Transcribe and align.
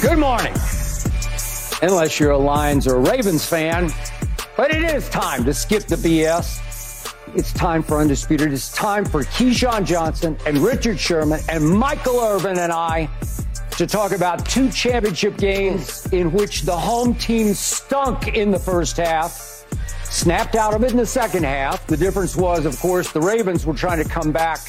Good 0.00 0.18
morning. 0.18 0.54
Unless 1.82 2.18
you're 2.18 2.30
a 2.30 2.38
Lions 2.38 2.86
or 2.86 3.00
Ravens 3.00 3.44
fan, 3.44 3.90
but 4.56 4.74
it 4.74 4.82
is 4.82 5.06
time 5.10 5.44
to 5.44 5.52
skip 5.52 5.82
the 5.84 5.96
BS. 5.96 7.14
It's 7.34 7.52
time 7.52 7.82
for 7.82 7.98
Undisputed. 7.98 8.50
It's 8.50 8.72
time 8.72 9.04
for 9.04 9.24
Keyshawn 9.24 9.84
Johnson 9.84 10.38
and 10.46 10.56
Richard 10.56 10.98
Sherman 10.98 11.40
and 11.50 11.68
Michael 11.68 12.18
Irvin 12.18 12.58
and 12.58 12.72
I 12.72 13.10
to 13.72 13.86
talk 13.86 14.12
about 14.12 14.46
two 14.46 14.70
championship 14.70 15.36
games 15.36 16.06
in 16.14 16.32
which 16.32 16.62
the 16.62 16.76
home 16.76 17.14
team 17.14 17.52
stunk 17.52 18.28
in 18.28 18.50
the 18.50 18.58
first 18.58 18.96
half, 18.96 19.66
snapped 20.04 20.54
out 20.54 20.72
of 20.72 20.82
it 20.82 20.92
in 20.92 20.96
the 20.96 21.04
second 21.04 21.44
half. 21.44 21.86
The 21.86 21.98
difference 21.98 22.36
was, 22.36 22.64
of 22.64 22.80
course, 22.80 23.12
the 23.12 23.20
Ravens 23.20 23.66
were 23.66 23.74
trying 23.74 24.02
to 24.02 24.08
come 24.08 24.32
back 24.32 24.60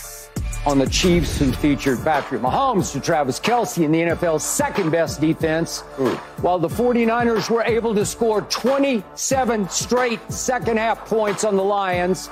on 0.66 0.78
the 0.78 0.88
Chiefs, 0.88 1.40
who 1.40 1.52
featured 1.52 2.04
Patrick 2.04 2.42
Mahomes 2.42 2.92
to 2.92 3.00
Travis 3.00 3.40
Kelce 3.40 3.84
in 3.84 3.92
the 3.92 4.00
NFL's 4.00 4.44
second 4.44 4.92
best 4.92 5.20
defense, 5.20 5.84
mm. 5.96 6.16
while 6.44 6.60
the 6.60 6.68
49ers 6.68 7.50
were 7.50 7.64
able 7.64 7.96
to 7.96 8.06
score 8.06 8.42
27 8.44 9.70
straight 9.70 10.20
second 10.32 10.78
half 10.78 11.06
points 11.06 11.44
on 11.44 11.56
the 11.56 11.64
Lions, 11.64 12.30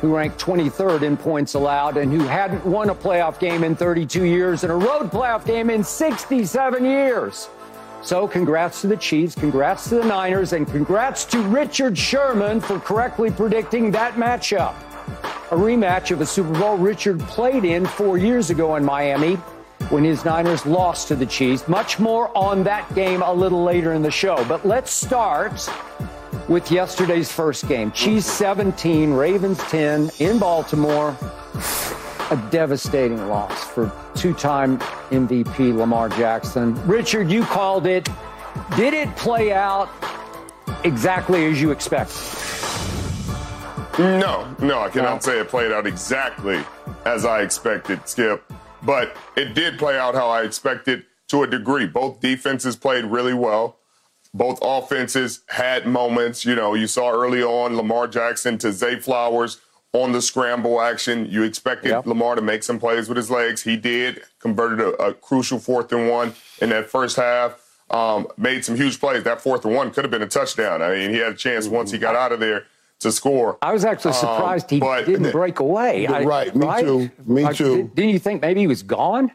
who 0.00 0.16
ranked 0.16 0.40
23rd 0.40 1.02
in 1.02 1.16
points 1.16 1.54
allowed 1.54 1.96
and 1.96 2.12
who 2.12 2.26
hadn't 2.26 2.64
won 2.66 2.90
a 2.90 2.94
playoff 2.94 3.38
game 3.38 3.62
in 3.62 3.76
32 3.76 4.24
years 4.24 4.64
and 4.64 4.72
a 4.72 4.76
road 4.76 5.10
playoff 5.10 5.46
game 5.46 5.70
in 5.70 5.84
67 5.84 6.84
years. 6.84 7.48
So, 8.02 8.26
congrats 8.26 8.80
to 8.80 8.88
the 8.88 8.96
Chiefs, 8.96 9.36
congrats 9.36 9.88
to 9.90 9.94
the 9.94 10.04
Niners, 10.04 10.54
and 10.54 10.66
congrats 10.66 11.24
to 11.26 11.40
Richard 11.42 11.96
Sherman 11.96 12.60
for 12.60 12.80
correctly 12.80 13.30
predicting 13.30 13.92
that 13.92 14.14
matchup 14.14 14.74
a 15.50 15.54
rematch 15.54 16.10
of 16.10 16.20
a 16.20 16.26
Super 16.26 16.58
Bowl 16.58 16.76
Richard 16.76 17.20
played 17.20 17.64
in 17.64 17.84
four 17.84 18.16
years 18.16 18.50
ago 18.50 18.76
in 18.76 18.84
Miami 18.84 19.34
when 19.90 20.02
his 20.02 20.24
Niners 20.24 20.64
lost 20.64 21.08
to 21.08 21.14
the 21.14 21.26
Chiefs. 21.26 21.68
Much 21.68 21.98
more 21.98 22.36
on 22.36 22.64
that 22.64 22.92
game 22.94 23.20
a 23.20 23.32
little 23.32 23.62
later 23.62 23.92
in 23.92 24.02
the 24.02 24.10
show. 24.10 24.42
But 24.46 24.66
let's 24.66 24.90
start 24.90 25.68
with 26.48 26.70
yesterday's 26.70 27.30
first 27.30 27.68
game. 27.68 27.92
Chiefs 27.92 28.26
17, 28.26 29.12
Ravens 29.12 29.58
10 29.64 30.10
in 30.20 30.38
Baltimore. 30.38 31.16
A 32.30 32.48
devastating 32.50 33.28
loss 33.28 33.64
for 33.64 33.92
two 34.14 34.32
time 34.32 34.78
MVP 35.10 35.76
Lamar 35.76 36.08
Jackson. 36.08 36.74
Richard, 36.86 37.30
you 37.30 37.44
called 37.44 37.86
it. 37.86 38.08
Did 38.76 38.94
it 38.94 39.14
play 39.16 39.52
out 39.52 39.90
exactly 40.84 41.44
as 41.44 41.60
you 41.60 41.70
expected? 41.72 42.16
No, 43.98 44.56
no, 44.60 44.80
I 44.80 44.88
cannot 44.88 45.22
say 45.22 45.38
it 45.38 45.48
played 45.48 45.70
out 45.70 45.86
exactly 45.86 46.64
as 47.04 47.24
I 47.26 47.42
expected, 47.42 48.08
Skip. 48.08 48.42
But 48.82 49.16
it 49.36 49.54
did 49.54 49.78
play 49.78 49.98
out 49.98 50.14
how 50.14 50.28
I 50.28 50.42
expected 50.42 51.04
to 51.28 51.42
a 51.42 51.46
degree. 51.46 51.86
Both 51.86 52.20
defenses 52.20 52.74
played 52.74 53.04
really 53.04 53.34
well. 53.34 53.76
Both 54.34 54.58
offenses 54.62 55.42
had 55.48 55.86
moments. 55.86 56.44
You 56.46 56.54
know, 56.54 56.72
you 56.74 56.86
saw 56.86 57.10
early 57.10 57.42
on 57.42 57.76
Lamar 57.76 58.08
Jackson 58.08 58.56
to 58.58 58.72
Zay 58.72 58.98
Flowers 58.98 59.60
on 59.92 60.12
the 60.12 60.22
scramble 60.22 60.80
action. 60.80 61.26
You 61.26 61.42
expected. 61.42 61.90
Lamar 62.06 62.34
to 62.34 62.42
make 62.42 62.62
some 62.62 62.78
plays 62.78 63.08
with 63.08 63.18
his 63.18 63.30
legs. 63.30 63.62
He 63.62 63.76
did, 63.76 64.22
converted 64.40 64.80
a, 64.80 64.92
a 65.02 65.14
crucial 65.14 65.58
fourth 65.58 65.92
and 65.92 66.08
one 66.08 66.34
in 66.62 66.70
that 66.70 66.88
first 66.88 67.16
half. 67.16 67.58
Um, 67.90 68.26
made 68.38 68.64
some 68.64 68.74
huge 68.74 68.98
plays. 68.98 69.22
That 69.24 69.42
fourth 69.42 69.66
and 69.66 69.74
one 69.74 69.90
could 69.90 70.02
have 70.04 70.10
been 70.10 70.22
a 70.22 70.26
touchdown. 70.26 70.80
I 70.80 70.92
mean, 70.92 71.10
he 71.10 71.18
had 71.18 71.32
a 71.32 71.36
chance 71.36 71.68
once 71.68 71.90
he 71.90 71.98
got 71.98 72.16
out 72.16 72.32
of 72.32 72.40
there 72.40 72.64
to 73.02 73.12
score. 73.12 73.58
I 73.62 73.72
was 73.72 73.84
actually 73.84 74.12
um, 74.12 74.20
surprised 74.20 74.72
um, 74.72 74.80
he 74.80 75.12
didn't 75.12 75.32
break 75.32 75.60
away. 75.60 76.06
I, 76.06 76.22
right, 76.24 76.54
me 76.54 76.66
right? 76.66 76.84
too. 76.84 77.10
Me 77.26 77.44
I, 77.44 77.52
too. 77.52 77.90
Didn't 77.94 78.10
you 78.10 78.18
think 78.18 78.42
maybe 78.42 78.60
he 78.60 78.66
was 78.66 78.82
gone? 78.82 79.30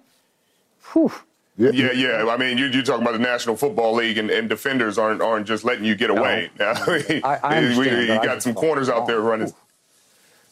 Whew. 0.94 1.12
Yeah, 1.58 1.72
yeah, 1.72 1.92
yeah. 1.92 2.30
I 2.30 2.38
mean, 2.38 2.58
you, 2.60 2.68
are 2.68 2.84
talking 2.84 3.02
about 3.02 3.14
the 3.14 3.20
National 3.20 3.56
Football 3.56 3.96
League, 3.96 4.20
and, 4.20 4.30
and, 4.30 4.48
defenders 4.48 5.00
aren't 5.00 5.22
aren't 5.22 5.48
just 5.48 5.64
letting 5.64 5.86
you 5.86 5.96
get 5.96 6.12
away. 6.12 6.52
No. 6.60 6.72
I 6.76 7.04
mean, 7.10 7.22
I, 7.24 7.38
I 7.38 7.58
understand, 7.58 7.98
we, 7.98 8.14
you 8.14 8.24
got 8.24 8.44
some 8.44 8.54
corners 8.54 8.90
out 8.90 9.08
there 9.08 9.22
running. 9.22 9.52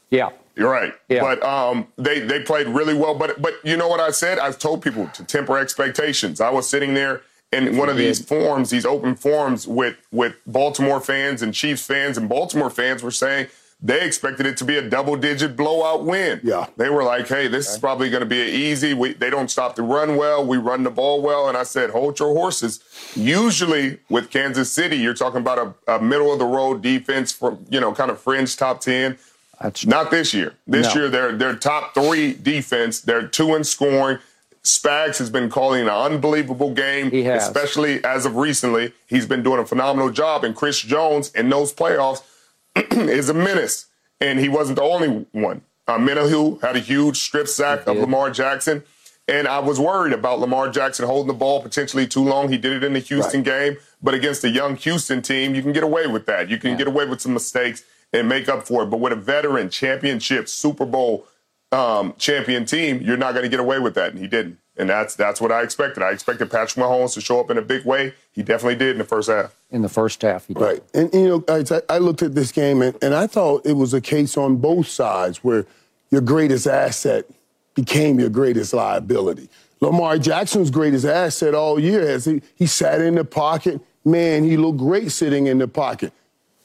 Yeah, 0.09 0.31
you're 0.55 0.71
right. 0.71 0.93
Yeah. 1.07 1.21
But 1.21 1.43
um, 1.43 1.87
they 1.97 2.21
they 2.21 2.41
played 2.41 2.67
really 2.67 2.95
well. 2.95 3.13
But 3.13 3.39
but 3.39 3.53
you 3.63 3.77
know 3.77 3.87
what 3.87 3.99
I 3.99 4.09
said? 4.11 4.39
I've 4.39 4.57
told 4.57 4.81
people 4.81 5.07
to 5.13 5.23
temper 5.23 5.59
expectations. 5.59 6.41
I 6.41 6.49
was 6.49 6.67
sitting 6.67 6.95
there 6.95 7.21
in 7.51 7.77
one 7.77 7.89
of 7.89 7.97
these 7.97 8.23
forums, 8.23 8.69
these 8.69 8.85
open 8.85 9.15
forums 9.15 9.67
with 9.67 9.95
with 10.11 10.35
Baltimore 10.45 10.99
fans 10.99 11.41
and 11.41 11.53
Chiefs 11.53 11.85
fans, 11.85 12.17
and 12.17 12.27
Baltimore 12.27 12.69
fans 12.69 13.03
were 13.03 13.11
saying 13.11 13.47
they 13.81 14.03
expected 14.03 14.45
it 14.45 14.57
to 14.57 14.65
be 14.65 14.77
a 14.77 14.89
double 14.89 15.15
digit 15.15 15.55
blowout 15.55 16.05
win. 16.05 16.39
Yeah. 16.43 16.67
They 16.77 16.89
were 16.89 17.03
like, 17.03 17.27
hey, 17.27 17.47
this 17.47 17.67
okay. 17.67 17.73
is 17.73 17.79
probably 17.79 18.09
going 18.09 18.21
to 18.21 18.25
be 18.25 18.41
an 18.41 18.47
easy. 18.47 18.93
We, 18.93 19.13
they 19.13 19.29
don't 19.29 19.51
stop 19.51 19.75
the 19.75 19.83
run 19.83 20.15
well. 20.15 20.45
We 20.45 20.57
run 20.57 20.83
the 20.83 20.89
ball 20.89 21.21
well. 21.21 21.47
And 21.47 21.57
I 21.57 21.63
said, 21.63 21.89
hold 21.89 22.17
your 22.19 22.33
horses. 22.33 22.79
Usually 23.15 23.99
with 24.09 24.31
Kansas 24.31 24.71
City, 24.71 24.97
you're 24.97 25.13
talking 25.13 25.41
about 25.41 25.75
a, 25.87 25.95
a 25.95 26.01
middle 26.01 26.31
of 26.31 26.39
the 26.39 26.45
road 26.45 26.81
defense 26.81 27.31
for, 27.31 27.57
you 27.69 27.79
know, 27.79 27.93
kind 27.93 28.09
of 28.09 28.19
fringe 28.19 28.55
top 28.55 28.79
10. 28.79 29.17
That's 29.61 29.85
not 29.85 30.09
this 30.09 30.33
year. 30.33 30.55
This 30.65 30.93
no. 30.95 31.01
year, 31.01 31.09
they're, 31.09 31.37
they're 31.37 31.55
top 31.55 31.93
three 31.93 32.33
defense. 32.33 33.01
They're 33.01 33.27
two 33.27 33.55
in 33.55 33.63
scoring. 33.63 34.19
Spags 34.65 35.19
has 35.19 35.29
been 35.29 35.49
calling 35.49 35.83
an 35.83 35.89
unbelievable 35.89 36.73
game, 36.73 37.11
especially 37.37 38.03
as 38.03 38.25
of 38.25 38.35
recently. 38.35 38.93
He's 39.05 39.25
been 39.27 39.43
doing 39.43 39.59
a 39.59 39.65
phenomenal 39.65 40.09
job, 40.09 40.43
and 40.43 40.55
Chris 40.55 40.79
Jones 40.79 41.31
in 41.33 41.49
those 41.49 41.71
playoffs 41.71 42.23
is 42.75 43.29
a 43.29 43.33
menace, 43.33 43.85
and 44.19 44.39
he 44.39 44.49
wasn't 44.49 44.77
the 44.77 44.83
only 44.83 45.27
one. 45.31 45.61
Uh, 45.87 45.99
Menahu 45.99 46.59
had 46.61 46.75
a 46.75 46.79
huge 46.79 47.17
strip 47.17 47.47
sack 47.47 47.85
of 47.85 47.97
Lamar 47.97 48.31
Jackson, 48.31 48.83
and 49.27 49.47
I 49.47 49.59
was 49.59 49.79
worried 49.79 50.13
about 50.13 50.39
Lamar 50.39 50.69
Jackson 50.69 51.05
holding 51.05 51.27
the 51.27 51.33
ball 51.33 51.61
potentially 51.61 52.07
too 52.07 52.23
long. 52.23 52.51
He 52.51 52.57
did 52.57 52.73
it 52.73 52.83
in 52.83 52.93
the 52.93 52.99
Houston 52.99 53.41
right. 53.41 53.45
game, 53.45 53.77
but 54.01 54.15
against 54.15 54.43
a 54.43 54.49
young 54.49 54.75
Houston 54.77 55.21
team, 55.21 55.53
you 55.53 55.61
can 55.61 55.73
get 55.73 55.83
away 55.83 56.07
with 56.07 56.25
that. 56.25 56.49
You 56.49 56.57
can 56.57 56.71
yeah. 56.71 56.77
get 56.77 56.87
away 56.87 57.05
with 57.05 57.21
some 57.21 57.33
mistakes 57.33 57.83
and 58.11 58.27
make 58.27 58.49
up 58.49 58.67
for 58.67 58.83
it. 58.83 58.87
But 58.87 58.99
with 58.99 59.13
a 59.13 59.15
veteran 59.15 59.69
championship 59.69 60.47
Super 60.47 60.85
Bowl 60.85 61.27
um, 61.75 62.13
champion 62.17 62.65
team, 62.65 63.01
you're 63.01 63.17
not 63.17 63.33
going 63.33 63.43
to 63.43 63.49
get 63.49 63.59
away 63.59 63.79
with 63.79 63.95
that, 63.95 64.11
and 64.11 64.19
he 64.19 64.27
didn't. 64.27 64.59
And 64.77 64.89
that's 64.89 65.15
that's 65.15 65.39
what 65.39 65.51
I 65.51 65.61
expected. 65.61 66.03
I 66.03 66.11
expected 66.11 66.51
Patrick 66.51 66.83
Mahomes 66.83 67.13
to 67.13 67.21
show 67.21 67.39
up 67.39 67.49
in 67.49 67.57
a 67.57 67.61
big 67.61 67.85
way. 67.85 68.13
He 68.33 68.43
definitely 68.43 68.75
did 68.75 68.91
in 68.91 68.97
the 68.97 69.05
first 69.05 69.29
half. 69.29 69.55
In 69.71 69.81
the 69.81 69.89
first 69.89 70.21
half, 70.21 70.47
he 70.47 70.53
did. 70.53 70.61
Right. 70.61 70.83
And, 70.93 71.13
you 71.13 71.27
know, 71.27 71.43
I, 71.47 71.81
I 71.89 71.97
looked 71.99 72.21
at 72.21 72.35
this 72.35 72.51
game, 72.51 72.81
and, 72.81 72.97
and 73.01 73.13
I 73.13 73.27
thought 73.27 73.65
it 73.65 73.73
was 73.73 73.93
a 73.93 74.01
case 74.01 74.35
on 74.35 74.57
both 74.57 74.87
sides 74.87 75.43
where 75.43 75.65
your 76.11 76.21
greatest 76.21 76.67
asset 76.67 77.25
became 77.73 78.19
your 78.19 78.29
greatest 78.29 78.73
liability. 78.73 79.49
Lamar 79.79 80.17
Jackson's 80.17 80.71
greatest 80.71 81.05
asset 81.05 81.53
all 81.53 81.79
year 81.79 82.07
as 82.07 82.25
he, 82.25 82.41
he 82.55 82.65
sat 82.65 83.01
in 83.01 83.15
the 83.15 83.25
pocket. 83.25 83.81
Man, 84.03 84.43
he 84.43 84.57
looked 84.57 84.79
great 84.79 85.11
sitting 85.11 85.47
in 85.47 85.57
the 85.57 85.67
pocket. 85.67 86.11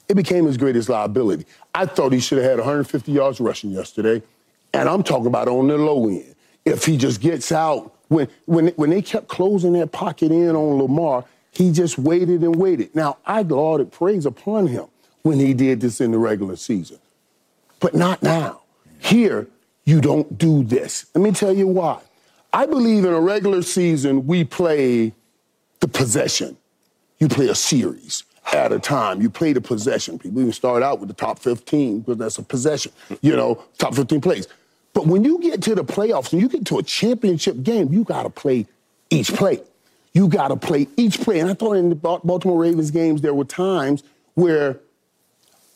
It 0.07 0.15
became 0.15 0.45
his 0.45 0.57
greatest 0.57 0.89
liability. 0.89 1.45
I 1.73 1.85
thought 1.85 2.11
he 2.11 2.19
should 2.19 2.39
have 2.39 2.49
had 2.49 2.57
150 2.57 3.11
yards 3.11 3.39
rushing 3.39 3.71
yesterday. 3.71 4.21
And 4.73 4.87
I'm 4.87 5.03
talking 5.03 5.27
about 5.27 5.47
on 5.47 5.67
the 5.67 5.77
low 5.77 6.07
end. 6.07 6.35
If 6.65 6.85
he 6.85 6.97
just 6.97 7.21
gets 7.21 7.51
out, 7.51 7.93
when, 8.07 8.27
when, 8.45 8.67
when 8.69 8.89
they 8.89 9.01
kept 9.01 9.27
closing 9.27 9.73
that 9.73 9.91
pocket 9.91 10.31
in 10.31 10.55
on 10.55 10.81
Lamar, 10.81 11.25
he 11.51 11.71
just 11.71 11.97
waited 11.97 12.41
and 12.41 12.55
waited. 12.55 12.95
Now, 12.95 13.17
I 13.25 13.41
lauded 13.41 13.91
praise 13.91 14.25
upon 14.25 14.67
him 14.67 14.85
when 15.23 15.39
he 15.39 15.53
did 15.53 15.81
this 15.81 16.01
in 16.01 16.11
the 16.11 16.17
regular 16.17 16.55
season, 16.55 16.99
but 17.79 17.93
not 17.93 18.23
now. 18.23 18.61
Here, 18.99 19.47
you 19.85 19.99
don't 19.99 20.37
do 20.37 20.63
this. 20.63 21.05
Let 21.15 21.23
me 21.23 21.31
tell 21.31 21.53
you 21.53 21.67
why. 21.67 22.01
I 22.53 22.65
believe 22.65 23.05
in 23.05 23.13
a 23.13 23.19
regular 23.19 23.61
season, 23.61 24.27
we 24.27 24.43
play 24.43 25.13
the 25.79 25.87
possession. 25.87 26.57
You 27.19 27.27
play 27.27 27.47
a 27.47 27.55
series 27.55 28.23
at 28.53 28.71
a 28.71 28.79
time. 28.79 29.21
You 29.21 29.29
play 29.29 29.53
the 29.53 29.61
possession. 29.61 30.19
People 30.19 30.41
even 30.41 30.53
start 30.53 30.83
out 30.83 30.99
with 30.99 31.07
the 31.07 31.15
top 31.15 31.39
15 31.39 31.99
because 31.99 32.17
that's 32.17 32.37
a 32.37 32.43
possession, 32.43 32.91
you 33.21 33.35
know, 33.35 33.63
top 33.77 33.95
15 33.95 34.21
plays. 34.21 34.47
But 34.93 35.07
when 35.07 35.23
you 35.23 35.39
get 35.39 35.61
to 35.63 35.75
the 35.75 35.83
playoffs 35.83 36.33
and 36.33 36.41
you 36.41 36.49
get 36.49 36.65
to 36.65 36.79
a 36.79 36.83
championship 36.83 37.63
game, 37.63 37.93
you 37.93 38.03
got 38.03 38.23
to 38.23 38.29
play 38.29 38.67
each 39.09 39.33
play. 39.33 39.61
You 40.13 40.27
got 40.27 40.49
to 40.49 40.57
play 40.57 40.87
each 40.97 41.21
play. 41.21 41.39
And 41.39 41.49
I 41.49 41.53
thought 41.53 41.73
in 41.73 41.89
the 41.89 41.95
Baltimore 41.95 42.59
Ravens 42.59 42.91
games, 42.91 43.21
there 43.21 43.33
were 43.33 43.45
times 43.45 44.03
where 44.33 44.79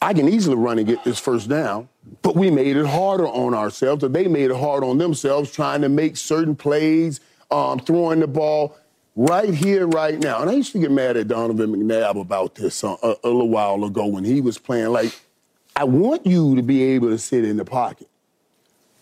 I 0.01 0.13
can 0.13 0.27
easily 0.27 0.57
run 0.57 0.77
and 0.77 0.85
get 0.85 1.03
this 1.03 1.19
first 1.19 1.47
down, 1.50 1.88
but 2.21 2.35
we 2.35 2.51
made 2.51 2.75
it 2.75 2.85
harder 2.85 3.27
on 3.27 3.53
ourselves, 3.53 4.03
or 4.03 4.09
they 4.09 4.27
made 4.27 4.51
it 4.51 4.57
hard 4.57 4.83
on 4.83 4.97
themselves 4.97 5.51
trying 5.51 5.81
to 5.81 5.89
make 5.89 6.17
certain 6.17 6.56
plays, 6.56 7.21
um, 7.50 7.79
throwing 7.79 8.19
the 8.19 8.27
ball 8.27 8.77
right 9.15 9.53
here, 9.53 9.88
right 9.88 10.19
now. 10.19 10.41
And 10.41 10.50
I 10.50 10.53
used 10.53 10.73
to 10.73 10.79
get 10.79 10.91
mad 10.91 11.15
at 11.15 11.29
Donovan 11.29 11.73
McNabb 11.73 12.19
about 12.19 12.56
this 12.56 12.83
uh, 12.83 12.97
a 13.01 13.17
little 13.23 13.50
while 13.50 13.83
ago 13.85 14.06
when 14.06 14.25
he 14.25 14.41
was 14.41 14.57
playing. 14.57 14.89
Like, 14.89 15.17
I 15.75 15.85
want 15.85 16.25
you 16.25 16.56
to 16.56 16.62
be 16.62 16.83
able 16.83 17.09
to 17.09 17.17
sit 17.17 17.45
in 17.45 17.57
the 17.57 17.65
pocket. 17.65 18.09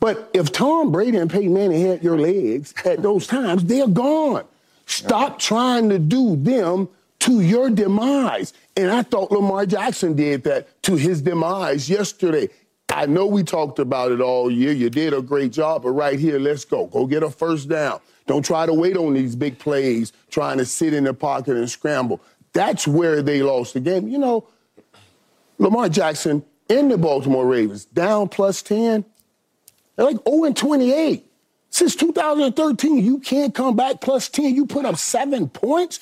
But 0.04 0.32
if 0.34 0.52
Tom 0.52 0.92
Brady 0.92 1.16
and 1.16 1.32
Peyton 1.32 1.54
Manning 1.54 1.80
had 1.80 2.04
your 2.04 2.20
legs 2.20 2.74
at 2.84 3.02
those 3.02 3.26
times, 3.26 3.64
they're 3.64 3.88
gone. 3.88 4.44
Stop 4.86 5.40
trying 5.40 5.88
to 5.88 5.98
do 5.98 6.36
them 6.36 6.90
to 7.20 7.40
your 7.40 7.70
demise. 7.70 8.52
And 8.76 8.92
I 8.92 9.04
thought 9.04 9.32
Lamar 9.32 9.66
Jackson 9.66 10.14
did 10.14 10.44
that 10.44 10.84
to 10.84 10.98
his 10.98 11.22
demise 11.22 11.90
yesterday. 11.90 12.50
I 12.90 13.06
know 13.06 13.26
we 13.26 13.44
talked 13.44 13.80
about 13.80 14.12
it 14.12 14.20
all 14.20 14.52
year. 14.52 14.74
You 14.74 14.90
did 14.90 15.14
a 15.14 15.22
great 15.22 15.54
job, 15.54 15.84
but 15.84 15.92
right 15.92 16.20
here, 16.20 16.38
let's 16.38 16.66
go. 16.66 16.88
Go 16.88 17.08
get 17.08 17.24
a 17.24 17.30
first 17.30 17.70
down. 17.70 18.02
Don't 18.28 18.44
try 18.44 18.66
to 18.66 18.74
wait 18.74 18.98
on 18.98 19.14
these 19.14 19.38
big 19.38 19.58
plays, 19.58 20.12
trying 20.30 20.58
to 20.58 20.66
sit 20.66 20.94
in 20.94 21.06
the 21.06 21.14
pocket 21.14 21.56
and 21.56 21.72
scramble. 21.72 22.20
That's 22.52 22.86
where 22.86 23.22
they 23.22 23.42
lost 23.42 23.74
the 23.74 23.80
game. 23.80 24.10
You 24.10 24.18
know, 24.18 24.50
Lamar 25.60 25.88
Jackson 25.88 26.44
in 26.68 26.90
the 26.90 26.98
Baltimore 26.98 27.48
Ravens, 27.48 27.86
down 27.86 28.28
plus 28.28 28.62
10. 28.62 29.06
They're 29.96 30.06
like 30.06 30.18
0 30.28 30.46
and 30.46 30.58
28. 30.58 31.26
Since 31.70 31.96
2013, 31.96 33.04
you 33.04 33.20
can't 33.20 33.54
come 33.54 33.76
back 33.76 34.00
plus 34.02 34.30
10. 34.30 34.54
You 34.54 34.66
put 34.66 34.86
up 34.86 34.98
seven 34.98 35.50
points. 35.50 36.00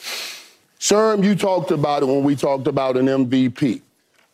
Sherm, 0.80 1.24
you 1.24 1.36
talked 1.36 1.72
about 1.72 2.04
it 2.04 2.08
when 2.08 2.24
we 2.24 2.36
talked 2.36 2.68
about 2.68 2.98
an 2.98 3.06
MVP. 3.06 3.82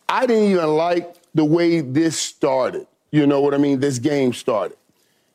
I 0.08 0.26
didn't 0.26 0.50
even 0.50 0.76
like 0.76 1.14
the 1.34 1.44
way 1.44 1.80
this 1.80 2.18
started. 2.18 2.86
You 3.10 3.26
know 3.26 3.40
what 3.40 3.54
I 3.54 3.58
mean? 3.58 3.80
This 3.80 3.98
game 3.98 4.32
started. 4.32 4.76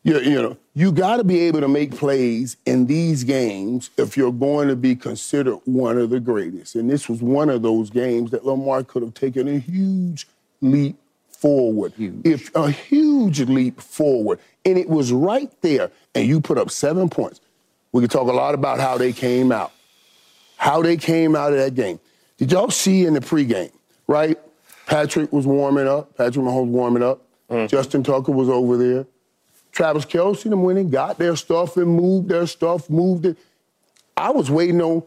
You, 0.04 0.20
you 0.20 0.42
know, 0.42 0.58
you 0.74 0.92
got 0.92 1.18
to 1.18 1.24
be 1.24 1.40
able 1.42 1.62
to 1.62 1.69
make 1.69 1.96
plays 1.96 2.58
in 2.66 2.88
these 2.88 3.24
games 3.24 3.90
if 3.98 4.18
you're 4.18 4.34
going 4.34 4.68
to 4.68 4.76
be 4.76 4.96
considered 4.96 5.60
one 5.64 5.98
of 5.98 6.10
the 6.10 6.19
greatest. 6.19 6.76
And 6.76 6.90
this 6.90 7.08
was 7.08 7.22
one 7.22 7.50
of 7.50 7.62
those 7.62 7.90
games 7.90 8.31
that 8.31 8.46
Lamar 8.46 8.84
could 8.84 9.04
have 9.04 9.14
taken 9.14 9.48
a 9.48 9.58
huge 9.60 10.28
leap 10.62 10.98
forward. 11.44 11.92
Huge. 11.98 12.22
If 12.24 12.56
a 12.56 12.72
huge 12.72 13.42
leap 13.42 13.81
forward. 13.81 14.40
And 14.63 14.78
it 14.78 14.88
was 14.88 15.12
right 15.12 15.51
there. 15.62 15.92
And 16.16 16.25
you 16.25 16.40
put 16.40 16.57
up 16.57 16.72
seven 16.72 17.10
points. 17.10 17.42
We 17.92 18.00
could 18.01 18.12
talk 18.12 18.30
a 18.30 18.31
lot 18.31 18.56
about 18.56 18.80
how 18.80 18.98
they 18.98 19.12
came 19.12 19.51
out. 19.51 19.74
How 20.56 20.81
they 20.81 20.95
came 20.95 21.36
out 21.36 21.51
of 21.51 21.60
that 21.60 21.75
game. 21.75 22.00
Did 22.38 22.54
y'all 22.54 22.72
see 22.72 23.06
in 23.06 23.13
the 23.13 23.19
pregame, 23.19 23.74
right? 24.07 24.40
Patrick 24.86 25.34
was 25.34 25.45
warming 25.45 25.86
up. 25.86 26.16
Patrick 26.16 26.45
Mahomes 26.45 26.69
warming 26.69 27.04
up. 27.04 27.22
Mm-hmm. 27.50 27.68
Justin 27.68 28.04
Tucker 28.04 28.31
was 28.31 28.48
over 28.48 28.78
there. 28.78 29.06
Travis 29.74 30.06
Kelce 30.06 30.44
them 30.44 30.63
went 30.63 30.80
and 30.80 30.90
got 30.90 31.18
their 31.18 31.36
stuff 31.36 31.75
and 31.75 31.88
moved 31.88 32.30
their 32.30 32.48
stuff, 32.48 32.90
moved 32.90 33.25
it. 33.25 33.38
I 34.16 34.30
was 34.30 34.50
waiting 34.50 34.81
on, 34.81 35.04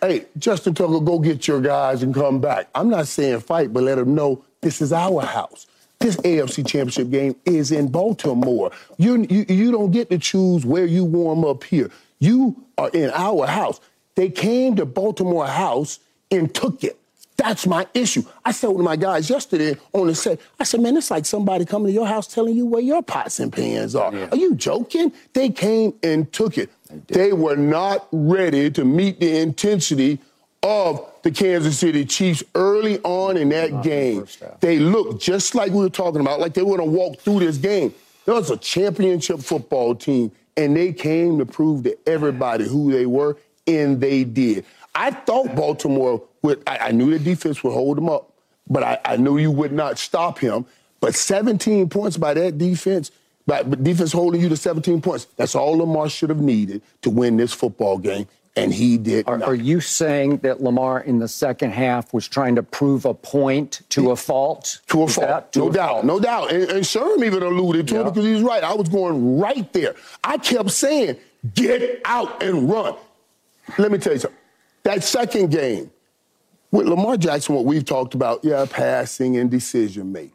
hey, 0.00 0.26
Justin 0.36 0.74
Tucker, 0.74 0.98
go 0.98 1.20
get 1.20 1.46
your 1.46 1.60
guys 1.60 2.02
and 2.02 2.12
come 2.12 2.40
back. 2.40 2.68
I'm 2.74 2.90
not 2.90 3.06
saying 3.06 3.40
fight, 3.40 3.72
but 3.72 3.84
let 3.84 3.94
them 3.94 4.16
know 4.16 4.44
this 4.62 4.80
is 4.80 4.92
our 4.92 5.22
house. 5.22 5.66
This 5.98 6.16
AFC 6.16 6.66
Championship 6.66 7.10
game 7.10 7.36
is 7.44 7.70
in 7.70 7.88
Baltimore. 7.88 8.72
You, 8.96 9.26
you, 9.28 9.44
you 9.48 9.70
don't 9.70 9.90
get 9.90 10.08
to 10.10 10.18
choose 10.18 10.64
where 10.64 10.86
you 10.86 11.04
warm 11.04 11.44
up 11.44 11.62
here. 11.64 11.90
You 12.18 12.64
are 12.78 12.88
in 12.90 13.10
our 13.12 13.46
house. 13.46 13.80
They 14.14 14.30
came 14.30 14.76
to 14.76 14.86
Baltimore 14.86 15.46
House 15.46 15.98
and 16.30 16.52
took 16.52 16.82
it. 16.82 16.98
That's 17.36 17.66
my 17.66 17.86
issue. 17.94 18.22
I 18.44 18.52
said 18.52 18.68
to 18.68 18.78
my 18.78 18.94
guys 18.94 19.28
yesterday 19.28 19.76
on 19.92 20.06
the 20.06 20.14
set, 20.14 20.40
I 20.60 20.64
said, 20.64 20.80
man, 20.80 20.96
it's 20.96 21.10
like 21.10 21.26
somebody 21.26 21.64
coming 21.64 21.88
to 21.88 21.92
your 21.92 22.06
house 22.06 22.26
telling 22.26 22.56
you 22.56 22.66
where 22.66 22.82
your 22.82 23.02
pots 23.02 23.40
and 23.40 23.52
pans 23.52 23.96
are. 23.96 24.14
Yeah. 24.14 24.28
Are 24.30 24.36
you 24.36 24.54
joking? 24.54 25.12
They 25.32 25.48
came 25.50 25.94
and 26.02 26.32
took 26.32 26.58
it. 26.58 26.70
They, 27.08 27.14
they 27.14 27.32
were 27.32 27.56
not 27.56 28.06
ready 28.12 28.70
to 28.72 28.84
meet 28.84 29.18
the 29.18 29.38
intensity 29.38 30.20
of 30.62 31.10
the 31.22 31.30
Kansas 31.30 31.78
City 31.78 32.04
Chiefs 32.04 32.42
early 32.54 32.98
on 33.00 33.36
in 33.36 33.48
that 33.50 33.82
game. 33.82 34.26
They 34.60 34.78
looked 34.78 35.22
just 35.22 35.54
like 35.54 35.72
we 35.72 35.78
were 35.78 35.90
talking 35.90 36.20
about, 36.20 36.40
like 36.40 36.54
they 36.54 36.62
were 36.62 36.76
going 36.76 36.90
to 36.90 36.96
walk 36.96 37.18
through 37.18 37.40
this 37.40 37.56
game. 37.56 37.94
There 38.24 38.34
was 38.34 38.50
a 38.50 38.56
championship 38.56 39.40
football 39.40 39.94
team, 39.94 40.30
and 40.56 40.76
they 40.76 40.92
came 40.92 41.38
to 41.38 41.46
prove 41.46 41.84
to 41.84 41.96
everybody 42.08 42.68
who 42.68 42.92
they 42.92 43.06
were, 43.06 43.36
and 43.66 44.00
they 44.00 44.24
did. 44.24 44.64
I 44.94 45.10
thought 45.10 45.54
Baltimore 45.56 46.22
would, 46.42 46.62
I, 46.66 46.78
I 46.78 46.90
knew 46.92 47.10
the 47.10 47.18
defense 47.18 47.64
would 47.64 47.72
hold 47.72 47.98
him 47.98 48.08
up, 48.08 48.32
but 48.68 48.82
I, 48.82 48.98
I, 49.04 49.16
knew 49.16 49.38
you 49.38 49.50
would 49.50 49.72
not 49.72 49.98
stop 49.98 50.38
him. 50.38 50.66
But 51.00 51.14
17 51.14 51.88
points 51.88 52.16
by 52.16 52.34
that 52.34 52.58
defense, 52.58 53.10
by 53.46 53.62
defense 53.62 54.12
holding 54.12 54.40
you 54.40 54.48
to 54.48 54.56
17 54.56 55.00
points, 55.00 55.26
that's 55.36 55.54
all 55.54 55.78
Lamar 55.78 56.08
should 56.08 56.28
have 56.28 56.40
needed 56.40 56.82
to 57.02 57.10
win 57.10 57.36
this 57.36 57.52
football 57.52 57.98
game. 57.98 58.28
And 58.54 58.72
he 58.72 58.98
did. 58.98 59.26
Are, 59.26 59.42
are 59.42 59.54
you 59.54 59.80
saying 59.80 60.38
that 60.38 60.62
Lamar 60.62 61.00
in 61.00 61.18
the 61.18 61.28
second 61.28 61.70
half 61.70 62.12
was 62.12 62.28
trying 62.28 62.54
to 62.56 62.62
prove 62.62 63.06
a 63.06 63.14
point 63.14 63.80
to 63.90 64.10
a 64.10 64.16
fault? 64.16 64.80
To 64.88 65.04
a 65.04 65.08
fault, 65.08 65.52
to 65.52 65.60
no 65.60 65.68
a 65.68 65.72
doubt, 65.72 65.90
fault. 65.90 66.04
no 66.04 66.20
doubt. 66.20 66.52
And, 66.52 66.64
and 66.64 66.84
Sherm 66.84 67.24
even 67.24 67.42
alluded 67.42 67.88
to 67.88 67.94
yeah. 67.94 68.00
it 68.02 68.04
because 68.04 68.24
he's 68.26 68.42
right. 68.42 68.62
I 68.62 68.74
was 68.74 68.90
going 68.90 69.38
right 69.38 69.72
there. 69.72 69.94
I 70.22 70.36
kept 70.36 70.70
saying, 70.70 71.16
"Get 71.54 72.02
out 72.04 72.42
and 72.42 72.68
run." 72.70 72.94
Let 73.78 73.90
me 73.90 73.96
tell 73.96 74.12
you 74.12 74.18
something. 74.18 74.38
That 74.82 75.02
second 75.02 75.50
game, 75.50 75.90
with 76.70 76.86
Lamar 76.86 77.16
Jackson, 77.16 77.54
what 77.54 77.64
we've 77.64 77.84
talked 77.84 78.14
about, 78.14 78.44
yeah, 78.44 78.66
passing 78.68 79.38
and 79.38 79.50
decision 79.50 80.12
making. 80.12 80.32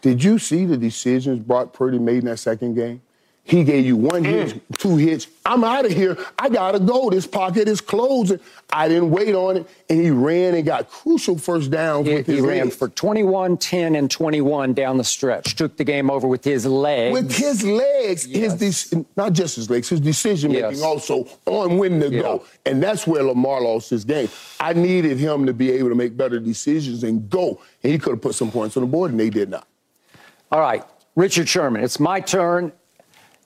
Did 0.00 0.22
you 0.22 0.38
see 0.38 0.64
the 0.64 0.76
decisions 0.76 1.40
Brock 1.40 1.72
Purdy 1.72 1.98
made 1.98 2.18
in 2.18 2.26
that 2.26 2.38
second 2.38 2.74
game? 2.74 3.02
He 3.48 3.64
gave 3.64 3.86
you 3.86 3.96
one 3.96 4.24
hit, 4.24 4.48
mm. 4.48 4.76
two 4.76 4.96
hits. 4.96 5.26
I'm 5.46 5.64
out 5.64 5.86
of 5.86 5.92
here. 5.92 6.18
I 6.38 6.50
gotta 6.50 6.78
go. 6.78 7.08
This 7.08 7.26
pocket 7.26 7.66
is 7.66 7.80
closing. 7.80 8.40
I 8.70 8.88
didn't 8.88 9.10
wait 9.10 9.34
on 9.34 9.56
it, 9.56 9.66
and 9.88 9.98
he 9.98 10.10
ran 10.10 10.54
and 10.54 10.66
got 10.66 10.90
crucial 10.90 11.38
first 11.38 11.70
downs 11.70 12.06
he, 12.06 12.12
with 12.12 12.26
his 12.26 12.40
He 12.40 12.46
ran 12.46 12.64
legs. 12.64 12.76
for 12.76 12.88
21, 12.90 13.56
10, 13.56 13.96
and 13.96 14.10
21 14.10 14.74
down 14.74 14.98
the 14.98 15.04
stretch. 15.04 15.56
Took 15.56 15.78
the 15.78 15.84
game 15.84 16.10
over 16.10 16.28
with 16.28 16.44
his 16.44 16.66
legs. 16.66 17.14
With 17.14 17.34
his 17.34 17.64
legs, 17.64 18.26
yes. 18.26 18.60
his 18.60 18.90
de- 18.90 19.06
not 19.16 19.32
just 19.32 19.56
his 19.56 19.70
legs, 19.70 19.88
his 19.88 20.00
decision 20.00 20.52
making 20.52 20.72
yes. 20.72 20.82
also 20.82 21.26
on 21.46 21.78
when 21.78 22.00
to 22.00 22.10
yeah. 22.10 22.20
go, 22.20 22.44
and 22.66 22.82
that's 22.82 23.06
where 23.06 23.22
Lamar 23.22 23.62
lost 23.62 23.88
his 23.88 24.04
game. 24.04 24.28
I 24.60 24.74
needed 24.74 25.16
him 25.16 25.46
to 25.46 25.54
be 25.54 25.70
able 25.72 25.88
to 25.88 25.94
make 25.94 26.18
better 26.18 26.38
decisions 26.38 27.02
and 27.02 27.30
go, 27.30 27.62
and 27.82 27.90
he 27.90 27.98
could 27.98 28.10
have 28.10 28.20
put 28.20 28.34
some 28.34 28.50
points 28.50 28.76
on 28.76 28.82
the 28.82 28.88
board, 28.88 29.12
and 29.12 29.18
they 29.18 29.30
did 29.30 29.48
not. 29.48 29.66
All 30.52 30.60
right, 30.60 30.84
Richard 31.16 31.48
Sherman, 31.48 31.82
it's 31.82 31.98
my 31.98 32.20
turn. 32.20 32.72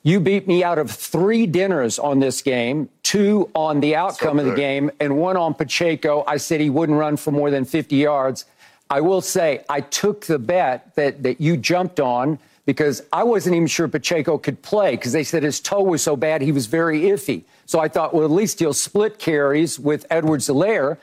You 0.05 0.19
beat 0.19 0.49
me 0.49 0.65
out 0.65 0.79
of 0.79 0.91
three 0.91 1.47
dinners 1.47 1.99
on 1.99 2.19
this 2.19 2.43
game, 2.43 2.89
two 3.05 3.49
on 3.55 3.81
the 3.81 3.95
outcome 3.95 4.39
so 4.39 4.45
of 4.45 4.51
the 4.51 4.57
game, 4.57 4.91
and 4.99 5.17
one 5.17 5.37
on 5.37 5.55
Pacheco. 5.55 6.25
I 6.27 6.39
said 6.39 6.61
he 6.61 6.71
wouldn't 6.71 6.99
run 6.99 7.17
for 7.17 7.31
more 7.31 7.51
than 7.51 7.65
50 7.65 7.95
yards. 7.95 8.45
I 8.91 9.01
will 9.01 9.21
say 9.21 9.65
I 9.69 9.81
took 9.81 10.27
the 10.27 10.41
bet 10.41 10.95
that, 10.97 11.23
that 11.23 11.41
you 11.41 11.57
jumped 11.57 12.01
on 12.01 12.41
because 12.67 13.03
I 13.13 13.23
wasn't 13.23 13.55
even 13.55 13.69
sure 13.69 13.87
Pacheco 13.87 14.39
could 14.39 14.61
play 14.61 14.93
because 14.93 15.13
they 15.13 15.25
said 15.25 15.45
his 15.45 15.61
toe 15.61 15.83
was 15.83 16.03
so 16.03 16.17
bad 16.17 16.43
he 16.43 16.53
was 16.53 16.67
very 16.67 17.03
iffy. 17.03 17.45
So 17.67 17.79
I 17.79 17.89
thought, 17.89 18.13
well, 18.13 18.25
at 18.25 18.31
least 18.31 18.59
he'll 18.59 18.75
split 18.75 19.19
carries 19.19 19.79
with 19.79 20.05
Edwards-Helaire. 20.11 20.99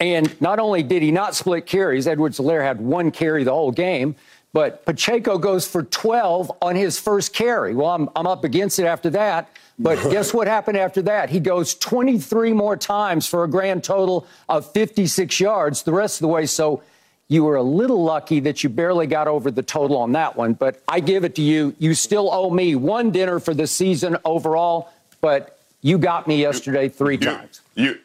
And 0.00 0.40
not 0.40 0.58
only 0.58 0.82
did 0.82 1.02
he 1.02 1.10
not 1.10 1.34
split 1.34 1.66
carries, 1.66 2.06
Edwards-Helaire 2.06 2.62
had 2.62 2.80
one 2.80 3.10
carry 3.10 3.44
the 3.44 3.52
whole 3.52 3.72
game. 3.72 4.16
But 4.52 4.84
Pacheco 4.86 5.38
goes 5.38 5.68
for 5.68 5.82
12 5.82 6.50
on 6.62 6.74
his 6.74 6.98
first 6.98 7.34
carry. 7.34 7.74
Well, 7.74 7.90
I'm, 7.90 8.08
I'm 8.16 8.26
up 8.26 8.44
against 8.44 8.78
it 8.78 8.84
after 8.84 9.10
that. 9.10 9.50
But 9.78 9.96
guess 10.10 10.32
what 10.32 10.46
happened 10.46 10.78
after 10.78 11.02
that? 11.02 11.30
He 11.30 11.40
goes 11.40 11.74
23 11.74 12.52
more 12.52 12.76
times 12.76 13.26
for 13.26 13.44
a 13.44 13.48
grand 13.48 13.84
total 13.84 14.26
of 14.48 14.70
56 14.72 15.38
yards 15.38 15.82
the 15.82 15.92
rest 15.92 16.16
of 16.16 16.22
the 16.22 16.28
way. 16.28 16.46
So 16.46 16.82
you 17.28 17.44
were 17.44 17.56
a 17.56 17.62
little 17.62 18.02
lucky 18.02 18.40
that 18.40 18.64
you 18.64 18.70
barely 18.70 19.06
got 19.06 19.28
over 19.28 19.50
the 19.50 19.62
total 19.62 19.98
on 19.98 20.12
that 20.12 20.34
one. 20.34 20.54
But 20.54 20.82
I 20.88 21.00
give 21.00 21.24
it 21.24 21.34
to 21.36 21.42
you. 21.42 21.74
You 21.78 21.94
still 21.94 22.32
owe 22.32 22.50
me 22.50 22.74
one 22.74 23.10
dinner 23.10 23.38
for 23.38 23.52
the 23.52 23.66
season 23.66 24.16
overall, 24.24 24.90
but 25.20 25.58
you 25.82 25.98
got 25.98 26.26
me 26.26 26.40
yesterday 26.40 26.88
three 26.88 27.14
you, 27.16 27.20
times. 27.20 27.60
You, 27.74 27.98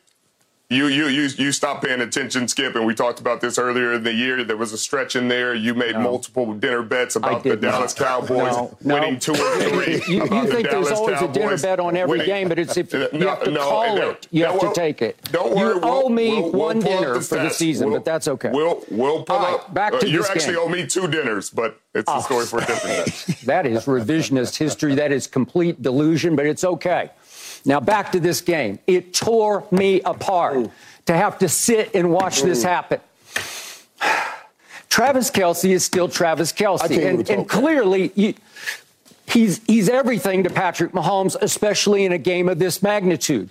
you 0.74 0.88
you 0.88 1.08
you 1.08 1.30
you 1.38 1.51
stopped 1.51 1.84
paying 1.84 2.01
attention, 2.01 2.48
Skip, 2.48 2.75
and 2.75 2.86
we 2.86 2.94
talked 2.94 3.20
about 3.20 3.42
this 3.42 3.58
earlier 3.58 3.94
in 3.94 4.03
the 4.03 4.13
year. 4.13 4.44
There 4.44 4.58
was 4.58 4.74
a 4.74 4.77
stretch 4.77 5.15
in 5.15 5.27
there. 5.27 5.53
You 5.53 5.74
made 5.74 5.94
no. 5.94 6.01
multiple 6.01 6.53
dinner 6.53 6.84
bets 6.84 7.15
about 7.15 7.44
the 7.44 7.56
Dallas 7.56 7.98
not. 8.00 8.08
Cowboys 8.08 8.53
no, 8.53 8.77
no. 8.82 8.96
winning 8.96 9.20
two 9.20 9.34
or 9.34 9.36
three. 9.36 10.01
you, 10.08 10.24
you 10.24 10.48
think 10.48 10.70
the 10.70 10.70
there's 10.72 10.92
always 10.92 11.20
Cowboys 11.20 11.38
a 11.38 11.39
dinner 11.39 11.58
bet 11.58 11.80
on 11.80 11.96
every 11.96 12.20
winning. 12.20 12.25
game, 12.25 12.50
but 12.50 12.60
it's 12.60 12.77
if 12.77 12.94
you 12.94 13.00
have 13.27 13.44
to 13.44 13.56
call 13.56 13.98
it, 13.98 14.27
you 14.32 14.46
have 14.46 14.60
to 14.60 14.72
take 14.74 15.01
it. 15.01 15.18
Don't 15.32 15.56
worry. 15.56 15.75
You 15.75 15.82
owe 15.84 16.10
me 16.10 16.42
we'll, 16.42 16.51
one 16.51 16.80
we'll 16.80 16.88
dinner 16.88 17.13
the 17.15 17.22
for 17.22 17.36
the 17.36 17.50
season, 17.50 17.89
we'll, 17.89 18.00
but 18.00 18.06
that's 18.06 18.27
okay. 18.27 18.50
We'll 18.51 18.84
we'll 18.89 19.24
pull 19.24 19.38
right, 19.38 19.56
up. 19.56 19.74
Back 19.74 20.00
to 20.00 20.06
uh, 20.06 20.10
you 20.10 20.24
actually 20.25 20.53
game. 20.53 20.63
owe 20.63 20.70
me 20.70 20.86
two 20.88 21.08
dinners, 21.08 21.50
but 21.50 21.80
it's 21.94 22.10
oh. 22.10 22.20
a 22.20 22.22
story 22.22 22.46
for 22.46 22.60
a 22.60 22.65
different 22.65 23.06
day. 23.06 23.34
that 23.46 23.65
is 23.65 23.86
revisionist 23.86 24.58
history. 24.58 24.96
That 24.96 25.12
is 25.12 25.27
complete 25.27 25.82
delusion, 25.82 26.36
but 26.36 26.46
it's 26.46 26.63
okay. 26.63 27.12
Now 27.65 27.79
back 27.79 28.12
to 28.12 28.20
this 28.20 28.41
game. 28.41 28.79
It 28.88 29.13
tore 29.13 29.65
me 29.72 30.01
apart. 30.01 30.58
Ooh 30.58 30.72
to 31.05 31.13
have 31.13 31.39
to 31.39 31.50
sit 31.50 31.96
and 31.96 32.12
watch 32.12 32.41
this 32.41 32.63
happen. 32.63 33.00
Travis 34.89 35.32
Kelce 35.32 35.72
is 35.72 35.84
still 35.84 36.08
Travis 36.08 36.53
Kelce. 36.53 37.05
And, 37.05 37.29
and 37.29 37.50
clearly, 37.50 38.12
you, 38.15 38.36
he's, 39.27 39.62
he's 39.65 39.89
everything 39.89 40.43
to 40.43 40.50
Patrick 40.50 40.91
Mahomes, 40.91 41.36
especially 41.41 42.05
in 42.05 42.12
a 42.12 42.17
game 42.17 42.48
of 42.48 42.60
this 42.60 42.84
magnitude. 42.84 43.50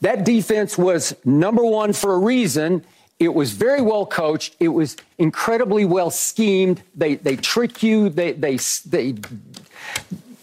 That 0.00 0.24
defense 0.24 0.76
was 0.76 1.14
number 1.24 1.64
one 1.64 1.92
for 1.92 2.14
a 2.14 2.18
reason. 2.18 2.84
It 3.20 3.32
was 3.32 3.52
very 3.52 3.80
well 3.80 4.04
coached. 4.04 4.56
It 4.58 4.68
was 4.68 4.96
incredibly 5.18 5.84
well 5.84 6.10
schemed. 6.10 6.82
They, 6.96 7.14
they 7.14 7.36
trick 7.36 7.82
you. 7.82 8.08
They, 8.08 8.32
they, 8.32 8.58
they, 8.86 9.14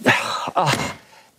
uh, 0.56 0.92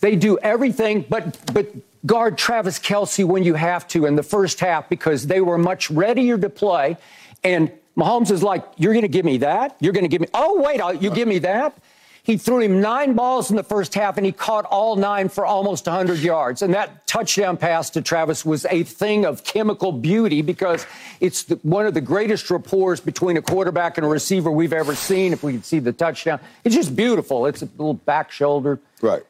they 0.03 0.17
do 0.17 0.37
everything, 0.39 1.07
but, 1.09 1.39
but 1.55 1.69
guard 2.05 2.37
Travis 2.37 2.79
Kelce 2.79 3.25
when 3.25 3.45
you 3.45 3.55
have 3.55 3.87
to 3.89 4.05
in 4.05 4.17
the 4.17 4.23
first 4.23 4.59
half 4.59 4.89
because 4.89 5.29
they 5.29 5.41
were 5.41 5.57
much 5.57 5.91
readier 5.91 6.37
to 6.37 6.51
play. 6.51 6.97
And 7.45 7.71
Mahomes 7.97 8.33
is 8.33 8.43
like, 8.43 8.65
You're 8.77 8.93
going 8.93 9.03
to 9.03 9.09
give 9.09 9.25
me 9.25 9.39
that? 9.39 9.77
You're 9.81 9.93
going 9.93 10.05
to 10.05 10.09
give 10.09 10.21
me, 10.21 10.27
oh, 10.35 10.61
wait, 10.61 10.81
uh, 10.81 10.89
you 10.89 11.11
give 11.11 11.29
me 11.29 11.39
that? 11.39 11.79
He 12.25 12.37
threw 12.37 12.61
him 12.61 12.81
nine 12.81 13.15
balls 13.15 13.51
in 13.51 13.57
the 13.57 13.65
first 13.65 13.95
half, 13.95 14.17
and 14.17 14.27
he 14.27 14.31
caught 14.33 14.65
all 14.65 14.95
nine 14.95 15.29
for 15.29 15.45
almost 15.45 15.87
100 15.87 16.19
yards. 16.19 16.63
And 16.63 16.75
that 16.75 17.07
touchdown 17.07 17.57
pass 17.57 17.91
to 17.91 18.03
Travis 18.03 18.45
was 18.45 18.65
a 18.71 18.85
thing 18.85 19.25
of 19.25 19.43
chemical 19.45 19.91
beauty 19.93 20.41
because 20.41 20.87
it's 21.21 21.45
the, 21.45 21.57
one 21.63 21.87
of 21.87 21.95
the 21.95 22.01
greatest 22.01 22.49
rapports 22.51 23.01
between 23.01 23.37
a 23.37 23.43
quarterback 23.43 23.99
and 23.99 24.07
a 24.07 24.09
receiver 24.09 24.51
we've 24.53 24.73
ever 24.73 24.95
seen. 24.95 25.33
If 25.33 25.43
we 25.43 25.53
can 25.53 25.63
see 25.65 25.81
the 25.81 25.93
touchdown, 25.93 26.39
it's 26.65 26.77
just 26.77 26.95
beautiful. 26.95 27.47
It's 27.47 27.63
a 27.63 27.69
little 27.77 27.95
back 27.95 28.31
shoulder. 28.31 28.81
Right 29.01 29.25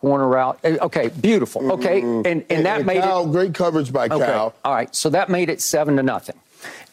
corner 0.00 0.28
route. 0.28 0.58
Eh, 0.64 0.76
okay, 0.80 1.08
beautiful. 1.08 1.72
Okay, 1.72 2.00
mm-hmm. 2.00 2.26
and, 2.26 2.44
and, 2.50 2.66
that 2.66 2.78
and 2.78 2.86
made 2.86 3.02
Cal, 3.02 3.24
it 3.24 3.32
great 3.32 3.54
coverage 3.54 3.92
by 3.92 4.06
okay. 4.06 4.18
Cal. 4.18 4.54
All 4.64 4.74
right, 4.74 4.94
so 4.94 5.10
that 5.10 5.28
made 5.28 5.50
it 5.50 5.60
seven 5.60 5.96
to 5.96 6.02
nothing. 6.02 6.36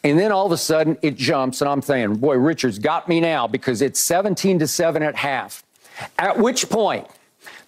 And 0.04 0.18
then 0.18 0.32
all 0.32 0.46
of 0.46 0.52
a 0.52 0.58
sudden 0.58 0.98
it 1.02 1.16
jumps, 1.16 1.62
and 1.62 1.70
I'm 1.70 1.82
saying, 1.82 2.16
boy, 2.16 2.38
Richards 2.38 2.80
got 2.80 3.10
me 3.10 3.20
now 3.20 3.48
because 3.48 3.82
it's 3.82 4.00
17 4.00 4.60
to 4.60 4.68
7 4.68 5.04
at 5.04 5.16
half. 5.16 5.64
At 6.20 6.38
which 6.38 6.70
point, 6.70 7.08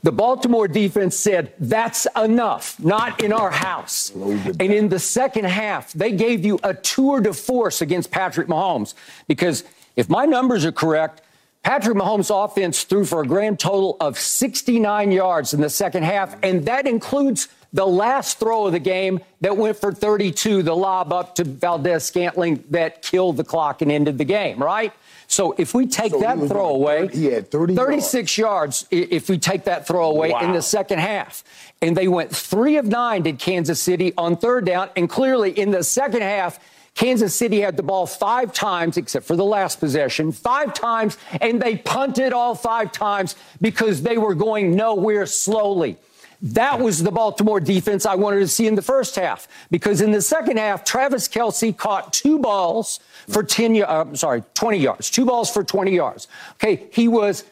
the 0.04 0.12
Baltimore 0.12 0.68
defense 0.68 1.18
said, 1.18 1.54
That's 1.60 2.08
enough, 2.16 2.80
not 2.80 3.22
in 3.22 3.34
our 3.34 3.52
house. 3.52 4.12
And 4.12 4.62
in 4.62 4.90
the 4.90 5.00
second 5.00 5.46
half, 5.46 5.92
they 5.94 6.12
gave 6.12 6.46
you 6.46 6.60
a 6.64 6.74
tour 6.74 7.20
de 7.20 7.34
force 7.34 7.82
against 7.82 8.12
Patrick 8.12 8.48
Mahomes. 8.48 8.94
Because 9.28 9.64
if 9.96 10.08
my 10.08 10.26
numbers 10.26 10.64
are 10.64 10.72
correct, 10.72 11.22
Patrick 11.64 11.98
Mahomes' 11.98 12.32
offense 12.34 12.84
threw 12.84 13.06
for 13.06 13.22
a 13.22 13.28
grand 13.28 13.60
total 13.60 13.98
of 14.00 14.18
69 14.18 15.12
yards 15.12 15.54
in 15.54 15.62
the 15.62 15.70
second 15.70 16.04
half, 16.04 16.36
and 16.42 16.66
that 16.66 16.88
includes 16.88 17.50
the 17.74 17.86
last 17.86 18.40
throw 18.40 18.66
of 18.66 18.72
the 18.72 18.80
game 18.80 19.20
that 19.42 19.56
went 19.56 19.78
for 19.78 19.92
32, 19.92 20.64
the 20.64 20.76
lob 20.76 21.14
up 21.14 21.36
to 21.36 21.44
Valdes-Scantling 21.44 22.64
that 22.72 23.02
killed 23.02 23.38
the 23.38 23.44
clock 23.44 23.82
and 23.82 23.92
ended 23.92 24.18
the 24.18 24.26
game, 24.26 24.62
right? 24.62 24.92
So 25.28 25.54
if 25.60 25.76
we 25.76 25.86
take 25.86 26.12
so 26.12 26.20
that 26.22 26.40
throw 26.40 26.70
away, 26.70 27.08
he 27.10 27.26
had 27.26 27.52
30 27.52 27.76
36 27.76 28.38
yards. 28.38 28.88
yards 28.92 29.12
if 29.12 29.30
we 29.30 29.38
take 29.38 29.66
that 29.66 29.86
throw 29.86 30.10
away 30.10 30.32
wow. 30.32 30.40
in 30.40 30.54
the 30.54 30.62
second 30.62 30.98
half. 30.98 31.44
And 31.84 31.96
they 31.96 32.08
went 32.08 32.36
three 32.36 32.78
of 32.78 32.86
nine, 32.86 33.22
did 33.22 33.38
Kansas 33.38 33.80
City 33.80 34.12
on 34.18 34.38
third 34.38 34.66
down. 34.66 34.90
And 34.96 35.08
clearly 35.08 35.52
in 35.52 35.70
the 35.70 35.84
second 35.84 36.24
half, 36.24 36.60
Kansas 37.00 37.34
City 37.34 37.62
had 37.62 37.78
the 37.78 37.84
ball 37.84 38.06
five 38.06 38.52
times, 38.52 38.98
except 38.98 39.26
for 39.26 39.38
the 39.38 39.46
last 39.46 39.80
possession, 39.80 40.34
five 40.34 40.74
times, 40.74 41.18
and 41.40 41.62
they 41.62 41.78
punted 41.78 42.34
all 42.34 42.54
five 42.54 42.92
times 42.92 43.38
because 43.62 44.02
they 44.02 44.18
were 44.18 44.36
going 44.36 44.76
nowhere 44.76 45.26
slowly. 45.26 45.96
That 46.42 46.82
was 46.82 47.02
the 47.02 47.10
Baltimore 47.10 47.62
defense 47.62 48.06
I 48.06 48.16
wanted 48.16 48.40
to 48.40 48.50
see 48.50 48.68
in 48.68 48.76
the 48.76 48.82
first 48.82 49.16
half 49.16 49.48
because 49.72 50.02
in 50.02 50.12
the 50.12 50.22
second 50.22 50.58
half, 50.58 50.84
Travis 50.84 51.30
Kelce 51.30 51.76
caught 51.76 52.12
two 52.12 52.38
balls 52.38 53.00
for 53.30 53.44
10, 53.44 53.82
uh, 53.82 54.14
sorry, 54.14 54.44
20 54.54 54.78
yards, 54.78 55.10
two 55.10 55.24
balls 55.24 55.50
for 55.50 55.64
20 55.64 55.96
yards. 55.96 56.28
Okay, 56.56 56.88
he 56.92 57.08
was 57.08 57.46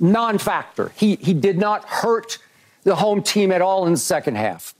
non-factor. 0.00 0.92
He, 0.96 1.16
he 1.16 1.34
did 1.34 1.58
not 1.58 1.84
hurt 1.84 2.38
the 2.84 2.96
home 2.96 3.22
team 3.22 3.52
at 3.52 3.60
all 3.60 3.84
in 3.84 3.92
the 3.92 3.98
second 3.98 4.36
half. 4.36 4.74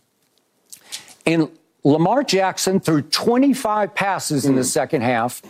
And 1.26 1.50
Lamar 1.84 2.24
Jackson 2.24 2.80
threw 2.80 3.02
25 3.02 3.94
passes 3.94 4.46
in 4.46 4.54
the 4.56 4.62
mm. 4.62 4.66
second 4.66 5.02
half, 5.02 5.42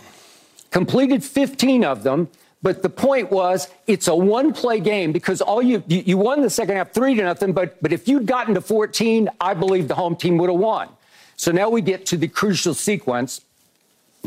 completed 0.69 1.23
15 1.23 1.85
of 1.85 2.03
them, 2.03 2.29
but 2.61 2.81
the 2.81 2.89
point 2.89 3.31
was, 3.31 3.69
it's 3.85 4.07
a 4.07 4.15
one 4.15 4.51
play 4.51 4.79
game 4.79 5.11
because 5.11 5.39
all 5.39 5.61
you, 5.61 5.83
you, 5.87 6.01
you 6.05 6.17
won 6.17 6.41
the 6.41 6.49
second 6.49 6.77
half 6.77 6.91
three 6.91 7.13
to 7.13 7.21
nothing. 7.21 7.53
But, 7.53 7.79
but 7.79 7.93
if 7.93 8.07
you'd 8.07 8.25
gotten 8.25 8.55
to 8.55 8.61
14, 8.61 9.29
I 9.39 9.53
believe 9.53 9.87
the 9.87 9.93
home 9.93 10.15
team 10.15 10.37
would 10.39 10.49
have 10.49 10.59
won. 10.59 10.89
So 11.37 11.51
now 11.51 11.69
we 11.69 11.81
get 11.81 12.07
to 12.07 12.17
the 12.17 12.27
crucial 12.27 12.73
sequence. 12.73 13.41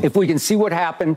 If 0.02 0.14
we 0.14 0.28
can 0.28 0.38
see 0.38 0.54
what 0.54 0.72
happened 0.72 1.16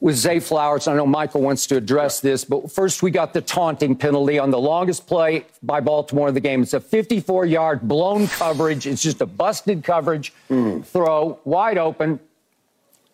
with 0.00 0.16
Zay 0.16 0.40
Flowers, 0.40 0.88
I 0.88 0.94
know 0.94 1.06
Michael 1.06 1.42
wants 1.42 1.66
to 1.66 1.76
address 1.76 2.20
this, 2.20 2.44
but 2.44 2.72
first 2.72 3.02
we 3.02 3.10
got 3.10 3.34
the 3.34 3.42
taunting 3.42 3.94
penalty 3.94 4.38
on 4.38 4.50
the 4.50 4.58
longest 4.58 5.06
play 5.06 5.44
by 5.62 5.80
Baltimore 5.80 6.28
in 6.28 6.34
the 6.34 6.40
game. 6.40 6.62
It's 6.62 6.72
a 6.72 6.80
54 6.80 7.44
yard 7.44 7.82
blown 7.82 8.26
coverage. 8.28 8.86
It's 8.86 9.02
just 9.02 9.20
a 9.20 9.26
busted 9.26 9.84
coverage 9.84 10.32
mm. 10.48 10.84
throw, 10.84 11.38
wide 11.44 11.76
open 11.76 12.18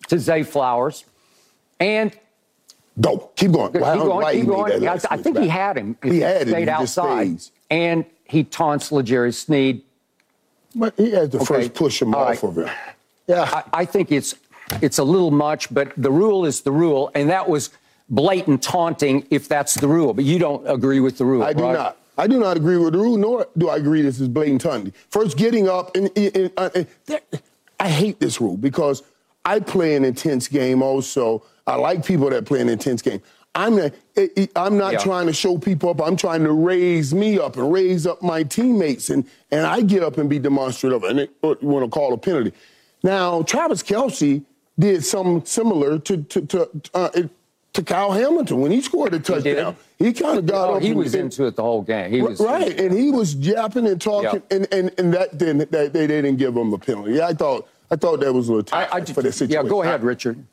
to 0.08 0.18
Zay 0.18 0.44
Flowers. 0.44 1.04
And 1.80 2.16
Go. 2.98 3.30
Keep 3.36 3.52
going. 3.52 3.72
Keep 3.72 3.82
going. 3.82 4.36
Keep 4.36 4.46
going. 4.46 4.82
Yeah, 4.82 4.98
I 5.10 5.16
think 5.18 5.38
he 5.38 5.48
had 5.48 5.76
him. 5.76 5.98
He 6.02 6.20
had 6.20 6.48
stayed 6.48 6.62
him. 6.62 6.68
outside. 6.70 7.40
And 7.70 8.06
he 8.24 8.44
taunts 8.44 8.90
L'Jarius 8.90 9.34
Sneed. 9.34 9.82
But 10.74 10.94
he 10.96 11.10
had 11.10 11.30
to 11.32 11.38
okay. 11.38 11.46
first 11.46 11.74
push 11.74 12.00
him 12.00 12.14
All 12.14 12.22
off 12.22 12.42
right. 12.42 12.44
of 12.44 12.56
him. 12.56 12.70
Yeah. 13.26 13.42
I, 13.42 13.80
I 13.80 13.84
think 13.84 14.12
it's 14.12 14.34
it's 14.82 14.98
a 14.98 15.04
little 15.04 15.30
much, 15.30 15.72
but 15.72 15.92
the 15.96 16.10
rule 16.10 16.44
is 16.44 16.62
the 16.62 16.72
rule, 16.72 17.10
and 17.14 17.30
that 17.30 17.48
was 17.48 17.70
blatant 18.08 18.62
taunting 18.62 19.26
if 19.30 19.48
that's 19.48 19.74
the 19.74 19.88
rule. 19.88 20.14
But 20.14 20.24
you 20.24 20.38
don't 20.38 20.66
agree 20.68 21.00
with 21.00 21.18
the 21.18 21.24
rule. 21.24 21.42
I 21.42 21.52
do 21.52 21.64
right? 21.64 21.72
not. 21.72 21.98
I 22.18 22.26
do 22.26 22.40
not 22.40 22.56
agree 22.56 22.78
with 22.78 22.94
the 22.94 22.98
rule, 22.98 23.18
nor 23.18 23.46
do 23.58 23.68
I 23.68 23.76
agree 23.76 24.00
this 24.00 24.20
is 24.20 24.28
blatant 24.28 24.62
taunting. 24.62 24.92
First, 25.10 25.36
getting 25.36 25.68
up 25.68 25.94
and, 25.94 26.10
and, 26.16 26.36
and, 26.36 26.52
uh, 26.56 26.70
and 26.74 26.86
I 27.78 27.90
hate 27.90 28.20
this 28.20 28.40
rule 28.40 28.56
because 28.56 29.02
I 29.44 29.60
play 29.60 29.96
an 29.96 30.04
intense 30.04 30.48
game 30.48 30.82
also 30.82 31.42
I 31.66 31.76
like 31.76 32.04
people 32.04 32.30
that 32.30 32.46
play 32.46 32.60
an 32.60 32.68
intense 32.68 33.02
game. 33.02 33.20
I'm 33.54 33.76
not, 33.76 33.92
I'm 34.54 34.76
not 34.76 34.92
yeah. 34.92 34.98
trying 34.98 35.26
to 35.26 35.32
show 35.32 35.56
people 35.56 35.88
up. 35.88 36.00
I'm 36.00 36.16
trying 36.16 36.44
to 36.44 36.52
raise 36.52 37.14
me 37.14 37.38
up 37.38 37.56
and 37.56 37.72
raise 37.72 38.06
up 38.06 38.22
my 38.22 38.42
teammates. 38.42 39.08
And, 39.08 39.26
and 39.50 39.66
I 39.66 39.80
get 39.80 40.02
up 40.02 40.18
and 40.18 40.28
be 40.28 40.38
demonstrative 40.38 41.02
and 41.04 41.20
you 41.20 41.28
want 41.42 41.84
to 41.84 41.88
call 41.88 42.12
a 42.12 42.18
penalty. 42.18 42.52
Now, 43.02 43.42
Travis 43.42 43.82
Kelce 43.82 44.44
did 44.78 45.04
something 45.04 45.44
similar 45.44 45.98
to, 46.00 46.22
to, 46.24 46.40
to, 46.46 46.70
uh, 46.94 47.08
to 47.72 47.82
Kyle 47.82 48.12
Hamilton 48.12 48.60
when 48.60 48.70
he 48.70 48.80
scored 48.80 49.14
a 49.14 49.18
touchdown. 49.18 49.76
He, 49.98 50.06
he 50.06 50.12
kind 50.12 50.38
of 50.38 50.46
got 50.46 50.70
oh, 50.70 50.74
up. 50.74 50.82
He 50.82 50.92
was 50.92 51.14
and, 51.14 51.24
into 51.24 51.46
it 51.46 51.56
the 51.56 51.62
whole 51.62 51.82
game. 51.82 52.10
He 52.10 52.22
was 52.22 52.40
right, 52.40 52.78
and 52.78 52.92
he 52.92 53.10
was 53.10 53.34
yapping 53.34 53.86
and 53.86 54.00
talking, 54.00 54.42
yep. 54.50 54.52
and, 54.52 54.68
and, 54.72 54.92
and 54.98 55.14
that 55.14 55.38
didn't 55.38 55.70
they, 55.70 55.88
they 55.88 56.06
didn't 56.06 56.36
give 56.36 56.56
him 56.56 56.72
a 56.72 56.78
penalty. 56.78 57.12
Yeah, 57.12 57.28
I 57.28 57.34
thought 57.34 57.68
I 57.90 57.96
thought 57.96 58.20
that 58.20 58.32
was 58.32 58.48
a 58.48 58.54
little 58.54 58.76
I, 58.76 58.88
I, 58.92 59.04
for 59.04 59.22
the 59.22 59.32
situation. 59.32 59.64
Yeah, 59.64 59.68
go 59.68 59.82
ahead, 59.82 60.02
Richard. 60.02 60.44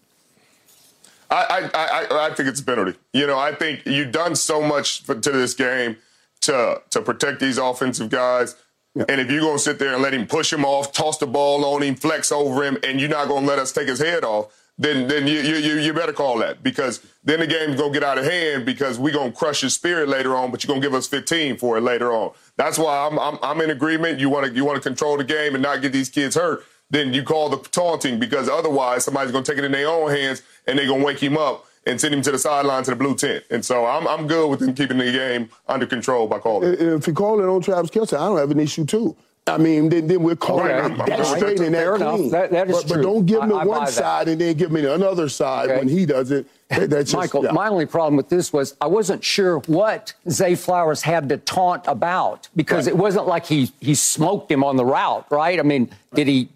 I, 1.29 1.69
I, 1.73 2.27
I, 2.27 2.33
think 2.35 2.47
it's 2.47 2.59
a 2.59 2.63
penalty. 2.63 2.95
You 3.11 3.25
know, 3.25 3.39
I 3.39 3.55
think 3.55 3.87
you've 3.87 4.11
done 4.11 4.35
so 4.35 4.61
much 4.61 5.01
for, 5.01 5.15
to 5.15 5.31
this 5.31 5.55
game 5.55 5.97
to 6.41 6.81
to 6.91 7.01
protect 7.01 7.39
these 7.39 7.57
offensive 7.57 8.09
guys. 8.09 8.55
Yeah. 8.95 9.05
And 9.09 9.19
if 9.19 9.31
you're 9.31 9.41
going 9.41 9.57
to 9.57 9.63
sit 9.63 9.79
there 9.79 9.93
and 9.93 10.01
let 10.01 10.13
him 10.13 10.27
push 10.27 10.53
him 10.53 10.63
off, 10.63 10.91
toss 10.91 11.17
the 11.17 11.27
ball 11.27 11.65
on 11.65 11.81
him, 11.81 11.95
flex 11.95 12.31
over 12.31 12.63
him, 12.63 12.77
and 12.83 12.99
you're 12.99 13.09
not 13.09 13.27
going 13.27 13.43
to 13.43 13.49
let 13.49 13.59
us 13.59 13.71
take 13.71 13.87
his 13.87 13.99
head 13.99 14.23
off, 14.23 14.53
then 14.77 15.07
then 15.07 15.27
you, 15.27 15.39
you, 15.39 15.77
you 15.79 15.93
better 15.93 16.13
call 16.13 16.39
that 16.39 16.63
because 16.63 17.05
then 17.23 17.39
the 17.39 17.47
game's 17.47 17.75
going 17.75 17.93
to 17.93 17.99
get 17.99 18.03
out 18.07 18.17
of 18.17 18.25
hand 18.25 18.65
because 18.65 18.97
we're 18.97 19.13
going 19.13 19.31
to 19.31 19.37
crush 19.37 19.61
his 19.61 19.73
spirit 19.73 20.09
later 20.09 20.35
on, 20.35 20.49
but 20.49 20.63
you're 20.63 20.69
going 20.69 20.81
to 20.81 20.87
give 20.87 20.95
us 20.95 21.07
15 21.07 21.57
for 21.57 21.77
it 21.77 21.81
later 21.81 22.11
on. 22.11 22.31
That's 22.57 22.79
why 22.79 23.07
I'm, 23.07 23.19
I'm, 23.19 23.37
I'm 23.43 23.61
in 23.61 23.69
agreement. 23.69 24.19
You 24.19 24.29
want 24.29 24.47
to 24.47 24.53
you 24.53 24.65
want 24.65 24.81
to 24.81 24.87
control 24.87 25.17
the 25.17 25.23
game 25.23 25.53
and 25.53 25.61
not 25.61 25.81
get 25.81 25.91
these 25.91 26.09
kids 26.09 26.35
hurt 26.35 26.63
then 26.93 27.11
you 27.11 27.23
call 27.23 27.49
the 27.49 27.57
taunting 27.69 28.19
because 28.19 28.47
otherwise 28.47 29.03
somebody's 29.03 29.31
going 29.31 29.43
to 29.43 29.51
take 29.51 29.57
it 29.57 29.65
in 29.65 29.71
their 29.71 29.89
own 29.89 30.11
hands 30.11 30.43
and 30.67 30.77
they're 30.77 30.85
going 30.85 30.99
to 30.99 31.05
wake 31.05 31.21
him 31.21 31.37
up 31.37 31.65
and 31.85 31.99
send 31.99 32.13
him 32.13 32.21
to 32.21 32.31
the 32.31 32.39
sideline 32.39 32.83
to 32.83 32.91
the 32.91 32.95
blue 32.95 33.15
tent. 33.15 33.43
And 33.49 33.63
so 33.63 33.85
I'm, 33.85 34.07
I'm 34.07 34.27
good 34.27 34.47
with 34.49 34.61
him 34.61 34.73
keeping 34.73 34.97
the 34.97 35.11
game 35.11 35.49
under 35.67 35.85
control 35.85 36.27
by 36.27 36.39
calling. 36.39 36.75
If 36.79 37.07
you 37.07 37.13
call 37.13 37.41
it 37.41 37.45
on 37.45 37.61
Travis 37.61 37.89
Kelce, 37.89 38.13
I 38.13 38.27
don't 38.27 38.37
have 38.37 38.51
an 38.51 38.59
issue 38.59 38.85
too. 38.85 39.15
I 39.45 39.57
mean, 39.57 39.89
then, 39.89 40.07
then 40.07 40.23
we're 40.23 40.37
calling 40.37 40.71
okay. 40.71 40.95
that 40.95 41.19
right. 41.19 41.37
straight 41.37 41.59
and 41.59 41.75
that 41.75 41.97
clean. 41.97 42.31
That, 42.31 42.51
that 42.51 42.69
is 42.69 42.77
but, 42.77 42.87
true. 42.87 42.95
but 42.95 43.01
don't 43.03 43.25
give 43.25 43.45
me 43.45 43.55
I, 43.55 43.65
one 43.65 43.87
side 43.87 44.29
and 44.29 44.39
then 44.39 44.55
give 44.55 44.71
me 44.71 44.85
another 44.85 45.27
side 45.27 45.69
okay. 45.69 45.79
when 45.79 45.89
he 45.89 46.05
does 46.05 46.31
it. 46.31 46.47
That's 46.69 47.11
just, 47.11 47.15
Michael, 47.15 47.43
yeah. 47.43 47.51
my 47.51 47.67
only 47.67 47.85
problem 47.85 48.15
with 48.15 48.29
this 48.29 48.53
was 48.53 48.75
I 48.79 48.87
wasn't 48.87 49.21
sure 49.21 49.59
what 49.59 50.13
Zay 50.29 50.55
Flowers 50.55 51.01
had 51.01 51.27
to 51.29 51.37
taunt 51.37 51.83
about 51.87 52.47
because 52.55 52.87
right. 52.87 52.95
it 52.95 52.97
wasn't 52.97 53.27
like 53.27 53.45
he 53.45 53.71
he 53.81 53.95
smoked 53.95 54.49
him 54.49 54.63
on 54.63 54.77
the 54.77 54.85
route, 54.85 55.29
right? 55.29 55.59
I 55.59 55.63
mean, 55.63 55.89
did 56.15 56.27
he 56.27 56.49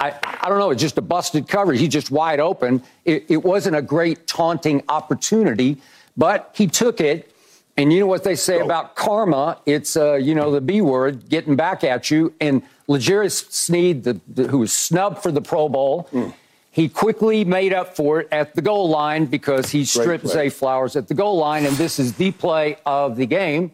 I, 0.00 0.14
I 0.42 0.48
don't 0.48 0.58
know, 0.58 0.70
it's 0.70 0.80
just 0.80 0.96
a 0.96 1.02
busted 1.02 1.46
cover. 1.46 1.72
He's 1.74 1.90
just 1.90 2.10
wide 2.10 2.40
open. 2.40 2.82
It, 3.04 3.26
it 3.28 3.44
wasn't 3.44 3.76
a 3.76 3.82
great 3.82 4.26
taunting 4.26 4.82
opportunity, 4.88 5.76
but 6.16 6.50
he 6.54 6.66
took 6.66 7.00
it. 7.00 7.30
And 7.76 7.92
you 7.92 8.00
know 8.00 8.06
what 8.06 8.24
they 8.24 8.34
say 8.34 8.60
about 8.60 8.94
karma? 8.94 9.58
It's, 9.64 9.96
uh, 9.96 10.14
you 10.14 10.34
know, 10.34 10.50
the 10.50 10.60
B 10.60 10.80
word 10.80 11.28
getting 11.28 11.56
back 11.56 11.84
at 11.84 12.10
you. 12.10 12.34
And 12.40 12.62
L'Jarius 12.88 13.50
Sneed, 13.50 14.04
the, 14.04 14.20
the, 14.26 14.48
who 14.48 14.58
was 14.58 14.72
snubbed 14.72 15.22
for 15.22 15.30
the 15.32 15.40
Pro 15.40 15.68
Bowl, 15.68 16.08
mm. 16.12 16.34
he 16.70 16.88
quickly 16.88 17.44
made 17.44 17.72
up 17.72 17.96
for 17.96 18.20
it 18.20 18.28
at 18.32 18.54
the 18.54 18.60
goal 18.60 18.88
line 18.88 19.26
because 19.26 19.70
he 19.70 19.84
stripped 19.84 20.26
Zay 20.26 20.50
Flowers 20.50 20.96
at 20.96 21.08
the 21.08 21.14
goal 21.14 21.38
line. 21.38 21.64
And 21.64 21.74
this 21.76 21.98
is 21.98 22.14
the 22.14 22.32
play 22.32 22.76
of 22.84 23.16
the 23.16 23.26
game. 23.26 23.72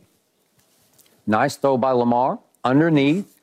Nice 1.27 1.57
throw 1.57 1.77
by 1.77 1.91
Lamar 1.93 2.39
underneath. 2.65 3.36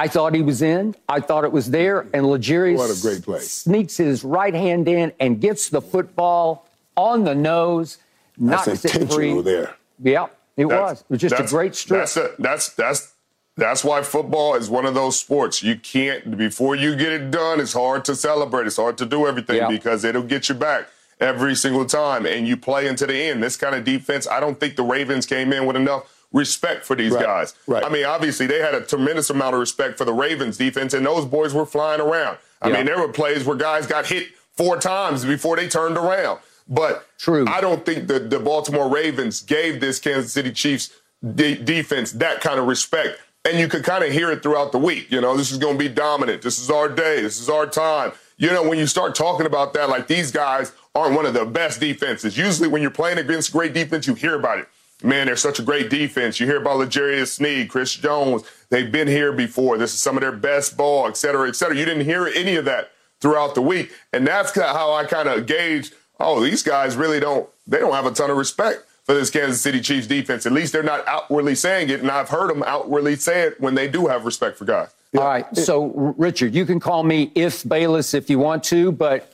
I 0.00 0.08
thought 0.08 0.34
he 0.34 0.40
was 0.40 0.62
in. 0.62 0.94
I 1.08 1.20
thought 1.20 1.44
it 1.44 1.52
was 1.52 1.70
there. 1.70 2.06
And 2.14 2.26
L'Jarius 2.26 2.78
what 2.78 2.90
a 2.90 3.00
great 3.02 3.22
play. 3.22 3.40
sneaks 3.40 3.98
his 3.98 4.24
right 4.24 4.54
hand 4.54 4.88
in 4.88 5.12
and 5.20 5.40
gets 5.40 5.68
the 5.68 5.82
football 5.82 6.66
on 6.96 7.24
the 7.24 7.34
nose, 7.34 7.98
knocks 8.38 8.64
that's 8.64 8.84
it 8.86 9.12
free. 9.12 9.40
there. 9.42 9.74
Yeah, 10.02 10.28
it 10.56 10.68
that's, 10.68 10.80
was. 10.80 11.00
It 11.02 11.10
was 11.10 11.20
just 11.20 11.38
a 11.38 11.44
great 11.44 11.74
strip. 11.74 12.00
That's 12.00 12.16
a, 12.16 12.34
that's 12.38 12.66
that's 12.70 13.12
that's 13.58 13.84
why 13.84 14.00
football 14.02 14.54
is 14.54 14.70
one 14.70 14.86
of 14.86 14.94
those 14.94 15.18
sports 15.18 15.62
you 15.62 15.76
can't 15.76 16.36
before 16.38 16.74
you 16.74 16.96
get 16.96 17.12
it 17.12 17.30
done. 17.30 17.60
It's 17.60 17.74
hard 17.74 18.06
to 18.06 18.14
celebrate. 18.14 18.66
It's 18.66 18.76
hard 18.76 18.96
to 18.98 19.06
do 19.06 19.26
everything 19.26 19.56
yeah. 19.56 19.68
because 19.68 20.04
it'll 20.04 20.22
get 20.22 20.48
you 20.48 20.54
back. 20.54 20.88
every 21.20 21.54
single 21.54 21.84
time, 21.84 22.26
and 22.26 22.48
you 22.48 22.56
play 22.56 22.86
into 22.86 23.06
the 23.06 23.14
end. 23.14 23.42
This 23.42 23.56
kind 23.56 23.74
of 23.74 23.84
defense, 23.84 24.26
I 24.26 24.40
don't 24.40 24.58
think 24.58 24.76
the 24.76 24.82
Ravens 24.82 25.26
came 25.26 25.52
in 25.52 25.66
with 25.66 25.76
enough 25.76 26.19
respect 26.32 26.84
for 26.84 26.96
these 26.96 27.12
right, 27.12 27.24
guys. 27.24 27.54
Right. 27.66 27.84
I 27.84 27.88
mean, 27.88 28.04
obviously 28.04 28.46
they 28.46 28.60
had 28.60 28.74
a 28.74 28.80
tremendous 28.82 29.30
amount 29.30 29.54
of 29.54 29.60
respect 29.60 29.98
for 29.98 30.04
the 30.04 30.12
Ravens 30.12 30.56
defense, 30.56 30.94
and 30.94 31.04
those 31.04 31.24
boys 31.24 31.54
were 31.54 31.66
flying 31.66 32.00
around. 32.00 32.38
I 32.62 32.68
yeah. 32.68 32.76
mean, 32.76 32.86
there 32.86 32.98
were 32.98 33.08
plays 33.12 33.44
where 33.44 33.56
guys 33.56 33.86
got 33.86 34.06
hit 34.06 34.28
four 34.52 34.78
times 34.78 35.24
before 35.24 35.56
they 35.56 35.68
turned 35.68 35.96
around. 35.96 36.40
But 36.68 37.06
True. 37.18 37.46
I 37.48 37.60
don't 37.60 37.84
think 37.84 38.06
the, 38.06 38.20
the 38.20 38.38
Baltimore 38.38 38.88
Ravens 38.88 39.42
gave 39.42 39.80
this 39.80 39.98
Kansas 39.98 40.32
City 40.32 40.52
Chiefs 40.52 40.90
de- 41.34 41.56
defense 41.56 42.12
that 42.12 42.40
kind 42.40 42.60
of 42.60 42.66
respect. 42.66 43.18
And 43.44 43.58
you 43.58 43.68
could 43.68 43.84
kind 43.84 44.04
of 44.04 44.12
hear 44.12 44.30
it 44.30 44.42
throughout 44.42 44.70
the 44.70 44.78
week. 44.78 45.10
You 45.10 45.20
know, 45.20 45.36
this 45.36 45.50
is 45.50 45.58
going 45.58 45.74
to 45.74 45.78
be 45.78 45.88
dominant. 45.88 46.42
This 46.42 46.60
is 46.60 46.70
our 46.70 46.88
day. 46.88 47.22
This 47.22 47.40
is 47.40 47.48
our 47.48 47.66
time. 47.66 48.12
You 48.36 48.50
know, 48.50 48.62
when 48.62 48.78
you 48.78 48.86
start 48.86 49.14
talking 49.14 49.46
about 49.46 49.72
that, 49.74 49.88
like 49.88 50.06
these 50.06 50.30
guys 50.30 50.72
aren't 50.94 51.16
one 51.16 51.26
of 51.26 51.34
the 51.34 51.44
best 51.44 51.80
defenses. 51.80 52.36
Usually, 52.36 52.68
when 52.68 52.82
you're 52.82 52.90
playing 52.90 53.18
against 53.18 53.52
great 53.52 53.72
defense, 53.72 54.06
you 54.06 54.14
hear 54.14 54.38
about 54.38 54.58
it. 54.58 54.68
Man, 55.02 55.26
they're 55.26 55.36
such 55.36 55.58
a 55.58 55.62
great 55.62 55.88
defense. 55.88 56.38
You 56.38 56.46
hear 56.46 56.60
about 56.60 56.78
L'Jarius 56.78 57.28
Sneed, 57.28 57.68
Chris 57.68 57.94
Jones. 57.94 58.42
They've 58.68 58.90
been 58.90 59.08
here 59.08 59.32
before. 59.32 59.78
This 59.78 59.94
is 59.94 60.00
some 60.00 60.16
of 60.16 60.20
their 60.20 60.32
best 60.32 60.76
ball, 60.76 61.06
et 61.06 61.16
cetera, 61.16 61.48
et 61.48 61.56
cetera. 61.56 61.76
You 61.76 61.84
didn't 61.84 62.04
hear 62.04 62.26
any 62.26 62.56
of 62.56 62.64
that 62.66 62.92
throughout 63.20 63.54
the 63.54 63.62
week. 63.62 63.92
And 64.12 64.26
that's 64.26 64.54
how 64.54 64.92
I 64.92 65.04
kind 65.04 65.28
of 65.28 65.46
gauge, 65.46 65.92
oh, 66.18 66.40
these 66.40 66.62
guys 66.62 66.96
really 66.96 67.20
don't, 67.20 67.48
they 67.66 67.78
don't 67.78 67.92
have 67.92 68.06
a 68.06 68.12
ton 68.12 68.30
of 68.30 68.36
respect 68.36 68.84
for 69.04 69.14
this 69.14 69.30
Kansas 69.30 69.60
City 69.60 69.80
Chiefs 69.80 70.06
defense. 70.06 70.46
At 70.46 70.52
least 70.52 70.72
they're 70.72 70.82
not 70.82 71.06
outwardly 71.08 71.54
saying 71.54 71.90
it, 71.90 72.00
and 72.00 72.10
I've 72.10 72.28
heard 72.28 72.50
them 72.50 72.62
outwardly 72.62 73.16
say 73.16 73.42
it 73.42 73.60
when 73.60 73.74
they 73.74 73.88
do 73.88 74.06
have 74.06 74.24
respect 74.24 74.58
for 74.58 74.64
guys. 74.64 74.90
Yeah. 75.12 75.20
All 75.20 75.26
right. 75.26 75.56
So, 75.56 76.14
Richard, 76.16 76.54
you 76.54 76.64
can 76.64 76.78
call 76.78 77.02
me 77.02 77.32
if 77.34 77.66
Bayless 77.66 78.14
if 78.14 78.30
you 78.30 78.38
want 78.38 78.62
to, 78.64 78.92
but 78.92 79.32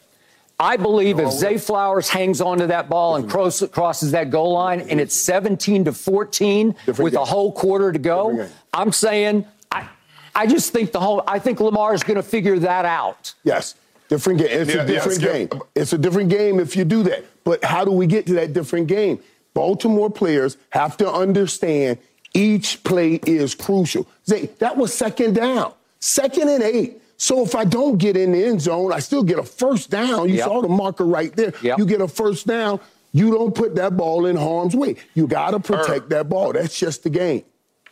I 0.59 0.77
believe 0.77 1.19
if 1.19 1.33
Zay 1.33 1.59
Flowers 1.59 2.09
hangs 2.09 2.41
onto 2.41 2.67
that 2.69 2.89
ball 2.89 3.17
and 3.17 3.29
cross, 3.29 3.63
crosses 3.69 4.13
that 4.13 4.31
goal 4.31 4.53
line 4.53 4.81
and 4.81 5.01
it's 5.01 5.15
17 5.15 5.85
to 5.85 5.93
14 5.93 6.69
Different 6.71 6.99
with 6.99 7.13
game. 7.13 7.23
a 7.23 7.25
whole 7.25 7.53
quarter 7.53 7.93
to 7.93 7.99
go, 7.99 8.49
I'm 8.73 8.91
saying 8.93 9.47
I, 9.71 9.87
I 10.35 10.47
just 10.47 10.73
think 10.73 10.93
the 10.93 11.01
whole 11.01 11.23
I 11.27 11.39
think 11.39 11.61
Lamar 11.61 11.93
is 11.93 12.03
going 12.03 12.17
to 12.17 12.23
figure 12.23 12.59
that 12.61 12.87
out. 12.87 13.35
Yes. 13.45 13.75
Different 14.09 14.39
game. 14.39 14.49
It's 14.51 14.75
yeah, 14.75 14.83
a 14.83 14.87
different 14.87 15.21
yeah, 15.21 15.33
game. 15.33 15.49
It's 15.75 15.93
a 15.93 15.99
different 15.99 16.31
game 16.31 16.61
if 16.61 16.75
you 16.75 16.85
do 16.85 17.03
that. 17.03 17.25
But 17.45 17.63
how 17.63 17.85
do 17.85 17.91
we 17.91 18.07
get 18.07 18.27
to 18.27 18.35
that 18.35 18.53
different 18.53 18.87
game? 18.87 19.21
Baltimore 19.53 20.11
players 20.11 20.57
have 20.71 20.97
to 20.99 21.11
understand 21.11 21.99
each 22.35 22.83
play 22.85 23.15
is 23.27 23.55
crucial. 23.55 24.07
Zay, 24.29 24.47
that 24.59 24.77
was 24.77 24.95
second 24.95 25.35
down, 25.35 25.73
second 25.99 26.49
and 26.49 26.63
eight. 26.63 27.01
So 27.17 27.43
if 27.43 27.55
I 27.55 27.65
don't 27.65 27.97
get 27.97 28.17
in 28.17 28.33
the 28.33 28.45
end 28.45 28.61
zone, 28.61 28.93
I 28.93 28.99
still 28.99 29.23
get 29.23 29.39
a 29.39 29.43
first 29.43 29.91
down. 29.91 30.29
You 30.29 30.37
yep. 30.37 30.45
saw 30.45 30.61
the 30.61 30.69
marker 30.69 31.05
right 31.05 31.35
there. 31.35 31.53
Yep. 31.63 31.79
You 31.79 31.87
get 31.87 32.01
a 32.01 32.09
first 32.09 32.47
down. 32.47 32.81
You 33.13 33.31
don't 33.31 33.55
put 33.55 33.75
that 33.77 33.97
ball 33.97 34.27
in 34.27 34.37
harm's 34.37 34.77
way. 34.77 34.97
You 35.15 35.27
got 35.27 35.53
to 35.53 35.61
protect 35.61 36.11
that 36.11 36.29
ball. 36.29 36.53
That's 36.53 36.79
just 36.79 37.03
the 37.03 37.11
game. 37.11 37.45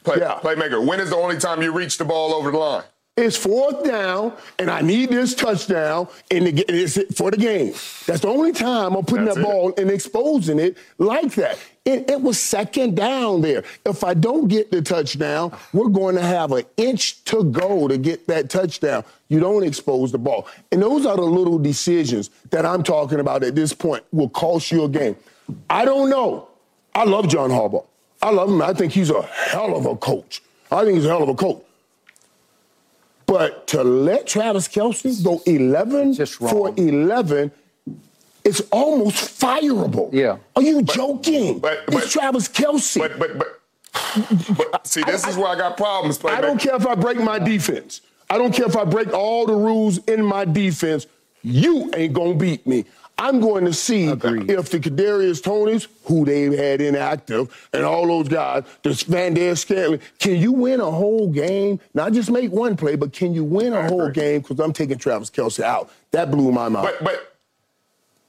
Play, 0.03 0.19
yeah. 0.19 0.39
Playmaker, 0.43 0.87
when 0.87 1.01
is 1.01 1.09
the 1.09 1.17
only 1.17 1.39
time 1.39 1.63
you 1.63 1.73
reach 1.73 1.97
the 1.97 2.05
ball 2.05 2.35
over 2.35 2.51
the 2.51 2.59
line? 2.59 2.83
It's 3.17 3.37
fourth 3.37 3.85
down, 3.85 4.33
and 4.59 4.69
I 4.69 4.81
need 4.81 5.11
this 5.11 5.37
touchdown 5.37 6.09
in 6.31 6.45
the, 6.45 6.65
it's 6.69 6.99
for 7.17 7.31
the 7.31 7.37
game. 7.37 7.73
That's 8.07 8.23
the 8.23 8.29
only 8.29 8.51
time 8.51 8.97
I'm 8.97 9.05
putting 9.05 9.27
That's 9.27 9.37
that 9.37 9.43
it. 9.43 9.47
ball 9.47 9.73
and 9.79 9.89
exposing 9.89 10.59
it 10.59 10.77
like 10.99 11.33
that. 11.37 11.57
It, 11.85 12.11
it, 12.11 12.21
was 12.21 12.41
second 12.41 12.97
down 12.97 13.43
there. 13.43 13.63
If 13.87 14.03
I 14.03 14.15
don't 14.15 14.49
get 14.49 14.73
the 14.73 14.83
touchdown, 14.83 15.57
we're 15.73 15.91
going 15.91 16.17
to 16.17 16.23
have 16.23 16.51
an 16.51 16.65
inch 16.77 17.23
to 17.27 17.45
go 17.45 17.87
to 17.87 17.99
get 17.99 18.27
that 18.27 18.51
touchdown. 18.51 19.05
You 19.29 19.39
don't 19.39 19.63
expose 19.63 20.11
the 20.11 20.19
ball. 20.19 20.49
And 20.73 20.83
those 20.83 21.07
are 21.07 21.15
the 21.15 21.23
little 21.23 21.59
decisions 21.61 22.31
that 22.51 22.67
I'm 22.67 22.83
talking 22.83 23.21
about 23.21 23.45
at 23.45 23.55
this 23.55 23.73
point 23.73 24.03
will 24.11 24.31
cost 24.31 24.73
you 24.73 24.85
a 24.85 24.89
game. 24.89 25.15
I 25.71 25.85
don't 25.85 26.11
know. 26.11 26.49
I 26.97 27.05
love 27.05 27.29
John 27.29 27.51
Harbaugh. 27.51 27.87
I 28.21 28.31
love 28.31 28.49
him. 28.49 28.61
I 28.61 28.73
think 28.73 28.93
he's 28.93 29.11
a 29.11 29.23
hell 29.23 29.77
of 29.77 29.87
a 29.87 29.95
coach. 29.95 30.43
I 30.73 30.85
think 30.85 30.97
he's 30.97 31.05
a 31.05 31.09
hell 31.09 31.23
of 31.23 31.29
a 31.29 31.35
coach. 31.35 31.64
But 33.27 33.67
to 33.69 33.83
let 33.83 34.27
Travis 34.27 34.69
Kelce 34.69 35.25
go 35.25 35.43
11 35.47 36.15
for 36.27 36.75
11, 36.77 37.51
it's 38.45 38.61
almost 38.71 39.41
fireable. 39.41 40.11
Yeah. 40.13 40.37
Are 40.55 40.63
you 40.63 40.83
but, 40.83 40.95
joking? 40.95 41.59
But, 41.59 41.87
but, 41.87 42.05
it's 42.05 42.13
Travis 42.13 42.49
Kelce. 42.49 42.99
But, 42.99 43.19
but, 43.19 43.39
but, 43.39 43.61
but 44.57 44.87
see, 44.87 45.03
this 45.05 45.25
I, 45.25 45.31
is 45.31 45.37
where 45.37 45.49
I 45.49 45.57
got 45.57 45.77
problems. 45.77 46.23
I 46.25 46.41
don't 46.41 46.59
care 46.59 46.77
if 46.77 46.87
I 46.87 46.95
break 46.95 47.19
my 47.19 47.39
defense. 47.39 48.03
I 48.29 48.39
don't 48.39 48.53
care 48.53 48.67
if 48.67 48.77
I 48.77 48.85
break 48.85 49.13
all 49.13 49.47
the 49.47 49.55
rules 49.55 49.99
in 50.07 50.25
my 50.25 50.45
defense. 50.45 51.07
You 51.43 51.91
ain't 51.95 52.13
going 52.15 52.39
to 52.39 52.39
beat 52.39 52.67
me. 52.67 52.85
I'm 53.17 53.41
going 53.41 53.65
to 53.65 53.73
see 53.73 54.09
Agreed. 54.09 54.51
if 54.51 54.71
the 54.71 54.81
Kadarius 54.81 55.41
Toneys, 55.41 55.87
who 56.05 56.25
they 56.25 56.43
had 56.57 56.81
inactive, 56.81 57.69
and 57.73 57.85
all 57.85 58.07
those 58.07 58.29
guys, 58.29 58.65
the 58.83 58.93
Van 59.09 59.35
Der 59.35 59.55
Scantling, 59.55 60.01
can 60.19 60.37
you 60.37 60.53
win 60.53 60.81
a 60.81 60.91
whole 60.91 61.29
game? 61.29 61.81
Not 61.95 62.13
just 62.13 62.31
make 62.31 62.51
one 62.51 62.77
play, 62.77 62.97
but 62.97 63.13
can 63.13 63.33
you 63.33 63.45
win 63.45 63.73
a 63.73 63.89
whole 63.89 64.11
game? 64.11 64.41
Because 64.41 64.59
I'm 64.59 64.73
taking 64.73 64.99
Travis 64.99 65.31
Kelce 65.31 65.63
out. 65.63 65.91
That 66.11 66.31
blew 66.31 66.51
my 66.51 66.69
mind. 66.69 66.89
But 67.01 67.05
but 67.05 67.37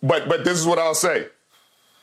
but 0.04 0.30
but 0.30 0.44
this 0.44 0.60
is 0.60 0.66
what 0.68 0.78
I'll 0.78 0.94
say. 0.94 1.28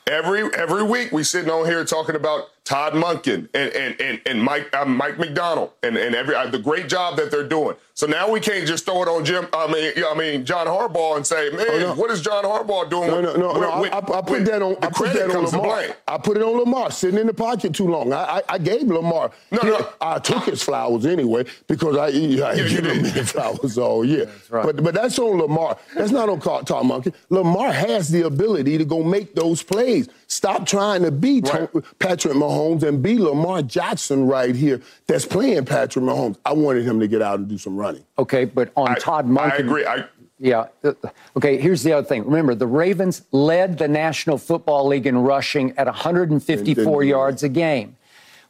Every 0.08 0.52
every 0.54 0.82
week 0.82 1.12
we 1.12 1.22
sitting 1.22 1.50
on 1.50 1.64
here 1.66 1.84
talking 1.84 2.16
about 2.16 2.48
Todd 2.64 2.92
Monken 2.92 3.48
and 3.54 3.72
and 3.72 4.00
and, 4.00 4.20
and 4.24 4.42
Mike 4.42 4.74
uh, 4.74 4.84
Mike 4.84 5.18
Macdonald 5.18 5.72
and 5.82 5.96
and 5.96 6.14
every 6.14 6.36
uh, 6.36 6.46
the 6.46 6.60
great 6.60 6.88
job 6.88 7.16
that 7.16 7.30
they're 7.30 7.48
doing. 7.48 7.76
So 7.94 8.06
now 8.06 8.30
we 8.30 8.38
can't 8.38 8.66
just 8.66 8.84
throw 8.84 9.02
it 9.02 9.08
on 9.08 9.24
Jim. 9.24 9.48
I 9.52 9.70
mean, 9.70 9.92
I 10.06 10.14
mean 10.14 10.44
John 10.44 10.66
Harbaugh 10.66 11.16
and 11.16 11.26
say, 11.26 11.50
man, 11.50 11.66
oh, 11.68 11.78
no. 11.78 11.94
what 11.94 12.10
is 12.10 12.22
John 12.22 12.44
Harbaugh 12.44 12.88
doing? 12.88 13.08
No, 13.08 13.20
no, 13.20 13.34
no. 13.34 13.52
no 13.52 13.70
I, 13.70 13.98
I, 13.98 14.22
put 14.22 14.44
that 14.44 14.62
on. 14.62 14.76
I 14.80 14.88
put 14.90 15.12
that 15.12 15.34
on 15.34 15.44
Lamar. 15.44 15.96
I 16.06 16.18
put 16.18 16.36
it 16.36 16.42
on 16.42 16.56
Lamar 16.58 16.90
sitting 16.92 17.18
in 17.18 17.26
the 17.26 17.34
pocket 17.34 17.74
too 17.74 17.88
long. 17.88 18.12
I 18.12 18.22
I, 18.22 18.42
I 18.50 18.58
gave 18.58 18.82
Lamar. 18.82 19.32
No, 19.50 19.62
no. 19.62 19.88
I 20.00 20.20
took 20.20 20.44
his 20.44 20.62
flowers 20.62 21.04
anyway 21.04 21.44
because 21.66 21.96
I, 21.96 22.06
I 22.06 22.08
yeah, 22.08 22.54
give 22.54 22.86
him 22.86 23.24
flowers 23.24 23.76
all 23.76 24.04
year. 24.04 24.30
Right. 24.50 24.64
But 24.64 24.84
but 24.84 24.94
that's 24.94 25.18
on 25.18 25.38
Lamar. 25.38 25.76
That's 25.96 26.12
not 26.12 26.28
on 26.28 26.40
Todd 26.40 26.66
Monken. 26.66 27.12
Lamar 27.28 27.72
has 27.72 28.08
the 28.08 28.22
ability 28.22 28.78
to 28.78 28.84
go 28.84 29.02
make 29.02 29.34
those 29.34 29.64
plays. 29.64 30.08
Stop 30.32 30.64
trying 30.64 31.02
to 31.02 31.10
be 31.10 31.42
right. 31.42 31.68
Patrick 31.98 32.32
Mahomes 32.32 32.82
and 32.84 33.02
be 33.02 33.18
Lamar 33.18 33.60
Jackson 33.60 34.26
right 34.26 34.54
here. 34.54 34.80
That's 35.06 35.26
playing 35.26 35.66
Patrick 35.66 36.06
Mahomes. 36.06 36.38
I 36.46 36.54
wanted 36.54 36.84
him 36.84 37.00
to 37.00 37.06
get 37.06 37.20
out 37.20 37.38
and 37.38 37.48
do 37.48 37.58
some 37.58 37.76
running. 37.76 38.02
Okay, 38.18 38.46
but 38.46 38.72
on 38.74 38.88
I, 38.88 38.94
Todd 38.94 39.26
Monken. 39.26 39.52
I 39.52 39.56
agree. 39.56 39.84
I, 39.84 40.04
yeah. 40.38 40.68
Uh, 40.82 40.94
okay, 41.36 41.58
here's 41.58 41.82
the 41.82 41.92
other 41.92 42.06
thing. 42.06 42.24
Remember, 42.24 42.54
the 42.54 42.66
Ravens 42.66 43.20
led 43.30 43.76
the 43.76 43.88
National 43.88 44.38
Football 44.38 44.86
League 44.86 45.06
in 45.06 45.18
rushing 45.18 45.76
at 45.76 45.84
154 45.84 47.04
yards 47.04 47.42
a 47.42 47.50
game. 47.50 47.94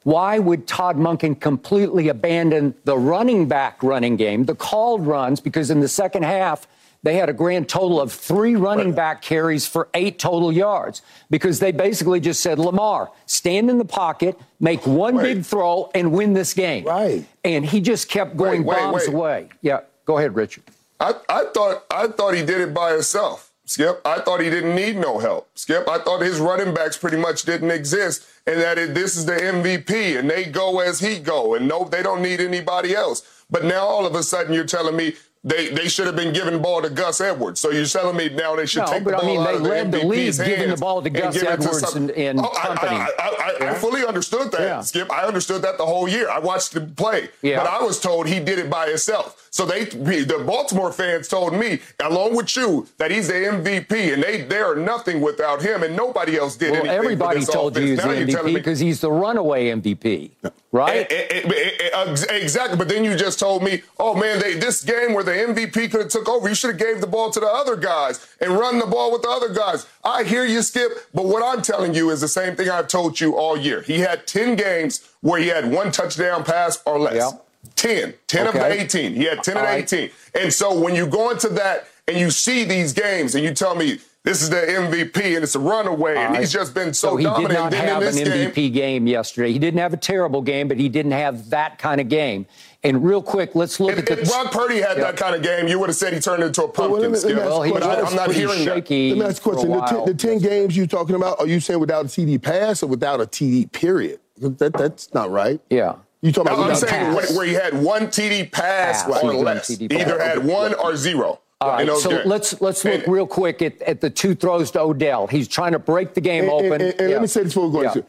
Why 0.04 0.38
would 0.38 0.68
Todd 0.68 0.96
Monken 0.96 1.40
completely 1.40 2.08
abandon 2.08 2.76
the 2.84 2.96
running 2.96 3.48
back 3.48 3.82
running 3.82 4.14
game, 4.14 4.44
the 4.44 4.54
called 4.54 5.04
runs? 5.04 5.40
Because 5.40 5.68
in 5.68 5.80
the 5.80 5.88
second 5.88 6.22
half, 6.22 6.68
they 7.02 7.14
had 7.14 7.28
a 7.28 7.32
grand 7.32 7.68
total 7.68 8.00
of 8.00 8.12
three 8.12 8.54
running 8.54 8.92
back 8.92 9.22
carries 9.22 9.66
for 9.66 9.88
eight 9.94 10.18
total 10.18 10.52
yards 10.52 11.02
because 11.30 11.58
they 11.58 11.72
basically 11.72 12.20
just 12.20 12.40
said, 12.40 12.58
Lamar, 12.58 13.10
stand 13.26 13.70
in 13.70 13.78
the 13.78 13.84
pocket, 13.84 14.38
make 14.60 14.86
one 14.86 15.16
wait. 15.16 15.34
big 15.34 15.44
throw, 15.44 15.90
and 15.94 16.12
win 16.12 16.32
this 16.32 16.54
game. 16.54 16.84
Right. 16.84 17.26
And 17.44 17.64
he 17.66 17.80
just 17.80 18.08
kept 18.08 18.36
going 18.36 18.64
wait, 18.64 18.76
bombs 18.76 19.06
wait, 19.06 19.08
away. 19.08 19.48
Yeah, 19.62 19.80
go 20.04 20.18
ahead, 20.18 20.36
Richard. 20.36 20.64
I, 21.00 21.14
I 21.28 21.44
thought 21.52 21.84
I 21.90 22.06
thought 22.06 22.34
he 22.34 22.44
did 22.44 22.60
it 22.60 22.72
by 22.72 22.92
himself. 22.92 23.50
Skip, 23.64 24.00
I 24.04 24.20
thought 24.20 24.40
he 24.40 24.50
didn't 24.50 24.74
need 24.74 24.96
no 24.96 25.18
help. 25.18 25.48
Skip, 25.56 25.88
I 25.88 25.98
thought 25.98 26.20
his 26.20 26.40
running 26.40 26.74
backs 26.74 26.98
pretty 26.98 27.16
much 27.16 27.44
didn't 27.44 27.70
exist, 27.70 28.26
and 28.46 28.60
that 28.60 28.76
it, 28.76 28.94
this 28.94 29.16
is 29.16 29.24
the 29.24 29.32
MVP, 29.32 30.18
and 30.18 30.28
they 30.28 30.44
go 30.44 30.80
as 30.80 31.00
he 31.00 31.18
go, 31.18 31.54
and 31.54 31.66
no, 31.66 31.84
they 31.84 32.02
don't 32.02 32.22
need 32.22 32.40
anybody 32.40 32.94
else. 32.94 33.22
But 33.50 33.64
now 33.64 33.84
all 33.84 34.04
of 34.04 34.14
a 34.14 34.22
sudden 34.22 34.52
you're 34.52 34.64
telling 34.64 34.96
me 34.96 35.14
they 35.44 35.70
they 35.70 35.88
should 35.88 36.06
have 36.06 36.14
been 36.14 36.32
giving 36.32 36.52
the 36.52 36.58
ball 36.58 36.80
to 36.82 36.90
Gus 36.90 37.20
Edwards. 37.20 37.58
So 37.58 37.70
you're 37.70 37.86
telling 37.86 38.16
me 38.16 38.28
now 38.28 38.54
they 38.54 38.66
should 38.66 38.80
no, 38.80 38.86
take 38.86 39.04
the 39.04 39.10
ball 39.10 39.22
I 39.22 39.26
mean, 39.26 39.40
out 39.40 39.54
of 39.54 39.62
the 39.62 39.68
MVP's 39.68 40.36
the 40.38 40.44
league 40.44 40.56
giving 40.56 40.70
the 40.70 40.76
ball 40.76 41.02
to 41.02 41.10
Gus 41.10 41.42
Edwards 41.42 41.92
to 41.92 41.98
and, 41.98 42.10
and 42.12 42.40
oh, 42.40 42.48
company. 42.50 42.96
I, 42.96 43.06
I, 43.06 43.08
I, 43.18 43.56
yeah. 43.58 43.70
I, 43.72 43.74
fully 43.74 44.04
understood 44.04 44.52
that, 44.52 44.60
yeah. 44.60 44.80
Skip. 44.82 45.10
I 45.10 45.24
understood 45.24 45.62
that 45.62 45.78
the 45.78 45.86
whole 45.86 46.08
year. 46.08 46.30
I 46.30 46.38
watched 46.38 46.76
him 46.76 46.94
play, 46.94 47.28
yeah. 47.42 47.58
but 47.58 47.68
I 47.68 47.82
was 47.82 47.98
told 48.00 48.28
he 48.28 48.38
did 48.38 48.60
it 48.60 48.70
by 48.70 48.88
himself. 48.88 49.48
So 49.50 49.66
they, 49.66 49.84
the 49.84 50.44
Baltimore 50.46 50.92
fans 50.92 51.28
told 51.28 51.54
me, 51.54 51.80
along 52.00 52.36
with 52.36 52.56
you, 52.56 52.86
that 52.98 53.10
he's 53.10 53.26
the 53.26 53.34
MVP, 53.34 54.14
and 54.14 54.22
they 54.22 54.42
they 54.42 54.60
are 54.60 54.76
nothing 54.76 55.20
without 55.20 55.60
him, 55.60 55.82
and 55.82 55.96
nobody 55.96 56.38
else 56.38 56.56
did 56.56 56.70
well, 56.70 56.80
anything. 56.80 56.98
Everybody 56.98 57.44
told 57.44 57.76
offense. 57.76 58.00
you 58.00 58.24
he's 58.24 58.34
the 58.36 58.40
MVP 58.42 58.54
because 58.54 58.78
he's 58.78 59.00
the 59.00 59.10
runaway 59.10 59.66
MVP, 59.70 60.30
right? 60.72 61.10
It, 61.10 61.12
it, 61.12 61.44
it, 61.46 62.42
exactly. 62.42 62.76
But 62.76 62.88
then 62.88 63.04
you 63.04 63.16
just 63.16 63.38
told 63.38 63.62
me, 63.62 63.82
oh 63.98 64.14
man, 64.14 64.40
they, 64.40 64.54
this 64.54 64.82
game 64.82 65.12
where 65.12 65.22
the 65.22 65.32
MVP 65.32 65.90
could 65.90 66.00
have 66.00 66.08
took 66.08 66.28
over, 66.28 66.48
you 66.48 66.54
should 66.54 66.70
have 66.70 66.80
gave 66.80 67.00
the 67.00 67.06
ball 67.06 67.30
to 67.30 67.38
the 67.38 67.46
other 67.46 67.76
guys 67.76 68.26
and 68.40 68.52
run 68.52 68.78
the 68.78 68.86
ball 68.86 69.12
with 69.12 69.22
the 69.22 69.28
other 69.28 69.52
guys. 69.52 69.86
I 70.02 70.24
hear 70.24 70.44
you, 70.44 70.62
Skip, 70.62 70.90
but 71.14 71.26
what 71.26 71.42
I'm 71.42 71.62
telling 71.62 71.94
you 71.94 72.10
is 72.10 72.20
the 72.20 72.28
same 72.28 72.56
thing 72.56 72.68
I've 72.68 72.88
told 72.88 73.20
you 73.20 73.36
all 73.36 73.56
year. 73.56 73.82
He 73.82 74.00
had 74.00 74.26
10 74.26 74.56
games 74.56 75.08
where 75.20 75.40
he 75.40 75.48
had 75.48 75.70
one 75.70 75.92
touchdown 75.92 76.42
pass 76.42 76.82
or 76.84 76.98
less. 76.98 77.14
Yeah. 77.14 77.30
10. 77.76 78.14
10 78.26 78.48
okay. 78.48 78.58
of 78.58 78.64
the 78.64 78.82
18. 78.82 79.14
He 79.14 79.24
had 79.24 79.42
10 79.42 79.56
All 79.56 79.64
of 79.64 79.68
the 79.68 79.76
18. 79.76 80.00
Right. 80.00 80.12
And 80.42 80.52
so 80.52 80.78
when 80.78 80.94
you 80.94 81.06
go 81.06 81.30
into 81.30 81.48
that 81.50 81.86
and 82.08 82.16
you 82.16 82.30
see 82.30 82.64
these 82.64 82.92
games 82.92 83.34
and 83.34 83.44
you 83.44 83.54
tell 83.54 83.74
me 83.74 84.00
this 84.24 84.40
is 84.40 84.50
the 84.50 84.56
MVP 84.56 85.34
and 85.34 85.42
it's 85.42 85.56
a 85.56 85.58
runaway, 85.58 86.16
and 86.16 86.36
he's 86.36 86.52
just 86.52 86.74
been 86.74 86.94
so, 86.94 87.10
so 87.10 87.16
he 87.16 87.24
dominant. 87.24 87.48
did 87.48 87.54
not 87.54 87.72
have 87.72 88.02
an 88.02 88.14
MVP 88.14 88.54
game, 88.54 88.72
game, 88.72 89.06
yesterday. 89.08 89.52
He 89.52 89.58
didn't 89.58 89.80
have 89.80 89.92
a 89.92 89.96
terrible 89.96 90.42
game, 90.42 90.68
but 90.68 90.78
he 90.78 90.88
didn't 90.88 91.12
have 91.12 91.50
that 91.50 91.78
kind 91.78 92.00
of 92.00 92.08
game. 92.08 92.46
And 92.84 93.04
real 93.04 93.20
quick, 93.20 93.56
let's 93.56 93.80
look 93.80 93.92
if, 93.92 93.98
at 93.98 94.06
the. 94.06 94.20
If 94.20 94.28
Brock 94.28 94.52
Purdy 94.52 94.76
had 94.76 94.96
yeah. 94.96 95.04
that 95.04 95.16
kind 95.16 95.34
of 95.34 95.42
game, 95.42 95.66
you 95.66 95.78
would 95.80 95.88
have 95.88 95.96
said 95.96 96.12
he 96.12 96.20
turned 96.20 96.42
into 96.42 96.62
a 96.62 96.68
pumpkin. 96.68 97.10
Well, 97.10 97.10
well, 97.10 97.62
he 97.62 97.72
was 97.72 97.82
I'm 97.82 98.14
not 98.14 98.32
hearing 98.32 98.64
shaky 98.64 99.10
that. 99.10 99.16
Let 99.16 99.24
me 99.24 99.30
ask 99.30 99.44
a 99.44 99.50
question. 99.50 99.70
The, 99.70 99.80
t- 99.80 100.12
the, 100.12 100.14
10 100.14 100.38
games 100.38 100.76
you're 100.76 100.86
talking 100.86 101.16
about, 101.16 101.40
are 101.40 101.46
you 101.48 101.58
saying 101.58 101.80
without 101.80 102.04
a 102.04 102.08
TD 102.08 102.40
pass 102.40 102.82
or 102.82 102.86
without 102.86 103.20
a 103.20 103.26
TD 103.26 103.70
period? 103.72 104.20
That, 104.36 104.72
that's 104.72 105.12
not 105.14 105.30
right. 105.30 105.60
Yeah. 105.68 105.96
You 106.20 106.30
talking 106.30 106.52
no, 106.52 106.58
about 106.58 106.70
I'm 106.70 106.76
saying 106.76 107.14
where, 107.14 107.26
where, 107.36 107.46
he 107.46 107.54
had 107.54 107.82
one 107.82 108.06
TD 108.06 108.52
pass, 108.52 109.02
pass. 109.02 109.24
or 109.24 109.34
less. 109.34 109.68
TD 109.68 109.92
Either 109.92 110.18
pass. 110.18 110.36
had 110.36 110.44
one 110.44 110.74
or 110.74 110.96
zero. 110.96 111.40
All 111.62 111.70
right, 111.70 111.88
so 111.98 112.10
games. 112.10 112.26
let's 112.26 112.60
let's 112.60 112.84
look 112.84 113.04
and, 113.04 113.12
real 113.12 113.26
quick 113.26 113.62
at, 113.62 113.80
at 113.82 114.00
the 114.00 114.10
two 114.10 114.34
throws 114.34 114.70
to 114.72 114.80
Odell. 114.80 115.26
He's 115.26 115.48
trying 115.48 115.72
to 115.72 115.78
break 115.78 116.14
the 116.14 116.20
game 116.20 116.44
and, 116.44 116.52
open. 116.52 116.72
And, 116.72 116.82
and 116.82 117.00
yeah. 117.00 117.06
let 117.14 117.22
me 117.22 117.28
say 117.28 117.42
this 117.44 117.54
before 117.54 117.68
we 117.68 117.72
go. 117.72 117.92
Yeah. 117.94 118.02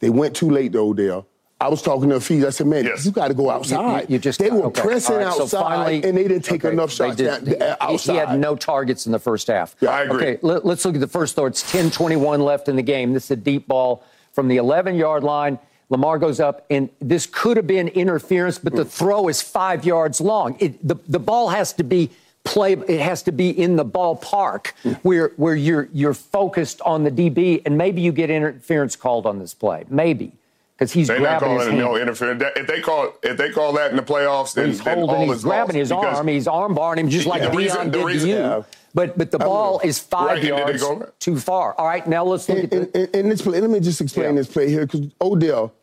They 0.00 0.10
went 0.10 0.36
too 0.36 0.50
late 0.50 0.72
to 0.72 0.78
Odell. 0.78 1.26
I 1.60 1.68
was 1.68 1.82
talking 1.82 2.08
to 2.08 2.16
a 2.16 2.20
few. 2.20 2.46
I 2.46 2.50
said, 2.50 2.66
"Man, 2.66 2.84
yes. 2.84 3.04
you 3.04 3.12
got 3.12 3.28
to 3.28 3.34
go 3.34 3.50
outside." 3.50 4.08
You, 4.08 4.14
you 4.14 4.18
just 4.18 4.38
they 4.38 4.50
were 4.50 4.64
okay. 4.66 4.80
pressing 4.80 5.16
right, 5.16 5.26
outside, 5.26 5.48
so 5.48 5.60
finally, 5.60 6.02
and 6.02 6.16
they 6.16 6.26
didn't 6.26 6.44
take 6.44 6.64
okay, 6.64 6.72
enough 6.72 6.90
shots 6.90 7.16
did, 7.16 7.58
down, 7.58 7.76
outside. 7.80 8.12
He 8.12 8.18
had 8.18 8.38
no 8.38 8.56
targets 8.56 9.04
in 9.04 9.12
the 9.12 9.18
first 9.18 9.46
half. 9.48 9.76
Yeah, 9.80 9.90
I 9.90 10.02
agree. 10.02 10.16
Okay, 10.16 10.38
let, 10.40 10.64
us 10.64 10.84
look 10.84 10.94
at 10.94 11.00
the 11.00 11.06
first 11.06 11.34
throw. 11.34 11.44
It's 11.44 11.62
10-21 11.70 12.38
left 12.42 12.68
in 12.68 12.76
the 12.76 12.82
game. 12.82 13.12
This 13.12 13.24
is 13.24 13.32
a 13.32 13.36
deep 13.36 13.68
ball 13.68 14.02
from 14.32 14.48
the 14.48 14.56
11-yard 14.56 15.22
line. 15.22 15.58
Lamar 15.90 16.18
goes 16.18 16.40
up, 16.40 16.64
and 16.70 16.88
this 17.00 17.26
could 17.26 17.56
have 17.58 17.66
been 17.66 17.88
interference, 17.88 18.58
but 18.58 18.74
the 18.74 18.84
mm. 18.84 18.90
throw 18.90 19.28
is 19.28 19.42
five 19.42 19.84
yards 19.84 20.20
long. 20.20 20.56
It, 20.60 20.86
the, 20.86 20.94
the 21.08 21.18
ball 21.18 21.48
has 21.50 21.72
to 21.74 21.84
be 21.84 22.10
play 22.44 22.72
it 22.72 23.00
has 23.00 23.22
to 23.22 23.32
be 23.32 23.50
in 23.50 23.76
the 23.76 23.84
ballpark 23.84 24.68
where 25.02 25.28
where 25.36 25.54
you're 25.54 25.88
you're 25.92 26.14
focused 26.14 26.80
on 26.82 27.04
the 27.04 27.10
DB 27.10 27.62
and 27.66 27.76
maybe 27.76 28.00
you 28.00 28.12
get 28.12 28.30
interference 28.30 28.96
called 28.96 29.26
on 29.26 29.38
this 29.38 29.52
play 29.52 29.84
maybe 29.88 30.32
because 30.80 30.92
he's 30.92 31.08
They're 31.08 31.18
grabbing 31.18 31.48
not 31.48 31.54
his 31.54 31.68
calling 31.68 31.78
hand. 31.78 31.92
no 31.92 31.96
interference. 31.96 32.42
If 32.56 32.66
they 32.66 32.80
call 32.80 33.12
if 33.22 33.36
they 33.36 33.50
call 33.50 33.74
that 33.74 33.90
in 33.90 33.96
the 33.96 34.02
playoffs, 34.02 34.54
then, 34.54 34.68
he's 34.68 34.80
then 34.80 34.96
holding, 34.96 35.16
all 35.16 35.26
he's 35.26 35.36
is 35.36 35.44
grabbing 35.44 35.76
his 35.76 35.92
arm, 35.92 36.26
he's 36.26 36.48
arm 36.48 36.74
barring 36.74 37.00
him 37.00 37.10
just 37.10 37.26
like 37.26 37.42
Deion 37.42 37.54
reason, 37.54 37.90
did 37.90 38.04
reason, 38.06 38.28
to 38.28 38.34
you. 38.34 38.40
yeah. 38.40 38.62
But 38.94 39.18
but 39.18 39.30
the 39.30 39.38
ball 39.38 39.80
is 39.84 39.98
five 39.98 40.38
right, 40.38 40.42
yards 40.42 40.82
too 41.18 41.38
far. 41.38 41.74
All 41.74 41.86
right, 41.86 42.06
now 42.08 42.24
let's 42.24 42.48
look 42.48 42.58
and, 42.58 42.72
at 42.72 42.92
the, 42.92 42.98
and, 42.98 43.14
and 43.14 43.30
this 43.30 43.42
play. 43.42 43.60
Let 43.60 43.68
me 43.68 43.78
just 43.78 44.00
explain 44.00 44.30
yeah. 44.30 44.32
this 44.32 44.48
play 44.48 44.68
here 44.68 44.86
because 44.86 45.02
Odell 45.20 45.74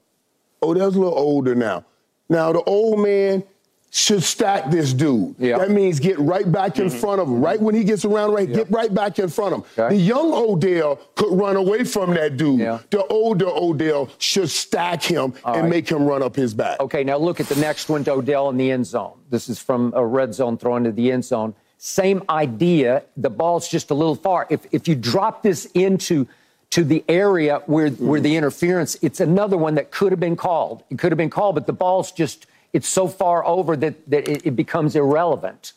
Odell's 0.64 0.96
a 0.96 1.00
little 1.00 1.18
older 1.18 1.56
now. 1.56 1.86
Now, 2.28 2.52
the 2.52 2.64
old 2.64 3.00
man 3.00 3.44
should 3.90 4.22
stack 4.22 4.70
this 4.70 4.94
dude. 4.94 5.36
Yeah. 5.40 5.58
That 5.58 5.72
means 5.72 6.00
get 6.00 6.20
right 6.20 6.50
back 6.50 6.78
in 6.78 6.88
mm-hmm. 6.88 6.98
front 7.00 7.22
of 7.22 7.28
him. 7.28 7.42
Right 7.42 7.60
when 7.60 7.74
he 7.74 7.84
gets 7.84 8.06
around, 8.06 8.34
right, 8.34 8.52
get 8.52 8.70
right 8.70 8.94
back 8.94 9.18
in 9.18 9.30
front 9.30 9.54
of 9.54 9.60
him. 9.60 9.72
Okay. 9.78 9.96
The 9.96 10.02
young 10.02 10.34
Odell 10.34 11.00
could 11.16 11.38
run 11.38 11.56
away 11.56 11.84
from 11.84 12.14
that 12.14 12.38
dude. 12.38 12.60
Yeah. 12.60 12.80
The 12.90 13.06
older 13.06 13.48
Odell 13.48 14.10
should 14.18 14.50
stack 14.50 15.04
him 15.04 15.34
All 15.44 15.54
and 15.54 15.64
right. 15.64 15.70
make 15.70 15.90
him 15.90 16.04
run 16.06 16.22
up 16.22 16.36
his 16.36 16.54
back. 16.54 16.80
Okay, 16.80 17.04
now 17.04 17.18
look 17.18 17.40
at 17.40 17.48
the 17.48 17.56
next 17.56 17.90
one 17.90 18.04
to 18.04 18.12
Odell 18.12 18.50
in 18.50 18.58
the 18.58 18.72
end 18.72 18.86
zone. 18.86 19.18
This 19.30 19.50
is 19.50 19.60
from 19.60 19.94
a 19.96 20.06
red 20.06 20.34
zone 20.34 20.58
throw 20.58 20.76
into 20.76 20.92
the 20.92 21.12
end 21.12 21.26
zone. 21.26 21.56
Same 21.78 22.24
idea. 22.30 23.04
The 23.16 23.30
ball's 23.30 23.70
just 23.70 23.92
a 23.92 23.94
little 23.94 24.16
far. 24.16 24.48
If 24.50 24.66
if 24.72 24.88
you 24.88 24.96
drop 24.96 25.44
this 25.44 25.66
into 25.74 26.28
to 26.72 26.84
the 26.84 27.04
area 27.08 27.62
where 27.68 27.90
where 27.92 28.20
the 28.20 28.36
interference, 28.36 28.98
it's 29.02 29.20
another 29.20 29.58
one 29.58 29.76
that 29.76 29.92
could 29.92 30.12
have 30.12 30.20
been 30.20 30.36
called. 30.36 30.84
It 30.90 30.98
could 31.00 31.12
have 31.12 31.18
been 31.18 31.30
called, 31.30 31.56
but 31.56 31.68
the 31.68 31.74
ball's 31.74 32.12
just 32.12 32.48
it's 32.74 32.88
so 32.88 33.08
far 33.08 33.46
over 33.46 33.76
that 33.78 34.10
that 34.10 34.28
it, 34.28 34.46
it 34.46 34.56
becomes 34.56 34.96
irrelevant. 34.96 35.74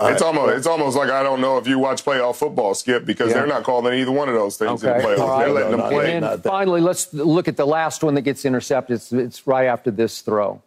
It's 0.00 0.22
almost 0.22 0.56
it's 0.56 0.66
almost 0.66 0.96
like 0.96 1.10
I 1.10 1.22
don't 1.22 1.40
know 1.40 1.58
if 1.58 1.66
you 1.66 1.78
watch 1.78 2.04
playoff 2.04 2.36
football, 2.36 2.74
Skip, 2.74 3.04
because 3.04 3.28
yeah. 3.28 3.34
they're 3.34 3.46
not 3.46 3.62
calling 3.62 3.98
either 3.98 4.10
one 4.10 4.28
of 4.28 4.34
those 4.34 4.56
things 4.56 4.82
okay. 4.82 4.94
in 4.94 4.98
the 4.98 5.04
playoffs. 5.04 5.28
Right. 5.28 5.44
They're 5.44 5.54
letting 5.54 5.70
no, 5.72 5.76
them 5.76 5.92
play. 5.92 6.14
And 6.14 6.24
then 6.24 6.40
finally, 6.40 6.80
let's 6.80 7.12
look 7.14 7.46
at 7.46 7.56
the 7.56 7.66
last 7.66 8.02
one 8.02 8.14
that 8.14 8.22
gets 8.22 8.44
intercepted. 8.44 8.96
It's, 8.96 9.12
it's 9.12 9.46
right 9.46 9.66
after 9.66 9.90
this 9.90 10.20
throw. 10.20 10.62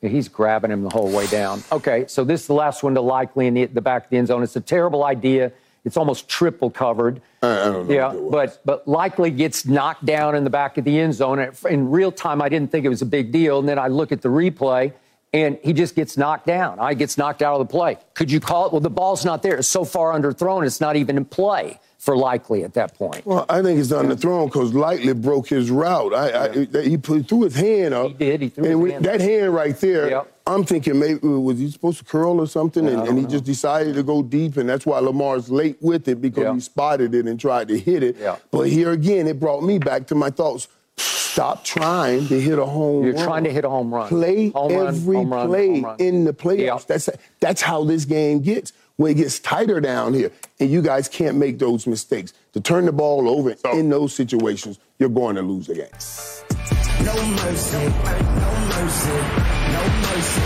He's 0.00 0.28
grabbing 0.28 0.70
him 0.70 0.84
the 0.84 0.90
whole 0.90 1.10
way 1.10 1.26
down. 1.26 1.62
Okay, 1.72 2.06
so 2.06 2.22
this 2.22 2.42
is 2.42 2.46
the 2.46 2.54
last 2.54 2.84
one 2.84 2.94
to 2.94 3.00
Likely 3.00 3.48
in 3.48 3.54
the, 3.54 3.64
the 3.66 3.80
back 3.80 4.04
of 4.04 4.10
the 4.10 4.16
end 4.16 4.28
zone. 4.28 4.44
It's 4.44 4.54
a 4.54 4.60
terrible 4.60 5.04
idea. 5.04 5.50
It's 5.84 5.96
almost 5.96 6.28
triple 6.28 6.70
covered. 6.70 7.20
I, 7.42 7.46
don't 7.64 7.88
know. 7.88 7.94
Yeah, 7.94 8.14
but 8.30 8.60
but 8.64 8.86
Likely 8.86 9.30
gets 9.32 9.66
knocked 9.66 10.04
down 10.04 10.36
in 10.36 10.44
the 10.44 10.50
back 10.50 10.78
of 10.78 10.84
the 10.84 10.98
end 10.98 11.14
zone. 11.14 11.52
In 11.68 11.90
real 11.90 12.12
time, 12.12 12.40
I 12.40 12.48
didn't 12.48 12.70
think 12.70 12.86
it 12.86 12.90
was 12.90 13.02
a 13.02 13.06
big 13.06 13.32
deal. 13.32 13.58
And 13.58 13.68
then 13.68 13.78
I 13.78 13.88
look 13.88 14.12
at 14.12 14.22
the 14.22 14.28
replay, 14.28 14.92
and 15.32 15.58
he 15.62 15.72
just 15.72 15.94
gets 15.94 16.16
knocked 16.16 16.46
down. 16.46 16.78
I 16.80 16.94
gets 16.94 17.18
knocked 17.18 17.42
out 17.42 17.60
of 17.60 17.66
the 17.66 17.70
play. 17.70 17.98
Could 18.14 18.30
you 18.30 18.40
call 18.40 18.66
it? 18.66 18.72
Well, 18.72 18.80
the 18.80 18.90
ball's 18.90 19.24
not 19.24 19.42
there. 19.42 19.56
It's 19.56 19.68
so 19.68 19.84
far 19.84 20.18
underthrown, 20.18 20.66
it's 20.66 20.80
not 20.80 20.96
even 20.96 21.16
in 21.16 21.24
play 21.24 21.78
for 21.98 22.16
Likely 22.16 22.62
at 22.62 22.74
that 22.74 22.94
point. 22.94 23.26
Well, 23.26 23.44
I 23.48 23.60
think 23.60 23.80
it's 23.80 23.90
underthrown 23.90 24.46
because 24.46 24.72
Likely 24.72 25.12
broke 25.14 25.48
his 25.48 25.70
route. 25.70 26.14
I, 26.14 26.28
yeah. 26.52 26.64
I, 26.78 26.82
he 26.82 26.96
put, 26.96 27.28
threw 27.28 27.42
his 27.42 27.56
hand 27.56 27.92
up. 27.92 28.06
He 28.08 28.14
did. 28.14 28.40
He 28.42 28.48
threw 28.48 28.64
and 28.64 28.82
his 28.82 28.92
hand 28.92 29.04
that 29.04 29.14
up. 29.16 29.20
hand 29.20 29.54
right 29.54 29.76
there. 29.78 30.10
Yep. 30.10 30.32
I'm 30.46 30.64
thinking 30.64 30.98
maybe 30.98 31.20
uh, 31.22 31.28
was 31.28 31.58
he 31.58 31.70
supposed 31.70 31.98
to 31.98 32.04
curl 32.04 32.40
or 32.40 32.46
something, 32.46 32.84
Yeah, 32.86 33.00
and, 33.00 33.08
and 33.08 33.18
he 33.18 33.26
just 33.26 33.44
decided 33.44 33.96
to 33.96 34.02
go 34.02 34.22
deep, 34.22 34.56
and 34.56 34.66
that's 34.68 34.86
why 34.86 34.98
Lamar's 35.00 35.50
late 35.50 35.76
with 35.82 36.08
it 36.08 36.22
because 36.22 36.44
Yeah. 36.44 36.54
he 36.54 36.60
spotted 36.60 37.14
it 37.14 37.26
and 37.26 37.38
tried 37.38 37.68
to 37.68 37.78
hit 37.78 38.02
it. 38.02 38.16
Yeah. 38.18 38.36
But 38.50 38.68
here 38.68 38.92
again, 38.92 39.26
it 39.26 39.38
brought 39.38 39.62
me 39.62 39.78
back 39.78 40.06
to 40.06 40.14
my 40.14 40.30
thoughts. 40.30 40.68
Stop 41.32 41.64
trying 41.64 42.26
to 42.28 42.40
hit 42.40 42.58
a 42.58 42.64
home 42.66 42.96
run. 42.96 43.04
You're 43.04 43.14
run. 43.14 43.24
trying 43.24 43.44
to 43.44 43.52
hit 43.52 43.64
a 43.64 43.68
home 43.68 43.94
run. 43.94 44.08
Play 44.08 44.48
Home 44.50 44.72
run, 44.72 44.86
every 44.88 45.16
home 45.16 45.32
run, 45.32 45.46
play 45.48 45.68
home 45.68 45.84
run. 45.84 45.96
in 46.00 46.24
the 46.24 46.32
playoffs. 46.32 46.58
Yeah. 46.58 46.78
That's 46.88 47.08
that's 47.40 47.62
how 47.62 47.84
this 47.84 48.04
game 48.04 48.40
gets. 48.40 48.72
When 48.96 49.12
it 49.12 49.14
gets 49.14 49.38
tighter 49.38 49.80
down 49.80 50.14
here, 50.14 50.32
and 50.58 50.68
you 50.70 50.82
guys 50.82 51.08
can't 51.08 51.36
make 51.36 51.60
those 51.60 51.86
mistakes 51.86 52.32
to 52.54 52.60
turn 52.60 52.84
the 52.86 52.92
ball 52.92 53.28
over 53.28 53.54
So- 53.56 53.78
in 53.78 53.88
those 53.90 54.12
situations, 54.12 54.78
you're 54.98 55.08
going 55.08 55.36
to 55.36 55.42
lose 55.42 55.68
the 55.68 55.74
game. 55.74 55.86
No 57.04 57.14
mercy, 57.36 57.76
no 57.78 58.50
mercy, 58.66 59.10
no 59.72 59.82
mercy. 60.02 60.42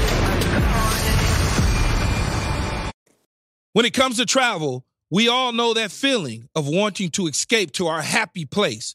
When 3.72 3.86
it 3.86 3.94
comes 3.94 4.18
to 4.18 4.26
travel, 4.26 4.84
we 5.10 5.28
all 5.28 5.52
know 5.52 5.72
that 5.72 5.90
feeling 5.90 6.48
of 6.54 6.68
wanting 6.68 7.10
to 7.12 7.26
escape 7.28 7.72
to 7.72 7.86
our 7.86 8.02
happy 8.02 8.44
place, 8.44 8.94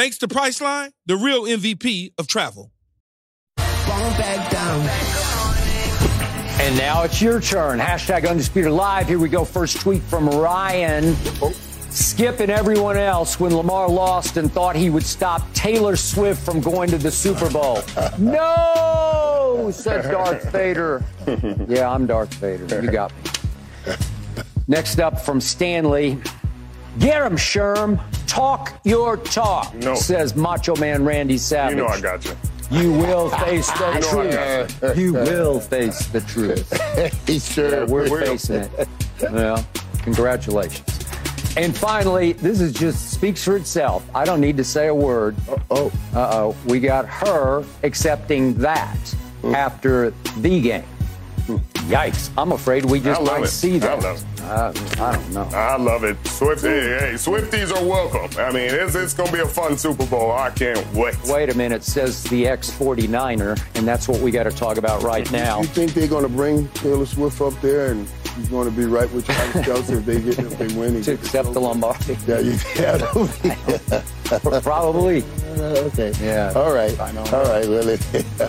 Thanks 0.00 0.16
to 0.16 0.28
Priceline, 0.28 0.92
the 1.04 1.14
real 1.14 1.42
MVP 1.42 2.14
of 2.16 2.26
travel. 2.26 2.72
Back 3.58 4.50
down. 4.50 4.80
And 6.58 6.74
now 6.78 7.02
it's 7.02 7.20
your 7.20 7.38
turn. 7.38 7.78
Hashtag 7.78 8.26
Undisputed 8.26 8.72
Live. 8.72 9.08
Here 9.08 9.18
we 9.18 9.28
go. 9.28 9.44
First 9.44 9.78
tweet 9.82 10.00
from 10.04 10.30
Ryan. 10.30 11.14
Skip 11.16 11.54
Skip 11.90 12.40
and 12.40 12.50
everyone 12.50 12.96
else 12.96 13.38
when 13.38 13.54
Lamar 13.54 13.90
lost 13.90 14.38
and 14.38 14.50
thought 14.50 14.74
he 14.74 14.88
would 14.88 15.04
stop 15.04 15.42
Taylor 15.52 15.96
Swift 15.96 16.42
from 16.42 16.62
going 16.62 16.88
to 16.88 16.96
the 16.96 17.10
Super 17.10 17.50
Bowl. 17.50 17.82
no, 18.16 19.68
said 19.70 20.10
Darth 20.10 20.50
Vader. 20.50 21.04
Yeah, 21.68 21.90
I'm 21.90 22.06
Darth 22.06 22.32
Vader. 22.36 22.82
You 22.82 22.90
got 22.90 23.12
me. 23.12 23.96
Next 24.66 24.98
up 24.98 25.20
from 25.20 25.42
Stanley. 25.42 26.18
Get 26.98 27.20
him, 27.20 27.36
Sherm. 27.36 28.00
Talk 28.30 28.78
your 28.84 29.16
talk, 29.16 29.74
No. 29.74 29.94
says 29.96 30.36
Macho 30.36 30.76
Man 30.76 31.04
Randy 31.04 31.36
Savage. 31.36 31.76
You 31.76 31.82
know 31.82 31.88
I 31.88 32.00
got 32.00 32.24
you. 32.24 32.36
You 32.70 32.92
will 32.92 33.28
face 33.30 33.68
the 33.72 33.94
You 33.94 34.30
know 34.30 34.66
truth. 34.80 34.96
You 34.98 35.12
will 35.14 35.58
face 35.60 36.06
the 36.06 36.20
truth. 36.20 36.72
He's 37.26 37.52
sure. 37.52 37.86
We're 37.86 38.08
will. 38.08 38.24
facing 38.24 38.62
it. 38.62 38.88
Well, 39.32 39.66
congratulations. 40.02 40.86
And 41.56 41.76
finally, 41.76 42.34
this 42.34 42.60
is 42.60 42.72
just 42.72 43.10
speaks 43.10 43.42
for 43.42 43.56
itself. 43.56 44.04
I 44.14 44.24
don't 44.24 44.40
need 44.40 44.56
to 44.58 44.64
say 44.64 44.86
a 44.86 44.94
word. 44.94 45.34
Oh, 45.68 45.90
Uh 46.14 46.30
oh. 46.32 46.56
We 46.66 46.78
got 46.78 47.06
her 47.08 47.64
accepting 47.82 48.54
that 48.58 48.96
after 49.42 50.10
the 50.38 50.60
game. 50.60 50.84
Yikes. 51.58 52.30
I'm 52.38 52.52
afraid 52.52 52.84
we 52.84 53.00
just 53.00 53.20
I 53.20 53.24
love 53.24 53.38
might 53.40 53.44
it. 53.46 53.48
see 53.48 53.76
I 53.76 53.78
that. 53.80 54.02
love 54.02 54.16
it. 54.22 54.40
Uh, 54.42 54.72
I 55.04 55.12
don't 55.16 55.32
know. 55.32 55.48
I 55.52 55.76
love 55.76 56.04
it. 56.04 56.16
Swifty, 56.26 56.68
hey, 56.68 57.12
Swifties 57.14 57.72
are 57.74 57.84
welcome. 57.84 58.30
I 58.40 58.50
mean, 58.52 58.70
it's, 58.72 58.94
it's 58.94 59.14
going 59.14 59.28
to 59.28 59.34
be 59.36 59.40
a 59.42 59.46
fun 59.46 59.76
Super 59.78 60.06
Bowl. 60.06 60.32
I 60.32 60.50
can't 60.50 60.84
wait. 60.94 61.14
Wait 61.26 61.50
a 61.50 61.56
minute, 61.56 61.82
says 61.84 62.22
the 62.24 62.46
ex 62.48 62.70
49er, 62.70 63.60
and 63.76 63.86
that's 63.86 64.08
what 64.08 64.20
we 64.20 64.30
got 64.30 64.44
to 64.44 64.50
talk 64.50 64.76
about 64.76 65.02
right 65.02 65.30
now. 65.30 65.60
Do 65.62 65.66
you 65.68 65.68
think 65.68 65.94
they're 65.94 66.08
going 66.08 66.22
to 66.24 66.28
bring 66.28 66.68
Taylor 66.70 67.06
Swift 67.06 67.40
up 67.40 67.58
there 67.60 67.92
and 67.92 68.08
he's 68.36 68.48
going 68.48 68.68
to 68.68 68.74
be 68.76 68.86
right 68.86 69.10
with 69.12 69.26
Travis 69.26 69.66
Kelce 69.66 69.98
if 69.98 70.06
they 70.06 70.20
get 70.20 70.38
if 70.38 70.58
they 70.58 70.68
win. 70.78 70.94
To 70.94 70.98
gets 71.16 71.24
accept 71.26 71.52
the 71.52 71.60
Lombardi. 71.60 72.16
Yeah, 72.26 72.38
you, 72.40 72.56
yeah. 72.76 74.02
Probably. 74.62 75.24
okay. 75.58 76.12
Yeah. 76.20 76.52
All 76.54 76.72
right. 76.72 76.98
All 77.00 77.42
right, 77.42 77.68
Well, 77.68 77.88
it, 77.88 78.00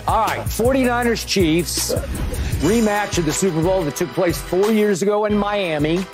All 0.06 0.26
right, 0.26 0.40
49ers 0.46 1.26
Chiefs 1.26 1.92
rematch 2.62 2.91
of 2.92 3.24
the 3.24 3.32
Super 3.32 3.62
Bowl 3.62 3.82
that 3.84 3.96
took 3.96 4.10
place 4.10 4.38
four 4.38 4.70
years 4.70 5.00
ago 5.00 5.24
in 5.24 5.34
Miami. 5.34 6.04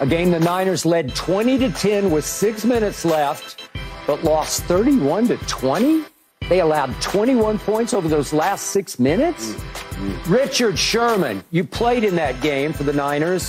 A 0.00 0.06
game 0.06 0.30
the 0.30 0.38
Niners 0.38 0.84
led 0.84 1.14
20 1.14 1.56
to 1.58 1.70
10 1.70 2.10
with 2.10 2.26
six 2.26 2.62
minutes 2.62 3.06
left, 3.06 3.70
but 4.06 4.22
lost 4.22 4.64
31 4.64 5.28
to 5.28 5.38
20. 5.38 6.04
They 6.50 6.60
allowed 6.60 6.92
21 7.00 7.58
points 7.58 7.94
over 7.94 8.06
those 8.06 8.34
last 8.34 8.66
six 8.66 8.98
minutes. 8.98 9.54
Richard 10.26 10.78
Sherman, 10.78 11.42
you 11.50 11.64
played 11.64 12.04
in 12.04 12.14
that 12.16 12.38
game 12.42 12.74
for 12.74 12.82
the 12.82 12.92
Niners. 12.92 13.48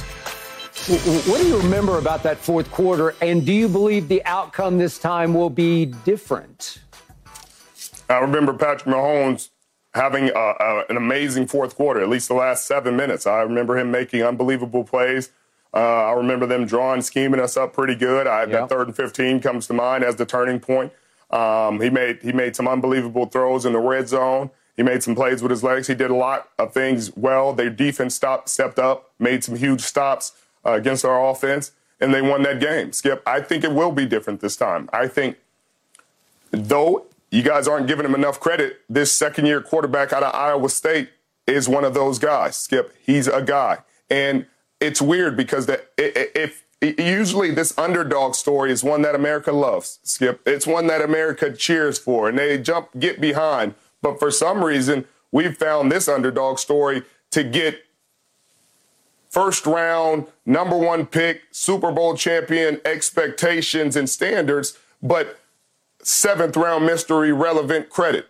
What 1.27 1.41
do 1.41 1.47
you 1.47 1.57
remember 1.57 1.97
about 1.97 2.23
that 2.23 2.37
fourth 2.37 2.71
quarter, 2.71 3.15
and 3.21 3.45
do 3.45 3.51
you 3.51 3.67
believe 3.67 4.07
the 4.07 4.23
outcome 4.23 4.77
this 4.77 4.97
time 4.97 5.33
will 5.33 5.49
be 5.49 5.87
different? 5.87 6.79
I 8.09 8.19
remember 8.19 8.53
Patrick 8.53 8.95
Mahomes 8.95 9.49
having 9.95 10.29
uh, 10.35 10.39
uh, 10.39 10.83
an 10.89 10.97
amazing 10.97 11.47
fourth 11.47 11.75
quarter, 11.75 12.01
at 12.01 12.09
least 12.09 12.27
the 12.27 12.33
last 12.33 12.65
seven 12.65 12.97
minutes. 12.97 13.25
I 13.25 13.41
remember 13.41 13.77
him 13.77 13.91
making 13.91 14.21
unbelievable 14.23 14.83
plays. 14.83 15.31
Uh, 15.73 15.77
I 15.79 16.11
remember 16.11 16.45
them 16.45 16.65
drawing, 16.65 17.01
scheming 17.01 17.39
us 17.39 17.55
up 17.57 17.73
pretty 17.73 17.95
good. 17.95 18.27
I, 18.27 18.41
Yep. 18.41 18.49
That 18.51 18.69
third 18.69 18.87
and 18.87 18.95
15 18.95 19.39
comes 19.39 19.67
to 19.67 19.73
mind 19.73 20.03
as 20.03 20.17
the 20.17 20.25
turning 20.25 20.59
point. 20.59 20.91
Um, 21.31 21.81
he 21.81 21.89
made 21.89 22.21
he 22.21 22.31
made 22.31 22.55
some 22.55 22.67
unbelievable 22.67 23.25
throws 23.25 23.65
in 23.65 23.73
the 23.73 23.79
red 23.79 24.07
zone. 24.07 24.51
He 24.77 24.83
made 24.83 25.01
some 25.01 25.15
plays 25.15 25.41
with 25.41 25.49
his 25.49 25.63
legs. 25.63 25.87
He 25.87 25.95
did 25.95 26.11
a 26.11 26.15
lot 26.15 26.49
of 26.59 26.73
things 26.73 27.15
well. 27.15 27.53
Their 27.53 27.69
defense 27.69 28.13
stopped, 28.13 28.49
stepped 28.49 28.77
up, 28.77 29.11
made 29.17 29.43
some 29.43 29.55
huge 29.55 29.81
stops 29.81 30.33
uh, 30.65 30.73
against 30.73 31.03
our 31.05 31.29
offense, 31.29 31.71
and 31.99 32.13
they 32.13 32.21
won 32.21 32.43
that 32.43 32.59
game. 32.59 32.91
Skip, 32.91 33.23
I 33.25 33.39
think 33.39 33.63
it 33.63 33.71
will 33.71 33.91
be 33.93 34.05
different 34.05 34.41
this 34.41 34.57
time. 34.57 34.89
I 34.93 35.07
think 35.07 35.37
though 36.51 37.05
you 37.35 37.43
guys 37.43 37.67
aren't 37.67 37.85
giving 37.85 38.05
him 38.05 38.15
enough 38.15 38.39
credit, 38.39 38.79
this 38.87 39.11
second 39.11 39.45
year 39.45 39.61
quarterback 39.61 40.13
out 40.13 40.23
of 40.23 40.33
Iowa 40.33 40.69
State 40.69 41.09
is 41.45 41.67
one 41.67 41.83
of 41.83 41.93
those 41.93 42.17
guys. 42.17 42.55
Skip, 42.55 42.95
he's 43.05 43.27
a 43.27 43.41
guy. 43.41 43.79
And 44.09 44.45
it's 44.79 45.01
weird 45.01 45.35
because 45.35 45.69
if 45.97 46.63
usually 46.81 47.51
this 47.51 47.77
underdog 47.77 48.35
story 48.35 48.71
is 48.71 48.85
one 48.85 49.01
that 49.01 49.15
America 49.15 49.51
loves, 49.51 49.99
Skip. 50.03 50.41
It's 50.45 50.65
one 50.65 50.87
that 50.87 51.01
America 51.01 51.51
cheers 51.51 51.99
for 51.99 52.29
and 52.29 52.39
they 52.39 52.57
jump, 52.57 52.87
get 52.97 53.19
behind. 53.19 53.75
But 54.01 54.17
for 54.17 54.31
some 54.31 54.63
reason, 54.63 55.03
we've 55.33 55.57
found 55.57 55.91
this 55.91 56.07
underdog 56.07 56.57
story 56.57 57.03
to 57.31 57.43
get 57.43 57.83
first 59.29 59.65
round, 59.65 60.27
number 60.45 60.77
one 60.77 61.05
pick, 61.05 61.41
Super 61.51 61.91
Bowl 61.91 62.15
champion 62.15 62.79
expectations 62.85 63.97
and 63.97 64.09
standards, 64.09 64.77
but 65.03 65.37
seventh 66.05 66.55
round 66.55 66.85
mystery 66.85 67.31
relevant 67.31 67.89
credit. 67.89 68.27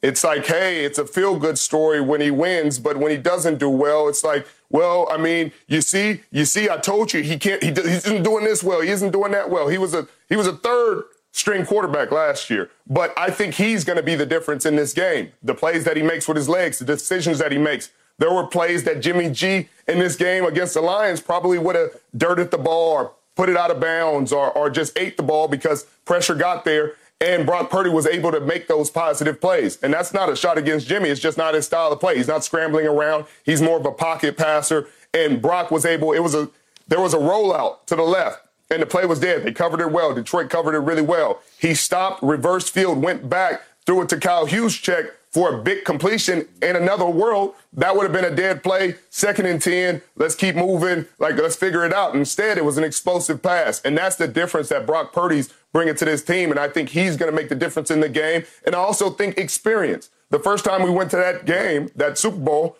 It's 0.00 0.22
like, 0.22 0.46
hey, 0.46 0.84
it's 0.84 0.98
a 0.98 1.06
feel 1.06 1.38
good 1.38 1.58
story 1.58 2.00
when 2.00 2.20
he 2.20 2.30
wins, 2.30 2.78
but 2.78 2.98
when 2.98 3.10
he 3.10 3.16
doesn't 3.16 3.58
do 3.58 3.68
well, 3.68 4.08
it's 4.08 4.22
like, 4.22 4.46
well, 4.70 5.08
I 5.10 5.16
mean, 5.16 5.52
you 5.66 5.80
see, 5.80 6.20
you 6.30 6.44
see, 6.44 6.70
I 6.70 6.76
told 6.76 7.12
you 7.12 7.22
he 7.22 7.36
can't. 7.36 7.62
He, 7.62 7.70
he 7.70 7.80
isn't 7.80 8.22
doing 8.22 8.44
this 8.44 8.62
well. 8.62 8.80
He 8.80 8.90
isn't 8.90 9.10
doing 9.10 9.32
that 9.32 9.50
well. 9.50 9.68
He 9.68 9.78
was 9.78 9.94
a 9.94 10.06
he 10.28 10.36
was 10.36 10.46
a 10.46 10.52
third 10.52 11.04
string 11.32 11.66
quarterback 11.66 12.12
last 12.12 12.48
year, 12.48 12.70
but 12.86 13.12
I 13.16 13.30
think 13.30 13.54
he's 13.54 13.84
going 13.84 13.96
to 13.96 14.02
be 14.02 14.14
the 14.14 14.26
difference 14.26 14.64
in 14.66 14.76
this 14.76 14.92
game. 14.92 15.32
The 15.42 15.54
plays 15.54 15.84
that 15.84 15.96
he 15.96 16.02
makes 16.02 16.28
with 16.28 16.36
his 16.36 16.48
legs, 16.48 16.78
the 16.78 16.84
decisions 16.84 17.38
that 17.38 17.50
he 17.50 17.58
makes. 17.58 17.90
There 18.18 18.32
were 18.32 18.46
plays 18.46 18.84
that 18.84 19.00
Jimmy 19.00 19.30
G 19.30 19.68
in 19.86 19.98
this 20.00 20.16
game 20.16 20.44
against 20.44 20.74
the 20.74 20.80
Lions 20.80 21.20
probably 21.20 21.58
would 21.58 21.76
have 21.76 21.90
dirted 22.16 22.50
the 22.50 22.58
ball 22.58 22.92
or 22.92 23.12
put 23.36 23.48
it 23.48 23.56
out 23.56 23.70
of 23.70 23.78
bounds 23.78 24.32
or, 24.32 24.50
or 24.50 24.68
just 24.68 24.98
ate 24.98 25.16
the 25.16 25.22
ball 25.22 25.46
because 25.46 25.84
pressure 26.04 26.34
got 26.34 26.64
there. 26.64 26.94
And 27.20 27.44
Brock 27.44 27.70
Purdy 27.70 27.90
was 27.90 28.06
able 28.06 28.30
to 28.30 28.40
make 28.40 28.68
those 28.68 28.90
positive 28.90 29.40
plays. 29.40 29.76
And 29.82 29.92
that's 29.92 30.14
not 30.14 30.30
a 30.30 30.36
shot 30.36 30.56
against 30.56 30.86
Jimmy. 30.86 31.08
It's 31.08 31.20
just 31.20 31.36
not 31.36 31.54
his 31.54 31.66
style 31.66 31.92
of 31.92 31.98
play. 31.98 32.16
He's 32.16 32.28
not 32.28 32.44
scrambling 32.44 32.86
around. 32.86 33.26
He's 33.44 33.60
more 33.60 33.78
of 33.78 33.86
a 33.86 33.90
pocket 33.90 34.36
passer. 34.36 34.86
And 35.12 35.42
Brock 35.42 35.70
was 35.70 35.84
able, 35.84 36.12
it 36.12 36.20
was 36.20 36.34
a, 36.34 36.48
there 36.86 37.00
was 37.00 37.14
a 37.14 37.18
rollout 37.18 37.86
to 37.86 37.96
the 37.96 38.02
left 38.02 38.42
and 38.70 38.82
the 38.82 38.86
play 38.86 39.06
was 39.06 39.20
dead. 39.20 39.42
They 39.42 39.52
covered 39.52 39.80
it 39.80 39.90
well. 39.90 40.14
Detroit 40.14 40.50
covered 40.50 40.74
it 40.74 40.80
really 40.80 41.02
well. 41.02 41.40
He 41.58 41.74
stopped, 41.74 42.22
reversed 42.22 42.72
field, 42.72 43.02
went 43.02 43.28
back, 43.28 43.62
threw 43.86 44.02
it 44.02 44.08
to 44.10 44.18
Kyle 44.18 44.46
Juszczyk 44.46 45.10
for 45.30 45.54
a 45.54 45.62
big 45.62 45.84
completion. 45.84 46.46
In 46.62 46.76
another 46.76 47.06
world, 47.06 47.54
that 47.72 47.94
would 47.94 48.04
have 48.04 48.12
been 48.12 48.24
a 48.24 48.34
dead 48.34 48.62
play. 48.62 48.96
Second 49.10 49.46
and 49.46 49.60
10. 49.60 50.02
Let's 50.16 50.34
keep 50.34 50.56
moving. 50.56 51.06
Like, 51.18 51.36
let's 51.36 51.56
figure 51.56 51.84
it 51.84 51.92
out. 51.92 52.14
Instead, 52.14 52.58
it 52.58 52.64
was 52.64 52.78
an 52.78 52.84
explosive 52.84 53.42
pass. 53.42 53.80
And 53.82 53.96
that's 53.96 54.16
the 54.16 54.28
difference 54.28 54.68
that 54.70 54.86
Brock 54.86 55.12
Purdy's 55.12 55.52
bringing 55.72 55.94
to 55.96 56.04
this 56.04 56.22
team. 56.22 56.50
And 56.50 56.58
I 56.58 56.68
think 56.68 56.90
he's 56.90 57.16
going 57.16 57.30
to 57.30 57.36
make 57.36 57.48
the 57.48 57.54
difference 57.54 57.90
in 57.90 58.00
the 58.00 58.08
game. 58.08 58.44
And 58.64 58.74
I 58.74 58.78
also 58.78 59.10
think 59.10 59.38
experience. 59.38 60.10
The 60.30 60.38
first 60.38 60.64
time 60.64 60.82
we 60.82 60.90
went 60.90 61.10
to 61.12 61.16
that 61.16 61.46
game, 61.46 61.90
that 61.96 62.18
Super 62.18 62.36
Bowl, 62.36 62.76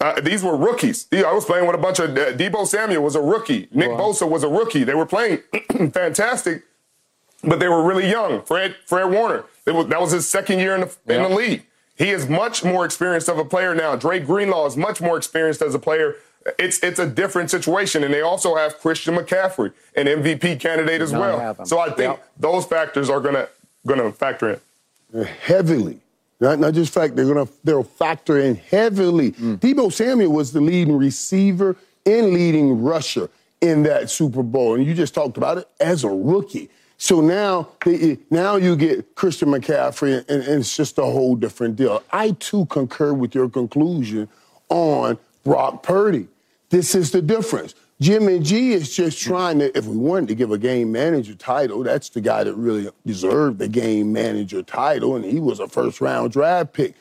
uh, 0.00 0.20
these 0.20 0.42
were 0.42 0.56
rookies. 0.56 1.06
I 1.12 1.32
was 1.32 1.44
playing 1.44 1.66
with 1.66 1.74
a 1.74 1.78
bunch 1.78 1.98
of 1.98 2.10
uh, 2.10 2.32
Deebo 2.32 2.66
Samuel 2.66 3.02
was 3.02 3.16
a 3.16 3.20
rookie. 3.20 3.68
Nick 3.72 3.90
Bosa 3.90 4.28
was 4.28 4.42
a 4.42 4.48
rookie. 4.48 4.84
They 4.84 4.94
were 4.94 5.06
playing 5.06 5.38
fantastic, 5.92 6.64
but 7.42 7.58
they 7.58 7.68
were 7.68 7.82
really 7.82 8.08
young. 8.08 8.42
Fred 8.42 8.76
Fred 8.84 9.10
Warner. 9.10 9.44
Was, 9.66 9.86
that 9.86 10.00
was 10.00 10.12
his 10.12 10.28
second 10.28 10.58
year 10.58 10.74
in 10.74 10.82
the, 10.82 11.14
in 11.14 11.22
the 11.22 11.28
league. 11.30 11.66
He 11.96 12.10
is 12.10 12.28
much 12.28 12.62
more 12.62 12.84
experienced 12.84 13.28
of 13.28 13.38
a 13.38 13.44
player 13.44 13.74
now. 13.74 13.96
Dre 13.96 14.20
Greenlaw 14.20 14.66
is 14.66 14.76
much 14.76 15.00
more 15.00 15.16
experienced 15.16 15.62
as 15.62 15.74
a 15.74 15.78
player. 15.78 16.16
It's 16.58 16.78
it's 16.82 16.98
a 17.00 17.06
different 17.08 17.50
situation, 17.50 18.04
and 18.04 18.12
they 18.14 18.20
also 18.20 18.54
have 18.54 18.78
Christian 18.78 19.16
McCaffrey, 19.16 19.72
an 19.96 20.06
MVP 20.06 20.60
candidate 20.60 21.00
as 21.00 21.12
well. 21.12 21.56
So 21.64 21.78
I 21.80 21.86
think 21.86 21.98
Yep. 22.16 22.28
those 22.38 22.64
factors 22.66 23.10
are 23.10 23.20
gonna 23.20 23.48
gonna 23.86 24.12
factor 24.12 24.50
in. 25.14 25.24
heavily. 25.42 25.98
Not, 26.38 26.58
not 26.58 26.74
just 26.74 26.92
fact, 26.92 27.16
they're 27.16 27.24
gonna 27.26 27.48
they'll 27.64 27.82
factor 27.82 28.38
in 28.38 28.56
heavily. 28.56 29.32
Mm. 29.32 29.58
Deebo 29.58 29.92
Samuel 29.92 30.30
was 30.32 30.52
the 30.52 30.60
leading 30.60 30.96
receiver 30.96 31.76
and 32.04 32.30
leading 32.32 32.82
rusher 32.82 33.30
in 33.62 33.82
that 33.84 34.10
Super 34.10 34.42
Bowl, 34.42 34.74
and 34.74 34.84
you 34.86 34.92
just 34.94 35.14
talked 35.14 35.36
about 35.38 35.58
it 35.58 35.68
as 35.80 36.04
a 36.04 36.08
rookie. 36.10 36.68
So 36.98 37.20
now, 37.20 37.68
they, 37.84 38.18
now 38.30 38.56
you 38.56 38.74
get 38.74 39.14
Christian 39.14 39.50
McCaffrey, 39.50 40.24
and, 40.28 40.42
and 40.42 40.60
it's 40.60 40.76
just 40.76 40.98
a 40.98 41.04
whole 41.04 41.36
different 41.36 41.76
deal. 41.76 42.02
I 42.10 42.30
too 42.32 42.66
concur 42.66 43.12
with 43.12 43.34
your 43.34 43.50
conclusion 43.50 44.28
on 44.70 45.18
Brock 45.44 45.82
Purdy. 45.82 46.28
This 46.70 46.94
is 46.94 47.10
the 47.10 47.22
difference. 47.22 47.74
Jimmy 48.00 48.40
G 48.40 48.72
is 48.72 48.94
just 48.94 49.20
trying 49.20 49.58
to, 49.60 49.76
if 49.76 49.86
we 49.86 49.96
wanted 49.96 50.28
to 50.28 50.34
give 50.34 50.52
a 50.52 50.58
game 50.58 50.92
manager 50.92 51.34
title, 51.34 51.82
that's 51.82 52.10
the 52.10 52.20
guy 52.20 52.44
that 52.44 52.54
really 52.54 52.90
deserved 53.06 53.58
the 53.58 53.68
game 53.68 54.12
manager 54.12 54.62
title, 54.62 55.16
and 55.16 55.24
he 55.24 55.40
was 55.40 55.60
a 55.60 55.68
first 55.68 56.00
round 56.00 56.32
draft 56.32 56.72
pick. 56.72 56.94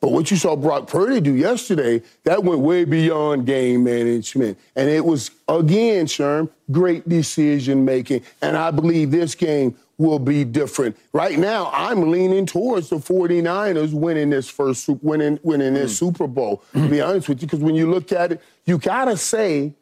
But 0.00 0.12
what 0.12 0.30
you 0.30 0.36
saw 0.38 0.56
Brock 0.56 0.86
Purdy 0.86 1.20
do 1.20 1.34
yesterday, 1.34 2.02
that 2.24 2.42
went 2.42 2.60
way 2.60 2.84
beyond 2.84 3.46
game 3.46 3.84
management. 3.84 4.58
And 4.74 4.88
it 4.88 5.04
was, 5.04 5.30
again, 5.46 6.06
Sherm, 6.06 6.48
great 6.70 7.06
decision 7.06 7.84
making. 7.84 8.22
And 8.40 8.56
I 8.56 8.70
believe 8.70 9.10
this 9.10 9.34
game 9.34 9.76
will 9.98 10.18
be 10.18 10.44
different. 10.44 10.96
Right 11.12 11.38
now, 11.38 11.70
I'm 11.74 12.10
leaning 12.10 12.46
towards 12.46 12.88
the 12.88 12.96
49ers 12.96 13.92
winning 13.92 14.30
this 14.30 14.48
first 14.48 14.88
winning 15.02 15.38
winning 15.42 15.74
this 15.74 15.98
Super 15.98 16.26
Bowl, 16.26 16.64
to 16.72 16.88
be 16.88 17.02
honest 17.02 17.28
with 17.28 17.42
you. 17.42 17.46
Because 17.46 17.60
when 17.60 17.74
you 17.74 17.90
look 17.90 18.10
at 18.10 18.32
it, 18.32 18.42
you 18.64 18.78
gotta 18.78 19.18
say, 19.18 19.74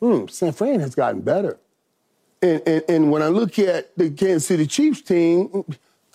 hmm, 0.00 0.26
San 0.26 0.52
Fran 0.52 0.80
has 0.80 0.94
gotten 0.94 1.22
better. 1.22 1.58
And, 2.42 2.60
and, 2.66 2.84
and 2.86 3.10
when 3.10 3.22
I 3.22 3.28
look 3.28 3.58
at 3.58 3.96
the 3.96 4.10
Kansas 4.10 4.46
City 4.46 4.66
Chiefs 4.66 5.00
team, 5.00 5.64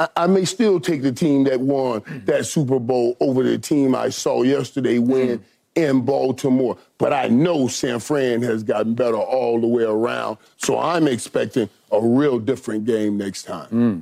I, 0.01 0.23
I, 0.23 0.27
may 0.27 0.45
still 0.45 0.79
take 0.79 1.03
the 1.03 1.11
team 1.11 1.43
that 1.43 1.59
won 1.59 2.01
that 2.25 2.45
Super 2.47 2.79
Bowl 2.79 3.15
over 3.19 3.43
the 3.43 3.59
team 3.59 3.93
I 3.93 4.09
saw 4.09 4.41
yesterday 4.41 4.97
win 4.97 5.39
mm. 5.39 5.43
in 5.75 6.01
Baltimore. 6.01 6.77
But 6.97 7.13
I 7.13 7.27
know 7.27 7.67
San 7.67 7.99
Fran 7.99 8.41
has 8.41 8.63
gotten 8.63 8.95
better 8.95 9.17
all 9.17 9.61
the 9.61 9.67
way 9.67 9.83
around. 9.83 10.37
So 10.57 10.79
I'm 10.79 11.07
expecting 11.07 11.69
a 11.91 12.01
real 12.01 12.39
different 12.39 12.85
game 12.85 13.17
next 13.17 13.43
time. 13.43 13.69
Mm. 13.69 14.01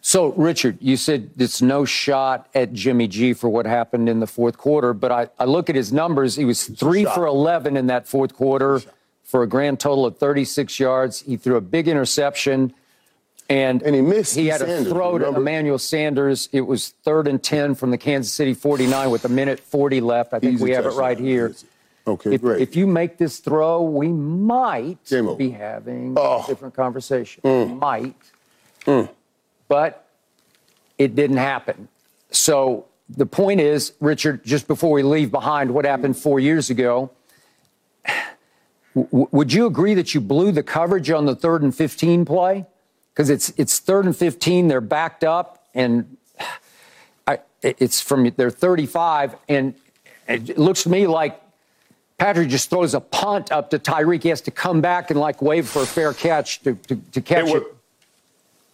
So, 0.00 0.32
Richard, 0.32 0.78
you 0.80 0.96
said 0.96 1.30
it's 1.38 1.60
no 1.60 1.84
shot 1.84 2.48
at 2.54 2.72
Jimmy 2.72 3.06
G 3.06 3.32
for 3.32 3.48
what 3.48 3.66
happened 3.66 4.08
in 4.08 4.20
the 4.20 4.26
fourth 4.26 4.56
quarter, 4.56 4.94
but 4.94 5.12
I, 5.12 5.28
I 5.38 5.44
look 5.44 5.68
at 5.68 5.76
his 5.76 5.92
numbers. 5.92 6.36
He 6.36 6.44
was 6.44 6.66
three 6.66 7.04
for 7.04 7.26
11 7.26 7.76
in 7.76 7.88
that 7.88 8.08
fourth 8.08 8.34
quarter 8.34 8.80
for 9.24 9.42
a 9.42 9.46
grand 9.46 9.80
total 9.80 10.06
of 10.06 10.16
36 10.16 10.80
yards. 10.80 11.20
He 11.20 11.36
threw 11.36 11.56
a 11.56 11.60
big 11.60 11.88
interception. 11.88 12.72
And, 13.48 13.82
and 13.82 13.94
he 13.94 14.02
missed. 14.02 14.34
He 14.34 14.48
had 14.48 14.60
Sanders, 14.60 14.86
a 14.86 14.90
throw 14.90 15.12
remember? 15.12 15.34
to 15.34 15.40
Emmanuel 15.40 15.78
Sanders. 15.78 16.50
It 16.52 16.60
was 16.62 16.90
third 17.02 17.26
and 17.26 17.42
10 17.42 17.76
from 17.76 17.90
the 17.90 17.98
Kansas 17.98 18.32
City 18.32 18.52
49 18.52 19.10
with 19.10 19.24
a 19.24 19.28
minute 19.28 19.58
40 19.60 20.02
left. 20.02 20.34
I 20.34 20.38
think 20.38 20.54
Easy 20.54 20.64
we 20.64 20.70
have 20.72 20.84
it 20.84 20.90
right 20.90 21.18
here. 21.18 21.54
Okay, 22.06 22.34
if, 22.34 22.40
great. 22.40 22.60
If 22.60 22.76
you 22.76 22.86
make 22.86 23.16
this 23.18 23.38
throw, 23.38 23.82
we 23.82 24.08
might 24.08 24.98
be 25.36 25.50
having 25.50 26.14
oh. 26.16 26.44
a 26.44 26.46
different 26.46 26.74
conversation. 26.74 27.42
Mm. 27.42 27.78
Might. 27.78 28.16
Mm. 28.86 29.08
But 29.68 30.06
it 30.98 31.14
didn't 31.14 31.36
happen. 31.36 31.88
So 32.30 32.86
the 33.08 33.26
point 33.26 33.60
is, 33.60 33.92
Richard, 34.00 34.44
just 34.44 34.66
before 34.66 34.92
we 34.92 35.02
leave 35.02 35.30
behind 35.30 35.72
what 35.72 35.84
happened 35.84 36.16
four 36.16 36.40
years 36.40 36.70
ago, 36.70 37.10
w- 38.94 39.28
would 39.30 39.52
you 39.52 39.66
agree 39.66 39.94
that 39.94 40.14
you 40.14 40.20
blew 40.20 40.52
the 40.52 40.62
coverage 40.62 41.10
on 41.10 41.26
the 41.26 41.34
third 41.34 41.62
and 41.62 41.74
15 41.74 42.24
play? 42.24 42.66
Because 43.18 43.30
it's, 43.30 43.52
it's 43.56 43.80
third 43.80 44.04
and 44.04 44.16
15, 44.16 44.68
they're 44.68 44.80
backed 44.80 45.24
up, 45.24 45.64
and 45.74 46.16
I, 47.26 47.40
it's 47.62 48.00
from 48.00 48.30
their 48.36 48.48
35, 48.48 49.34
and 49.48 49.74
it 50.28 50.56
looks 50.56 50.84
to 50.84 50.88
me 50.88 51.08
like 51.08 51.42
Patrick 52.16 52.48
just 52.48 52.70
throws 52.70 52.94
a 52.94 53.00
punt 53.00 53.50
up 53.50 53.70
to 53.70 53.78
Tyreek. 53.80 54.22
He 54.22 54.28
has 54.28 54.40
to 54.42 54.52
come 54.52 54.80
back 54.80 55.10
and 55.10 55.18
like 55.18 55.42
wave 55.42 55.68
for 55.68 55.82
a 55.82 55.86
fair 55.86 56.12
catch 56.12 56.62
to, 56.62 56.76
to, 56.76 56.94
to 56.94 57.20
catch 57.20 57.48
it. 57.48 57.56
it. 57.56 57.62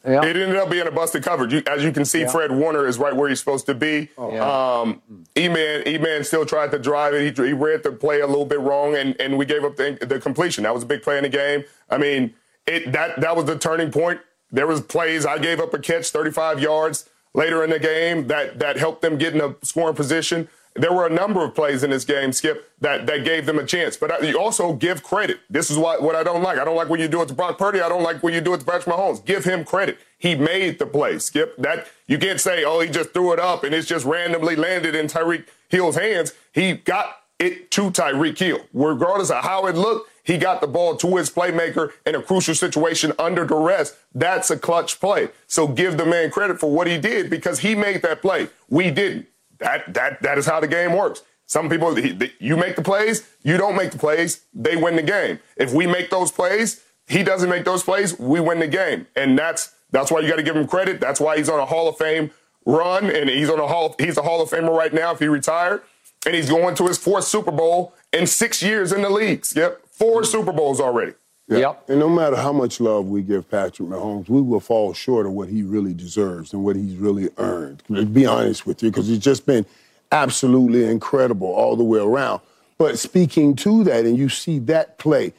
Yeah. 0.07 0.23
It 0.27 0.37
ended 0.37 0.57
up 0.57 0.69
being 0.69 0.87
a 0.87 0.91
busted 0.91 1.23
coverage. 1.23 1.55
You, 1.55 1.63
as 1.67 1.83
you 1.83 1.91
can 1.91 2.05
see, 2.05 2.21
yeah. 2.21 2.31
Fred 2.31 2.53
Warner 2.53 2.87
is 2.87 2.99
right 2.99 3.17
where 3.17 3.31
he's 3.31 3.39
supposed 3.39 3.65
to 3.65 3.75
be. 3.75 4.11
Oh. 4.19 4.31
Yeah. 4.31 4.81
Um, 4.81 5.01
E-Man, 5.39 5.89
E-Man 5.89 6.23
still 6.23 6.45
tried 6.45 6.71
to 6.73 6.79
drive 6.79 7.15
it. 7.15 7.35
He, 7.35 7.47
he, 7.47 7.53
read 7.55 7.83
the 7.83 7.93
play 7.93 8.21
a 8.21 8.27
little 8.27 8.45
bit 8.45 8.61
wrong, 8.61 8.95
and, 8.95 9.19
and 9.19 9.39
we 9.39 9.47
gave 9.47 9.65
up 9.65 9.77
the, 9.77 9.97
the 10.03 10.21
completion. 10.21 10.65
That 10.65 10.75
was 10.75 10.83
a 10.83 10.87
big 10.87 11.01
play 11.01 11.17
in 11.17 11.23
the 11.23 11.31
game. 11.31 11.65
I 11.89 11.97
mean, 11.97 12.35
it 12.67 12.93
that 12.93 13.21
that 13.21 13.35
was 13.35 13.47
the 13.47 13.59
turning 13.59 13.91
point. 13.91 14.21
There 14.55 14.67
was 14.67 14.81
plays. 14.81 15.27
I 15.27 15.39
gave 15.39 15.61
up 15.61 15.75
a 15.75 15.79
catch, 15.79 16.11
35 16.11 16.61
yards 16.61 17.09
later 17.35 17.63
in 17.65 17.71
the 17.71 17.79
game 17.79 18.29
that 18.29 18.59
that 18.61 18.77
helped 18.77 19.03
them 19.03 19.19
get 19.19 19.35
in 19.35 19.41
a 19.41 19.55
scoring 19.63 19.97
position 19.97 20.49
there 20.77 20.93
were 20.93 21.07
a 21.07 21.11
number 21.11 21.45
of 21.45 21.55
plays 21.55 21.85
in 21.85 21.91
this 21.91 22.05
game, 22.05 22.33
Skip, 22.33 22.71
that, 22.81 23.07
that 23.07 23.25
gave 23.25 23.47
them 23.47 23.59
a 23.59 23.65
chance. 23.65 23.97
But 23.97 24.25
you 24.25 24.41
also 24.41 24.73
give 24.73 25.05
credit. 25.05 25.39
This 25.49 25.71
is 25.71 25.79
what, 25.79 26.03
what 26.03 26.17
I 26.17 26.25
don't 26.25 26.43
like. 26.43 26.59
I 26.59 26.65
don't 26.65 26.77
like 26.77 26.89
when 26.89 26.99
you 26.99 27.07
do 27.07 27.23
it 27.23 27.29
to 27.29 27.35
Brock 27.35 27.59
Purdy. 27.59 27.81
I 27.81 27.89
don't 27.89 28.03
like 28.03 28.23
when 28.23 28.35
you 28.35 28.41
do 28.41 28.55
it 28.55 28.59
to 28.59 28.65
Patrick 28.67 28.87
Mahomes. 28.87 29.25
Give 29.25 29.45
him 29.45 29.65
credit. 29.65 29.99
He 30.19 30.35
made 30.35 30.81
the 30.81 30.87
play, 30.87 31.19
Skip. 31.19 31.57
That 31.59 31.87
you 32.09 32.19
can't 32.19 32.41
say, 32.41 32.65
oh, 32.65 32.81
he 32.81 32.91
just 32.91 33.13
threw 33.13 33.33
it 33.33 33.39
up 33.39 33.63
and 33.63 33.73
it's 33.73 33.87
just 33.87 34.05
randomly 34.05 34.57
landed 34.57 34.97
in 34.97 35.07
Tyreek 35.07 35.47
Hill's 35.69 35.97
hands. 35.97 36.33
He 36.53 36.73
got 36.73 37.21
it 37.39 37.71
to 37.73 37.91
Tyreek 37.91 38.39
Hill. 38.39 38.61
Regardless 38.73 39.31
of 39.31 39.45
how 39.45 39.67
it 39.67 39.77
looked, 39.77 40.11
he 40.23 40.39
got 40.39 40.61
the 40.61 40.67
ball 40.67 40.97
to 40.97 41.17
his 41.17 41.31
playmaker 41.31 41.93
in 42.07 42.15
a 42.15 42.23
crucial 42.23 42.55
situation 42.55 43.13
under 43.19 43.45
duress. 43.45 43.97
That's 44.15 44.51
a 44.51 44.59
clutch 44.59 45.01
play. 45.01 45.29
So 45.47 45.69
give 45.69 45.99
the 45.99 46.07
man 46.07 46.31
credit 46.31 46.59
for 46.59 46.71
what 46.71 46.87
he 46.87 46.99
did 46.99 47.29
because 47.29 47.61
he 47.61 47.75
made 47.75 48.03
that 48.03 48.23
play. 48.23 48.49
We 48.69 48.91
didn't. 48.91 49.27
That 49.59 49.93
that 49.95 50.23
that 50.23 50.39
is 50.39 50.47
how 50.47 50.61
the 50.61 50.69
game 50.69 50.93
works. 50.93 51.23
Some 51.47 51.69
people, 51.69 51.99
you 51.99 52.57
make 52.57 52.75
the 52.75 52.83
plays, 52.83 53.29
you 53.43 53.59
don't 53.59 53.77
make 53.77 53.91
the 53.91 53.99
plays, 53.99 54.45
they 54.55 54.77
win 54.77 54.97
the 54.97 55.03
game. 55.03 55.41
If 55.57 55.73
we 55.73 55.87
make 55.87 56.09
those 56.09 56.33
plays, 56.33 56.83
he 57.07 57.23
doesn't 57.23 57.51
make 57.51 57.67
those 57.67 57.83
plays, 57.83 58.19
we 58.19 58.41
win 58.41 58.61
the 58.61 58.67
game, 58.67 59.07
and 59.15 59.39
that's 59.39 59.73
that's 59.91 60.11
why 60.11 60.21
you 60.21 60.29
got 60.29 60.37
to 60.37 60.43
give 60.43 60.57
him 60.57 60.67
credit. 60.67 61.01
That's 61.01 61.21
why 61.21 61.37
he's 61.37 61.49
on 61.49 61.61
a 61.61 61.67
Hall 61.67 61.87
of 61.87 61.99
Fame 61.99 62.31
run, 62.65 63.11
and 63.11 63.29
he's 63.29 63.51
on 63.51 63.61
a 63.61 63.67
Hall. 63.67 63.95
He's 63.99 64.17
a 64.17 64.23
Hall 64.23 64.41
of 64.43 64.51
Famer 64.51 64.77
right 64.77 64.93
now 64.93 65.13
if 65.13 65.19
he 65.19 65.29
retired, 65.29 65.83
and 66.27 66.35
he's 66.35 66.49
going 66.49 66.75
to 66.77 66.87
his 66.87 66.99
fourth 66.99 67.25
Super 67.25 67.51
Bowl 67.51 67.95
in 68.13 68.27
six 68.27 68.63
years 68.63 68.93
in 68.93 69.03
the 69.03 69.11
leagues. 69.11 69.55
Yep, 69.57 69.83
4 69.91 70.23
mm-hmm. 70.23 70.31
Super 70.31 70.53
Bowls 70.53 70.81
already. 70.81 71.13
Yeah. 71.49 71.59
Yep. 71.59 71.91
And 71.91 72.01
no 72.01 72.09
matter 72.09 72.37
how 72.37 72.53
much 72.53 72.81
love 72.81 73.07
we 73.07 73.23
give 73.23 73.51
Patrick 73.51 73.89
Mahomes, 73.89 74.29
we 74.29 74.41
will 74.41 74.61
fall 74.61 74.95
short 74.95 75.27
of 75.27 75.33
what 75.33 75.49
he 75.49 75.63
really 75.63 75.93
deserves 75.93 76.55
and 76.55 76.65
what 76.65 76.75
he's 76.75 76.97
really 76.97 77.29
earned. 77.37 77.83
To 77.89 78.07
be 78.07 78.25
honest 78.25 78.67
with 78.67 78.83
you, 78.83 78.91
because 78.91 79.09
he's 79.09 79.19
just 79.19 79.45
been 79.45 79.67
absolutely 80.11 80.85
incredible 80.85 81.49
all 81.49 81.77
the 81.77 81.85
way 81.85 81.99
around. 81.99 82.41
But 82.79 82.99
speaking 82.99 83.57
to 83.57 83.85
that, 83.85 84.07
and 84.07 84.17
you 84.17 84.31
see 84.31 84.59
that 84.61 84.99
play, 84.99 85.35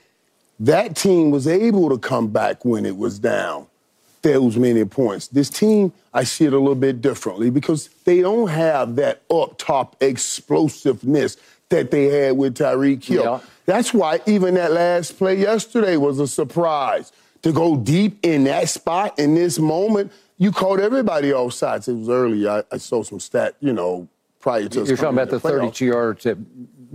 that 0.60 0.96
team 0.96 1.32
was 1.32 1.48
able 1.48 1.90
to 1.90 1.98
come 1.98 2.28
back 2.28 2.64
when 2.64 2.86
it 2.86 2.98
was 2.98 3.18
down 3.18 3.68
those 4.34 4.58
many 4.58 4.86
points. 4.86 5.28
This 5.28 5.50
team, 5.50 5.94
I 6.14 6.24
see 6.24 6.46
it 6.46 6.54
a 6.54 6.60
little 6.60 6.76
bit 6.76 7.02
differently 7.02 7.50
because 7.50 7.90
they 8.06 8.22
don't 8.22 8.48
have 8.50 8.96
that 8.96 9.22
up 9.30 9.58
top 9.58 9.96
explosiveness 10.02 11.38
that 11.70 11.92
they 11.92 12.06
had 12.06 12.38
with 12.38 12.58
Tyreek 12.58 13.04
Hill. 13.04 13.24
Yeah. 13.24 13.40
That's 13.66 13.94
why 13.94 14.22
even 14.26 14.56
that 14.56 14.72
last 14.72 15.18
play 15.18 15.40
yesterday 15.40 15.98
was 15.98 16.20
a 16.20 16.28
surprise. 16.28 17.12
To 17.42 17.52
go 17.52 17.78
deep 17.78 18.18
in 18.24 18.46
that 18.46 18.70
spot 18.70 19.20
in 19.20 19.36
this 19.36 19.60
moment, 19.60 20.12
you 20.38 20.52
caught 20.52 20.80
everybody 20.80 21.32
off 21.32 21.54
sides. 21.54 21.88
It 21.88 21.94
was 21.94 22.10
early. 22.10 22.48
I, 22.48 22.64
I 22.72 22.78
saw 22.78 23.04
some 23.04 23.20
stat, 23.20 23.56
you 23.60 23.72
know, 23.72 24.08
prior 24.40 24.68
to 24.68 24.84
You're 24.84 24.98
talking 24.98 25.20
about 25.20 25.30
the 25.30 25.40
32 25.40 25.86
yard 25.86 26.20
to 26.22 26.38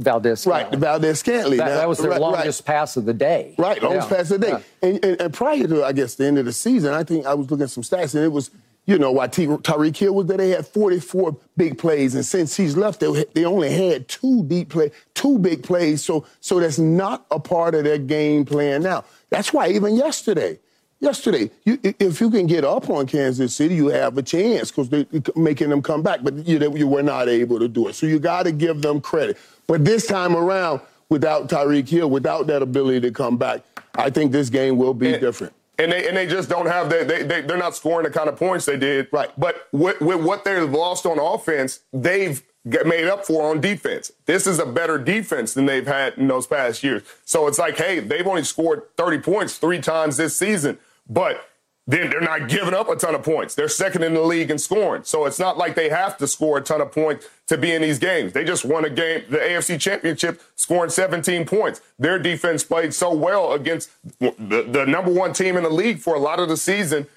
Valdes. 0.01 0.47
Right, 0.47 0.73
Valdes-Scantling. 0.75 1.59
That, 1.59 1.69
that, 1.69 1.89
was 1.89 1.99
their 1.99 2.11
right, 2.11 2.21
longest 2.21 2.63
right. 2.63 2.75
pass 2.75 2.97
of 2.97 3.05
the 3.05 3.15
day. 3.15 3.55
Right, 3.59 3.83
longest 3.83 4.11
yeah. 4.11 4.17
pass 4.17 4.31
of 4.31 4.41
the 4.41 4.47
day. 4.47 4.53
Yeah. 4.53 4.89
And, 4.89 5.05
and, 5.05 5.21
and, 5.21 5.35
prior 5.35 5.67
to, 5.67 5.85
I 5.85 5.93
guess, 5.93 6.15
the 6.15 6.27
end 6.27 6.39
of 6.39 6.45
the 6.45 6.53
season, 6.53 6.95
I 6.95 7.05
think 7.05 7.27
I 7.27 7.35
was 7.35 7.51
looking 7.51 7.65
at 7.65 7.71
some 7.71 7.83
stats, 7.83 8.15
and 8.15 8.25
it 8.25 8.33
was 8.33 8.51
you 8.87 8.99
know, 8.99 9.13
why 9.13 9.29
T- 9.29 9.47
Tyreek 9.47 9.97
Hill 9.97 10.15
was 10.15 10.27
there. 10.27 10.37
They 10.37 10.51
had 10.51 10.67
44 10.67 11.37
big 11.57 11.79
plays, 11.79 12.15
and 12.15 12.25
since 12.25 12.57
he's 12.57 12.77
left, 12.77 13.01
they, 13.01 13.25
they 13.35 13.45
only 13.45 13.71
had 13.71 14.09
two 14.09 14.43
deep 14.45 14.71
play, 14.71 14.91
two 15.15 15.39
big 15.39 15.63
plays. 15.63 16.03
So, 16.03 16.27
so 16.41 16.59
that's 16.59 16.79
not 16.79 17.25
a 17.31 17.39
part 17.39 17.75
of 17.75 17.85
their 17.85 17.99
game 17.99 18.45
plan 18.45 18.83
now. 18.83 19.05
That's 19.29 19.53
why 19.53 19.69
even 19.69 19.95
yesterday, 19.95 20.59
yesterday, 21.01 21.51
you, 21.65 21.79
if 21.83 22.21
you 22.21 22.31
can 22.31 22.47
get 22.47 22.65
up 22.65 22.89
on 22.89 23.07
Kansas 23.07 23.55
City, 23.55 23.75
you 23.75 23.89
have 23.89 24.17
a 24.17 24.23
chance 24.23 24.71
because 24.71 24.89
they're 24.89 25.07
making 25.37 25.71
them 25.71 25.83
come 25.83 26.03
back. 26.03 26.21
But 26.23 26.47
you, 26.47 26.59
you 26.77 26.87
were 26.87 27.03
not 27.03 27.29
able 27.29 27.59
to 27.59 27.69
do 27.69 27.89
it. 27.89 27.95
So 27.95 28.07
you 28.07 28.19
got 28.19 28.45
to 28.45 28.53
give 28.53 28.83
them 28.83 29.01
credit. 29.01 29.39
But 29.67 29.85
this 29.85 30.07
time 30.07 30.37
around, 30.37 30.81
without 31.09 31.49
Tyreek 31.49 31.89
Hill, 31.89 32.09
without 32.09 32.47
that 32.47 32.63
ability 32.63 33.01
to 33.01 33.11
come 33.11 33.37
back, 33.37 33.63
I 33.95 34.11
think 34.11 34.33
this 34.33 34.51
game 34.51 34.77
will 34.77 34.95
be 34.95 35.19
different 35.19 35.53
and 35.81 35.93
they 35.93 36.07
and 36.07 36.17
they 36.17 36.27
just 36.27 36.49
don't 36.49 36.67
have 36.67 36.91
that. 36.91 37.09
They, 37.09 37.23
they 37.23 37.41
they're 37.41 37.57
not 37.57 37.75
scoring 37.75 38.05
the 38.05 38.11
kind 38.11 38.29
of 38.29 38.37
points 38.37 38.67
they 38.67 38.77
did. 38.77 39.09
Right. 39.11 39.31
But 39.39 39.69
with, 39.73 40.01
with 40.01 40.23
what 40.23 40.45
they've 40.45 40.71
lost 40.71 41.07
on 41.07 41.19
offense, 41.19 41.81
they've 41.93 42.43
made 42.65 43.07
up 43.07 43.25
for 43.25 43.51
on 43.51 43.61
defense. 43.61 44.13
This 44.27 44.47
is 44.47 44.59
a 44.59 44.67
better 44.67 44.99
defense 44.99 45.55
than 45.55 45.67
they've 45.67 45.87
had 45.87 46.19
in 46.19 46.29
those 46.29 46.47
past 46.47 46.83
years. 46.83 47.03
So 47.25 47.47
it's 47.47 47.59
like, 47.59 47.79
hey, 47.79 48.01
they've 48.01 48.27
only 48.27 48.45
scored 48.45 48.83
30 48.97 49.19
points 49.19 49.57
three 49.57 49.81
times 49.81 50.19
this 50.19 50.37
season, 50.37 50.79
but 51.11 51.45
then 51.87 52.09
they're 52.09 52.21
not 52.21 52.49
giving 52.49 52.73
up 52.73 52.89
a 52.89 52.95
ton 52.95 53.17
of 53.17 53.25
points. 53.25 53.57
They're 53.57 53.69
second 53.69 54.05
in 54.05 54.15
the 54.15 54.23
league 54.23 54.51
in 54.51 54.59
scoring. 54.59 55.03
So 55.03 55.27
it's 55.27 55.41
not 55.41 55.59
like 55.59 55.75
they 55.75 55.89
have 55.89 56.17
to 56.19 56.29
score 56.29 56.59
a 56.59 56.63
ton 56.63 56.81
of 56.81 56.93
points 56.93 57.29
to 57.49 57.59
be 57.59 57.73
in 57.73 57.83
these 57.83 57.99
games. 57.99 58.33
They 58.33 58.45
just 58.45 58.65
won 58.65 58.85
a 58.85 58.91
game, 58.91 59.25
the 59.29 59.39
AFC 59.39 59.81
Championship, 59.81 60.41
scoring 60.55 60.91
17 60.91 61.47
points. 61.47 61.81
Their 61.99 62.19
defense 62.21 62.63
played 62.63 62.95
so 62.95 63.13
well 63.13 63.53
against 63.53 63.91
the, 64.21 64.67
the 64.71 64.87
number 64.87 65.11
one 65.11 65.33
team 65.33 65.57
in 65.57 65.65
the 65.65 65.71
league 65.71 65.99
for 65.99 66.15
a 66.15 66.21
lot 66.21 66.39
of 66.39 66.49
the 66.49 66.57
season, 66.57 67.09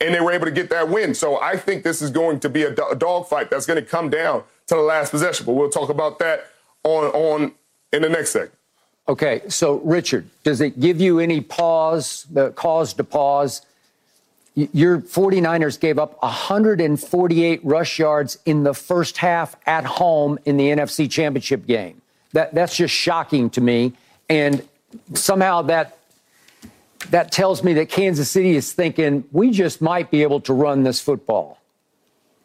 and 0.00 0.12
they 0.12 0.20
were 0.20 0.32
able 0.32 0.46
to 0.46 0.50
get 0.52 0.70
that 0.70 0.88
win. 0.88 1.14
So 1.14 1.40
I 1.40 1.56
think 1.56 1.84
this 1.84 2.02
is 2.02 2.10
going 2.10 2.40
to 2.40 2.48
be 2.48 2.64
a, 2.64 2.72
a 2.72 2.96
dogfight 2.96 3.48
that's 3.48 3.64
going 3.64 3.82
to 3.82 3.88
come 3.88 4.10
down 4.10 4.42
to 4.66 4.74
the 4.74 4.80
last 4.80 5.10
possession. 5.10 5.46
But 5.46 5.52
we'll 5.52 5.70
talk 5.70 5.88
about 5.88 6.18
that 6.18 6.46
on, 6.82 7.04
on 7.12 7.52
in 7.92 8.02
the 8.02 8.08
next 8.08 8.30
segment. 8.30 8.55
Okay, 9.08 9.42
so 9.48 9.76
Richard, 9.78 10.28
does 10.42 10.60
it 10.60 10.80
give 10.80 11.00
you 11.00 11.20
any 11.20 11.40
pause, 11.40 12.26
the 12.30 12.50
cause 12.50 12.92
to 12.94 13.04
pause? 13.04 13.62
Your 14.54 15.00
49ers 15.00 15.78
gave 15.78 15.98
up 15.98 16.20
148 16.22 17.60
rush 17.62 17.98
yards 17.98 18.38
in 18.46 18.64
the 18.64 18.74
first 18.74 19.18
half 19.18 19.54
at 19.66 19.84
home 19.84 20.38
in 20.44 20.56
the 20.56 20.68
NFC 20.70 21.10
Championship 21.10 21.66
game. 21.66 22.00
That, 22.32 22.54
that's 22.54 22.74
just 22.74 22.94
shocking 22.94 23.50
to 23.50 23.60
me. 23.60 23.92
And 24.28 24.66
somehow 25.14 25.62
that, 25.62 25.98
that 27.10 27.30
tells 27.30 27.62
me 27.62 27.74
that 27.74 27.88
Kansas 27.88 28.30
City 28.30 28.56
is 28.56 28.72
thinking 28.72 29.24
we 29.30 29.50
just 29.50 29.80
might 29.80 30.10
be 30.10 30.22
able 30.22 30.40
to 30.40 30.52
run 30.52 30.82
this 30.82 31.00
football. 31.00 31.60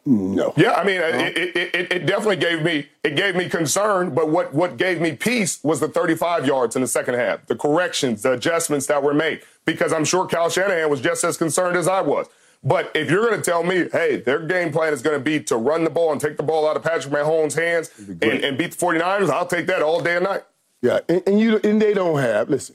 No. 0.04 0.52
Yeah, 0.56 0.72
I 0.72 0.84
mean, 0.84 1.00
it, 1.00 1.36
it, 1.36 1.56
it, 1.56 1.92
it, 1.92 2.06
definitely 2.06 2.36
gave 2.36 2.62
me 2.62 2.88
it 3.04 3.14
gave 3.14 3.36
me 3.36 3.48
concern, 3.48 4.12
but 4.12 4.30
what 4.30 4.52
what 4.52 4.76
gave 4.76 5.00
me 5.00 5.12
peace 5.12 5.62
was 5.62 5.78
the 5.78 5.86
35 5.86 6.44
yards 6.44 6.74
in 6.74 6.82
the 6.82 6.88
second 6.88 7.14
half, 7.14 7.46
the 7.46 7.54
corrections, 7.54 8.22
the 8.22 8.32
adjustments 8.32 8.86
that 8.88 9.00
were 9.00 9.14
made, 9.14 9.42
because 9.64 9.92
I'm 9.92 10.04
sure 10.04 10.26
Kyle 10.26 10.50
Shanahan 10.50 10.90
was 10.90 11.00
just 11.00 11.22
as 11.22 11.36
concerned 11.36 11.76
as 11.76 11.86
I 11.86 12.00
was. 12.00 12.26
But 12.64 12.90
if 12.94 13.10
you're 13.10 13.28
going 13.28 13.40
to 13.40 13.42
tell 13.42 13.62
me, 13.62 13.88
hey, 13.92 14.16
their 14.16 14.44
game 14.44 14.72
plan 14.72 14.92
is 14.92 15.02
going 15.02 15.18
to 15.18 15.22
be 15.22 15.40
to 15.44 15.56
run 15.56 15.84
the 15.84 15.90
ball 15.90 16.12
and 16.12 16.20
take 16.20 16.36
the 16.36 16.44
ball 16.44 16.68
out 16.68 16.76
of 16.76 16.82
Patrick 16.82 17.12
Mahomes' 17.12 17.56
hands 17.56 17.90
and, 17.98 18.22
and, 18.22 18.56
beat 18.56 18.72
the 18.72 18.76
49ers, 18.86 19.30
I'll 19.30 19.46
take 19.46 19.66
that 19.66 19.82
all 19.82 20.00
day 20.00 20.16
and 20.16 20.24
night. 20.24 20.42
Yeah, 20.80 21.00
and, 21.08 21.22
and 21.26 21.40
you 21.40 21.60
and 21.62 21.80
they 21.80 21.94
don't 21.94 22.18
have. 22.18 22.50
Listen, 22.50 22.74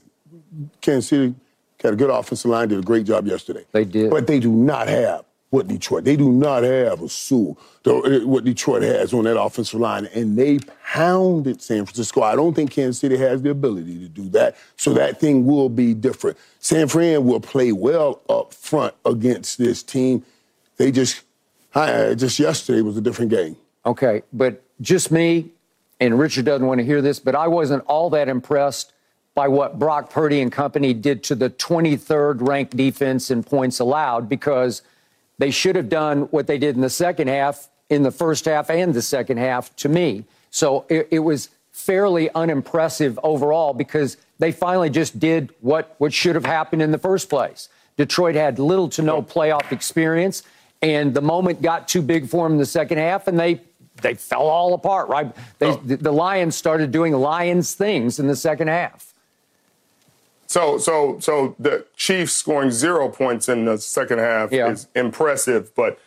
Kansas 0.80 1.10
City 1.10 1.36
had 1.82 1.94
a 1.94 1.98
good 1.98 2.10
offensive 2.10 2.50
line, 2.50 2.70
did 2.70 2.80
a 2.80 2.84
great 2.84 3.06
job 3.06 3.28
yesterday. 3.28 3.66
They 3.74 3.84
did, 3.84 4.12
but 4.12 4.28
they 4.28 4.40
do 4.40 4.52
not 4.52 4.88
have 4.88 5.27
what 5.50 5.68
Detroit. 5.68 6.04
They 6.04 6.16
do 6.16 6.32
not 6.32 6.64
have 6.64 7.02
a 7.02 7.10
Sewell, 7.10 7.58
eh, 7.86 8.20
what 8.24 8.44
Detroit 8.44 8.84
has 8.84 9.14
on 9.14 9.24
that 9.24 9.40
offensive 9.40 9.80
line, 9.80 10.06
and 10.14 10.38
they 10.38 10.60
pounded 10.84 11.62
San 11.62 11.86
Francisco. 11.86 12.22
I 12.22 12.36
don't 12.36 12.54
think 12.54 12.72
Kansas 12.72 13.00
City 13.00 13.18
has 13.18 13.42
the 13.42 13.52
ability 13.52 14.00
to 14.00 14.10
do 14.10 14.28
that, 14.30 14.58
so 14.76 14.94
that 14.94 15.20
thing 15.20 15.46
will 15.46 15.70
be 15.70 15.94
different. 15.94 16.38
San 16.60 16.88
Fran 16.88 17.26
will 17.26 17.40
play 17.40 17.72
well 17.72 18.22
up 18.30 18.54
front 18.54 18.94
against 19.06 19.58
this 19.58 19.84
team. 19.84 20.26
They 20.76 20.92
just, 20.92 21.22
I, 21.74 22.14
just 22.14 22.40
yesterday 22.40 22.82
was 22.82 22.98
a 22.98 23.02
different 23.02 23.32
game. 23.32 23.56
Okay, 23.86 24.24
but 24.34 24.62
just 24.82 25.12
me, 25.12 25.50
and 26.02 26.20
Richard 26.20 26.44
doesn't 26.44 26.68
want 26.68 26.80
to 26.80 26.86
hear 26.86 27.02
this, 27.02 27.20
but 27.20 27.36
I 27.36 27.48
wasn't 27.48 27.84
all 27.86 28.10
that 28.10 28.28
impressed 28.28 28.92
by 29.34 29.48
what 29.48 29.80
Brock 29.80 30.10
Purdy 30.10 30.42
and 30.42 30.52
company 30.52 30.94
did 30.94 31.24
to 31.26 31.36
the 31.36 31.50
23rd 31.50 32.46
ranked 32.46 32.76
defense 32.76 33.32
in 33.32 33.44
points 33.44 33.80
allowed 33.80 34.28
because– 34.28 34.82
they 35.38 35.52
should 35.52 35.76
have 35.76 35.90
done 35.90 36.24
what 36.24 36.48
they 36.48 36.58
did 36.58 36.76
in 36.76 36.82
the 36.82 36.90
second 36.90 37.28
half, 37.28 37.70
in 37.90 38.04
the 38.04 38.12
first 38.12 38.46
half 38.46 38.70
and 38.70 38.94
the 38.94 39.02
second 39.02 39.38
half, 39.38 39.76
to 39.78 39.90
me. 39.90 40.26
So 40.50 40.86
it, 40.90 41.08
it 41.12 41.20
was 41.20 41.50
fairly 41.72 42.30
unimpressive 42.32 43.20
overall 43.24 43.74
because 43.74 44.18
they 44.40 44.52
finally 44.52 44.90
just 44.90 45.20
did 45.20 45.54
what, 45.62 45.96
what 46.00 46.14
should 46.14 46.36
have 46.36 46.46
happened 46.46 46.82
in 46.82 46.92
the 46.92 46.98
first 46.98 47.30
place. 47.30 47.70
Detroit 47.98 48.36
had 48.36 48.60
little 48.60 48.90
to 48.90 49.02
no 49.02 49.22
playoff 49.22 49.72
experience, 49.72 50.44
and 50.82 51.14
the 51.14 51.22
moment 51.22 51.62
got 51.62 51.88
too 51.88 52.02
big 52.02 52.28
for 52.30 52.46
them 52.46 52.54
in 52.54 52.58
the 52.60 52.66
second 52.66 52.98
half, 53.00 53.28
and 53.28 53.40
they 53.40 53.62
they 54.02 54.14
fell 54.14 54.44
all 54.44 54.76
apart. 54.76 55.10
Right? 55.10 55.36
They, 55.58 55.70
oh. 55.70 55.82
the 55.84 56.12
Lions 56.12 56.56
started 56.56 56.92
doing 56.92 57.14
Lions 57.14 57.74
things 57.74 58.20
in 58.20 58.28
the 58.28 58.36
second 58.36 58.68
half. 58.68 59.14
So, 60.48 60.78
so, 60.78 61.20
so 61.20 61.56
the 61.60 61.86
Chiefs 61.96 62.34
scoring 62.34 62.72
zero 62.72 63.10
points 63.10 63.50
in 63.50 63.66
the 63.66 63.78
second 63.78 64.20
half 64.20 64.52
yeah. 64.52 64.70
is 64.70 64.88
impressive, 64.96 65.76
but 65.76 66.00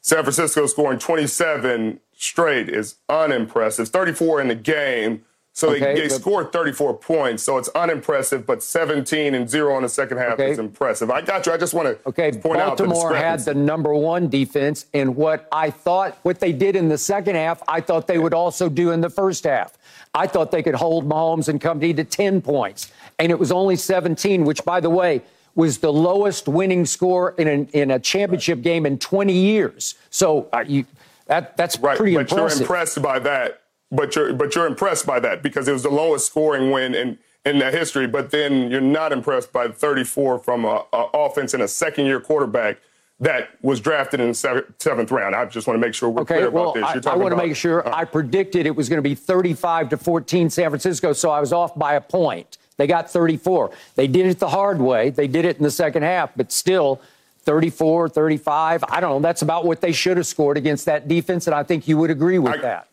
San 0.00 0.22
Francisco 0.22 0.66
scoring 0.66 0.98
27 0.98 2.00
straight 2.16 2.68
is 2.68 2.96
unimpressive. 3.08 3.88
34 3.88 4.40
in 4.40 4.48
the 4.48 4.54
game. 4.54 5.24
So 5.52 5.70
okay, 5.70 5.94
they, 5.94 6.02
they 6.02 6.08
scored 6.08 6.52
34 6.52 6.98
points, 6.98 7.42
so 7.42 7.58
it's 7.58 7.68
unimpressive, 7.70 8.46
but 8.46 8.62
17 8.62 9.34
and 9.34 9.50
zero 9.50 9.76
in 9.76 9.82
the 9.82 9.88
second 9.88 10.18
half 10.18 10.34
okay. 10.34 10.52
is 10.52 10.58
impressive. 10.60 11.10
I 11.10 11.20
got 11.20 11.46
you. 11.46 11.52
I 11.52 11.56
just 11.56 11.74
want 11.74 11.88
to 11.88 12.08
okay, 12.08 12.30
point 12.30 12.58
Baltimore 12.58 12.60
out 12.60 12.78
Baltimore 12.78 13.16
had 13.16 13.40
the 13.40 13.54
number 13.54 13.92
one 13.92 14.28
defense, 14.28 14.86
and 14.94 15.16
what 15.16 15.48
I 15.50 15.70
thought, 15.70 16.16
what 16.22 16.38
they 16.38 16.52
did 16.52 16.76
in 16.76 16.88
the 16.88 16.98
second 16.98 17.34
half, 17.34 17.60
I 17.66 17.80
thought 17.80 18.06
they 18.06 18.20
would 18.20 18.34
also 18.34 18.68
do 18.68 18.92
in 18.92 19.00
the 19.00 19.10
first 19.10 19.42
half. 19.42 19.76
I 20.18 20.26
thought 20.26 20.50
they 20.50 20.64
could 20.64 20.74
hold 20.74 21.08
Mahomes 21.08 21.48
and 21.48 21.60
company 21.60 21.94
to 21.94 22.02
10 22.02 22.42
points 22.42 22.90
and 23.20 23.30
it 23.30 23.38
was 23.38 23.52
only 23.52 23.76
17, 23.76 24.44
which, 24.44 24.64
by 24.64 24.80
the 24.80 24.90
way, 24.90 25.22
was 25.54 25.78
the 25.78 25.92
lowest 25.92 26.48
winning 26.48 26.86
score 26.86 27.34
in, 27.38 27.48
an, 27.48 27.66
in 27.72 27.90
a 27.90 27.98
championship 27.98 28.62
game 28.62 28.84
in 28.84 28.98
20 28.98 29.32
years. 29.32 29.94
So 30.10 30.48
uh, 30.52 30.64
you, 30.66 30.86
that, 31.26 31.56
that's 31.56 31.78
right, 31.78 31.96
pretty 31.96 32.14
but 32.14 32.30
impressive. 32.30 32.60
you're 32.60 32.66
impressed 32.66 33.02
by 33.02 33.18
that. 33.20 33.62
But 33.90 34.14
you're 34.16 34.34
but 34.34 34.54
you're 34.54 34.66
impressed 34.66 35.06
by 35.06 35.18
that 35.20 35.42
because 35.42 35.66
it 35.66 35.72
was 35.72 35.82
the 35.82 35.90
lowest 35.90 36.26
scoring 36.26 36.70
win 36.70 36.94
in 36.94 37.18
in 37.46 37.58
the 37.58 37.70
history. 37.70 38.06
But 38.06 38.30
then 38.30 38.70
you're 38.70 38.82
not 38.82 39.12
impressed 39.12 39.50
by 39.50 39.68
34 39.68 40.40
from 40.40 40.66
a, 40.66 40.84
a 40.92 41.06
offense 41.14 41.54
and 41.54 41.62
a 41.62 41.68
second 41.68 42.04
year 42.04 42.20
quarterback 42.20 42.80
that 43.20 43.50
was 43.62 43.80
drafted 43.80 44.20
in 44.20 44.28
the 44.28 44.64
seventh 44.78 45.10
round. 45.10 45.34
I 45.34 45.44
just 45.46 45.66
want 45.66 45.80
to 45.80 45.84
make 45.84 45.94
sure 45.94 46.08
we're 46.08 46.22
okay, 46.22 46.36
clear 46.36 46.50
well, 46.50 46.70
about 46.70 46.94
this. 46.94 47.04
You're 47.04 47.12
I, 47.12 47.14
I 47.14 47.18
want 47.18 47.32
about, 47.32 47.42
to 47.42 47.48
make 47.48 47.56
sure 47.56 47.86
uh, 47.86 47.92
I 47.92 48.04
predicted 48.04 48.66
it 48.66 48.76
was 48.76 48.88
going 48.88 48.98
to 48.98 49.08
be 49.08 49.14
35 49.14 49.90
to 49.90 49.96
14 49.96 50.50
San 50.50 50.70
Francisco, 50.70 51.12
so 51.12 51.30
I 51.30 51.40
was 51.40 51.52
off 51.52 51.76
by 51.76 51.94
a 51.94 52.00
point. 52.00 52.58
They 52.76 52.86
got 52.86 53.10
34. 53.10 53.72
They 53.96 54.06
did 54.06 54.26
it 54.26 54.38
the 54.38 54.48
hard 54.48 54.80
way. 54.80 55.10
They 55.10 55.26
did 55.26 55.44
it 55.44 55.56
in 55.56 55.64
the 55.64 55.70
second 55.70 56.04
half, 56.04 56.30
but 56.36 56.52
still 56.52 57.00
34, 57.40 58.08
35. 58.08 58.84
I 58.88 59.00
don't 59.00 59.10
know. 59.10 59.20
That's 59.20 59.42
about 59.42 59.64
what 59.64 59.80
they 59.80 59.90
should 59.90 60.16
have 60.16 60.26
scored 60.26 60.56
against 60.56 60.84
that 60.86 61.08
defense, 61.08 61.48
and 61.48 61.54
I 61.54 61.64
think 61.64 61.88
you 61.88 61.98
would 61.98 62.10
agree 62.10 62.38
with 62.38 62.54
I, 62.54 62.58
that. 62.58 62.87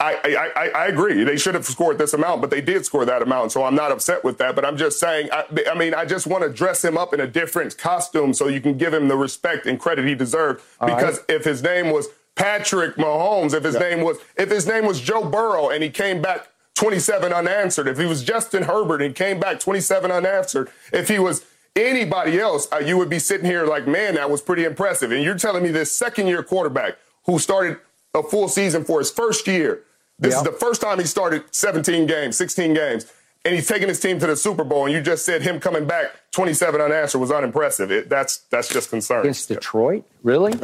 I, 0.00 0.50
I, 0.56 0.68
I, 0.68 0.86
agree. 0.86 1.22
They 1.22 1.36
should 1.36 1.54
have 1.54 1.64
scored 1.64 1.98
this 1.98 2.14
amount, 2.14 2.40
but 2.40 2.50
they 2.50 2.60
did 2.60 2.84
score 2.84 3.04
that 3.04 3.22
amount. 3.22 3.52
So 3.52 3.62
I'm 3.62 3.76
not 3.76 3.92
upset 3.92 4.24
with 4.24 4.38
that. 4.38 4.56
But 4.56 4.64
I'm 4.64 4.76
just 4.76 4.98
saying, 4.98 5.28
I, 5.32 5.44
I, 5.70 5.74
mean, 5.74 5.94
I 5.94 6.04
just 6.04 6.26
want 6.26 6.42
to 6.42 6.50
dress 6.50 6.84
him 6.84 6.98
up 6.98 7.14
in 7.14 7.20
a 7.20 7.26
different 7.26 7.78
costume 7.78 8.34
so 8.34 8.48
you 8.48 8.60
can 8.60 8.76
give 8.76 8.92
him 8.92 9.08
the 9.08 9.16
respect 9.16 9.66
and 9.66 9.78
credit 9.78 10.04
he 10.04 10.14
deserved. 10.14 10.62
All 10.80 10.88
because 10.88 11.18
right. 11.18 11.36
if 11.36 11.44
his 11.44 11.62
name 11.62 11.90
was 11.90 12.08
Patrick 12.34 12.96
Mahomes, 12.96 13.54
if 13.54 13.62
his 13.62 13.74
yeah. 13.74 13.80
name 13.80 14.00
was 14.02 14.18
if 14.36 14.50
his 14.50 14.66
name 14.66 14.84
was 14.84 15.00
Joe 15.00 15.24
Burrow 15.24 15.70
and 15.70 15.82
he 15.82 15.90
came 15.90 16.20
back 16.20 16.48
27 16.74 17.32
unanswered. 17.32 17.86
If 17.86 17.98
he 17.98 18.04
was 18.04 18.22
Justin 18.24 18.64
Herbert 18.64 19.00
and 19.00 19.14
came 19.14 19.38
back 19.38 19.60
27 19.60 20.10
unanswered, 20.10 20.70
if 20.92 21.08
he 21.08 21.18
was 21.18 21.46
anybody 21.76 22.38
else, 22.40 22.68
uh, 22.72 22.78
you 22.78 22.98
would 22.98 23.10
be 23.10 23.18
sitting 23.18 23.46
here 23.46 23.64
like, 23.64 23.86
man, 23.86 24.16
that 24.16 24.30
was 24.30 24.42
pretty 24.42 24.64
impressive. 24.64 25.12
And 25.12 25.22
you're 25.22 25.38
telling 25.38 25.62
me 25.62 25.70
this 25.70 25.92
second 25.92 26.26
year 26.26 26.42
quarterback 26.42 26.96
who 27.26 27.38
started 27.38 27.78
a 28.14 28.22
full 28.22 28.48
season 28.48 28.84
for 28.84 28.98
his 28.98 29.10
first 29.10 29.46
year. 29.46 29.82
This 30.18 30.32
yep. 30.32 30.46
is 30.46 30.52
the 30.52 30.56
first 30.56 30.80
time 30.80 30.98
he 30.98 31.06
started 31.06 31.42
17 31.50 32.06
games, 32.06 32.36
16 32.36 32.74
games, 32.74 33.12
and 33.44 33.54
he's 33.54 33.66
taking 33.66 33.88
his 33.88 33.98
team 34.00 34.18
to 34.20 34.26
the 34.26 34.36
Super 34.36 34.64
Bowl. 34.64 34.84
And 34.84 34.94
you 34.94 35.00
just 35.00 35.24
said 35.24 35.42
him 35.42 35.58
coming 35.58 35.86
back 35.86 36.30
27 36.32 36.80
unanswered 36.80 37.20
was 37.20 37.32
unimpressive. 37.32 37.90
It, 37.90 38.08
that's 38.08 38.38
that's 38.50 38.68
just 38.68 38.90
concerning. 38.90 39.26
Against 39.26 39.48
Detroit, 39.48 40.04
really? 40.22 40.54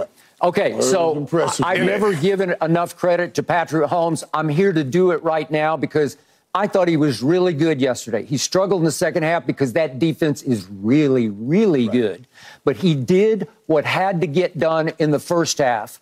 Okay, 0.42 0.80
so 0.80 1.28
I've 1.62 1.84
never 1.84 2.14
given 2.14 2.55
enough 2.62 2.96
credit 2.96 3.34
to 3.34 3.42
Patrick 3.42 3.86
Mahomes. 3.86 4.24
I'm 4.32 4.48
here 4.48 4.72
to 4.72 4.82
do 4.82 5.11
it 5.11 5.22
right 5.22 5.51
now 5.51 5.76
because 5.76 6.16
I 6.55 6.66
thought 6.66 6.88
he 6.88 6.96
was 6.96 7.22
really 7.22 7.53
good 7.53 7.80
yesterday. 7.80 8.24
He 8.24 8.36
struggled 8.36 8.80
in 8.80 8.84
the 8.84 8.90
second 8.90 9.22
half 9.22 9.46
because 9.46 9.74
that 9.74 9.98
defense 9.98 10.42
is 10.42 10.66
really, 10.68 11.28
really 11.28 11.88
right. 11.88 11.92
good. 11.92 12.26
But 12.64 12.76
he 12.76 12.94
did 12.94 13.48
what 13.66 13.84
had 13.84 14.22
to 14.22 14.26
get 14.26 14.59
done 14.59 14.92
in 14.98 15.11
the 15.11 15.20
first 15.20 15.59
half, 15.59 16.01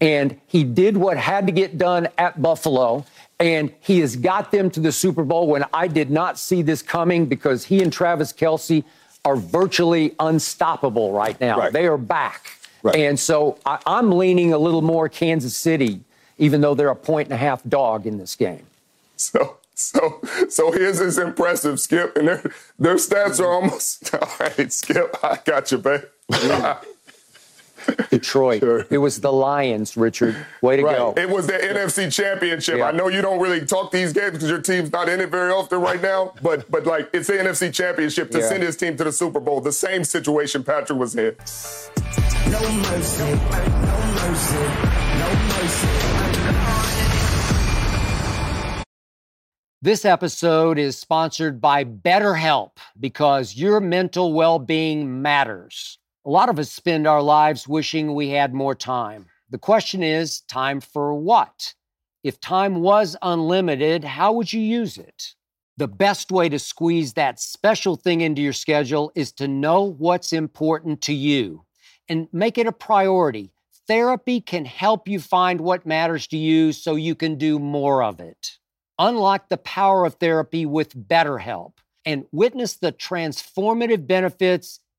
and 0.00 0.40
he 0.46 0.64
did 0.64 0.96
what 0.96 1.16
had 1.16 1.46
to 1.46 1.52
get 1.52 1.78
done 1.78 2.08
at 2.18 2.40
Buffalo. 2.40 3.04
And 3.38 3.72
he 3.80 4.00
has 4.00 4.16
got 4.16 4.52
them 4.52 4.70
to 4.70 4.80
the 4.80 4.92
Super 4.92 5.24
Bowl 5.24 5.46
when 5.46 5.64
I 5.72 5.88
did 5.88 6.10
not 6.10 6.38
see 6.38 6.60
this 6.60 6.82
coming 6.82 7.26
because 7.26 7.64
he 7.64 7.82
and 7.82 7.92
Travis 7.92 8.32
Kelce 8.32 8.84
are 9.24 9.36
virtually 9.36 10.14
unstoppable 10.18 11.12
right 11.12 11.40
now. 11.40 11.58
Right. 11.58 11.72
They 11.72 11.86
are 11.86 11.96
back. 11.96 12.58
Right. 12.82 12.96
And 12.96 13.18
so 13.18 13.58
I, 13.64 13.78
I'm 13.86 14.12
leaning 14.12 14.52
a 14.52 14.58
little 14.58 14.82
more 14.82 15.08
Kansas 15.08 15.56
City, 15.56 16.00
even 16.38 16.60
though 16.60 16.74
they're 16.74 16.90
a 16.90 16.96
point 16.96 17.28
and 17.28 17.34
a 17.34 17.38
half 17.38 17.62
dog 17.64 18.06
in 18.06 18.18
this 18.18 18.36
game. 18.36 18.64
So 19.16 19.56
so 19.74 20.20
so 20.48 20.72
his 20.72 21.18
impressive 21.18 21.80
Skip, 21.80 22.16
and 22.16 22.28
their 22.28 22.52
their 22.78 22.96
stats 22.96 23.40
are 23.40 23.50
almost 23.50 24.14
all 24.14 24.28
right. 24.38 24.72
Skip, 24.72 25.16
I 25.22 25.38
got 25.44 25.72
you, 25.72 25.78
babe. 25.78 26.02
Detroit. 28.10 28.60
Sure. 28.60 28.86
It 28.90 28.98
was 28.98 29.20
the 29.20 29.32
Lions, 29.32 29.96
Richard. 29.96 30.36
Way 30.62 30.76
to 30.76 30.84
right. 30.84 30.96
go. 30.96 31.14
It 31.16 31.28
was 31.28 31.46
the 31.46 31.54
NFC 31.54 32.12
Championship. 32.12 32.78
Yeah. 32.78 32.88
I 32.88 32.92
know 32.92 33.08
you 33.08 33.22
don't 33.22 33.40
really 33.40 33.64
talk 33.64 33.90
these 33.90 34.12
games 34.12 34.32
because 34.32 34.48
your 34.48 34.60
team's 34.60 34.92
not 34.92 35.08
in 35.08 35.20
it 35.20 35.30
very 35.30 35.52
often 35.52 35.80
right 35.80 36.00
now, 36.00 36.34
but 36.42 36.70
but 36.70 36.86
like 36.86 37.10
it's 37.12 37.28
the 37.28 37.34
NFC 37.34 37.72
Championship 37.72 38.30
to 38.32 38.38
yeah. 38.38 38.48
send 38.48 38.62
his 38.62 38.76
team 38.76 38.96
to 38.96 39.04
the 39.04 39.12
Super 39.12 39.40
Bowl. 39.40 39.60
The 39.60 39.72
same 39.72 40.04
situation 40.04 40.64
Patrick 40.64 40.98
was 40.98 41.14
in. 41.14 41.36
No 42.50 42.60
mercy, 42.72 43.24
no 43.24 43.98
mercy, 44.16 44.56
no 45.18 45.34
mercy. 45.48 46.20
This 49.82 50.04
episode 50.04 50.78
is 50.78 50.98
sponsored 50.98 51.58
by 51.58 51.84
BetterHelp 51.84 52.72
because 52.98 53.56
your 53.56 53.80
mental 53.80 54.34
well 54.34 54.58
being 54.58 55.22
matters. 55.22 55.99
A 56.26 56.30
lot 56.30 56.50
of 56.50 56.58
us 56.58 56.70
spend 56.70 57.06
our 57.06 57.22
lives 57.22 57.66
wishing 57.66 58.14
we 58.14 58.28
had 58.28 58.52
more 58.52 58.74
time. 58.74 59.24
The 59.48 59.58
question 59.58 60.02
is 60.02 60.42
time 60.42 60.80
for 60.80 61.14
what? 61.14 61.72
If 62.22 62.38
time 62.38 62.82
was 62.82 63.16
unlimited, 63.22 64.04
how 64.04 64.32
would 64.34 64.52
you 64.52 64.60
use 64.60 64.98
it? 64.98 65.34
The 65.78 65.88
best 65.88 66.30
way 66.30 66.50
to 66.50 66.58
squeeze 66.58 67.14
that 67.14 67.40
special 67.40 67.96
thing 67.96 68.20
into 68.20 68.42
your 68.42 68.52
schedule 68.52 69.10
is 69.14 69.32
to 69.32 69.48
know 69.48 69.82
what's 69.82 70.34
important 70.34 71.00
to 71.02 71.14
you 71.14 71.64
and 72.06 72.28
make 72.34 72.58
it 72.58 72.66
a 72.66 72.72
priority. 72.72 73.50
Therapy 73.86 74.42
can 74.42 74.66
help 74.66 75.08
you 75.08 75.20
find 75.20 75.62
what 75.62 75.86
matters 75.86 76.26
to 76.26 76.36
you 76.36 76.72
so 76.72 76.96
you 76.96 77.14
can 77.14 77.36
do 77.36 77.58
more 77.58 78.02
of 78.02 78.20
it. 78.20 78.58
Unlock 78.98 79.48
the 79.48 79.56
power 79.56 80.04
of 80.04 80.16
therapy 80.16 80.66
with 80.66 80.94
BetterHelp 81.08 81.78
and 82.04 82.26
witness 82.30 82.74
the 82.74 82.92
transformative 82.92 84.06
benefits 84.06 84.80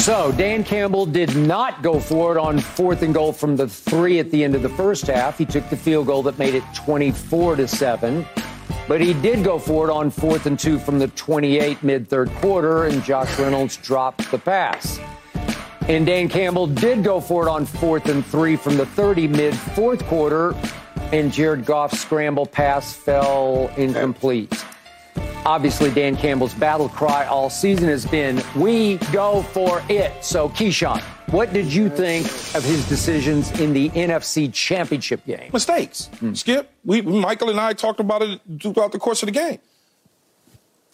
So 0.00 0.32
Dan 0.32 0.64
Campbell 0.64 1.04
did 1.04 1.36
not 1.36 1.82
go 1.82 2.00
for 2.00 2.34
it 2.34 2.40
on 2.40 2.58
fourth 2.58 3.02
and 3.02 3.12
goal 3.12 3.34
from 3.34 3.54
the 3.56 3.68
three 3.68 4.18
at 4.18 4.30
the 4.30 4.42
end 4.42 4.54
of 4.54 4.62
the 4.62 4.70
first 4.70 5.06
half. 5.06 5.36
He 5.36 5.44
took 5.44 5.68
the 5.68 5.76
field 5.76 6.06
goal 6.06 6.22
that 6.22 6.38
made 6.38 6.54
it 6.54 6.64
24 6.74 7.56
to 7.56 7.68
seven. 7.68 8.24
But 8.88 9.02
he 9.02 9.12
did 9.12 9.44
go 9.44 9.58
for 9.58 9.90
it 9.90 9.92
on 9.92 10.10
fourth 10.10 10.46
and 10.46 10.58
two 10.58 10.78
from 10.78 10.98
the 10.98 11.08
28 11.08 11.82
mid 11.82 12.08
third 12.08 12.30
quarter, 12.36 12.86
and 12.86 13.04
Josh 13.04 13.38
Reynolds 13.38 13.76
dropped 13.76 14.30
the 14.30 14.38
pass. 14.38 14.98
And 15.82 16.06
Dan 16.06 16.30
Campbell 16.30 16.66
did 16.66 17.04
go 17.04 17.20
for 17.20 17.46
it 17.46 17.50
on 17.50 17.66
fourth 17.66 18.08
and 18.08 18.24
three 18.24 18.56
from 18.56 18.78
the 18.78 18.86
30 18.86 19.28
mid 19.28 19.54
fourth 19.54 20.02
quarter, 20.06 20.54
and 21.12 21.30
Jared 21.30 21.66
Goff's 21.66 22.00
scramble 22.00 22.46
pass 22.46 22.94
fell 22.94 23.70
incomplete. 23.76 24.64
Obviously, 25.46 25.90
Dan 25.90 26.16
Campbell's 26.16 26.54
battle 26.54 26.88
cry 26.88 27.24
all 27.26 27.48
season 27.50 27.88
has 27.88 28.04
been, 28.04 28.42
we 28.54 28.96
go 29.12 29.42
for 29.42 29.82
it. 29.88 30.12
So, 30.24 30.50
Keyshawn, 30.50 31.00
what 31.30 31.52
did 31.52 31.72
you 31.72 31.88
think 31.88 32.26
of 32.54 32.62
his 32.62 32.88
decisions 32.88 33.50
in 33.60 33.72
the 33.72 33.88
NFC 33.90 34.52
Championship 34.52 35.24
game? 35.26 35.50
Mistakes. 35.52 36.06
Hmm. 36.18 36.34
Skip, 36.34 36.70
we, 36.84 37.02
Michael 37.02 37.50
and 37.50 37.60
I 37.60 37.72
talked 37.72 38.00
about 38.00 38.22
it 38.22 38.40
throughout 38.60 38.92
the 38.92 38.98
course 38.98 39.22
of 39.22 39.26
the 39.26 39.32
game. 39.32 39.58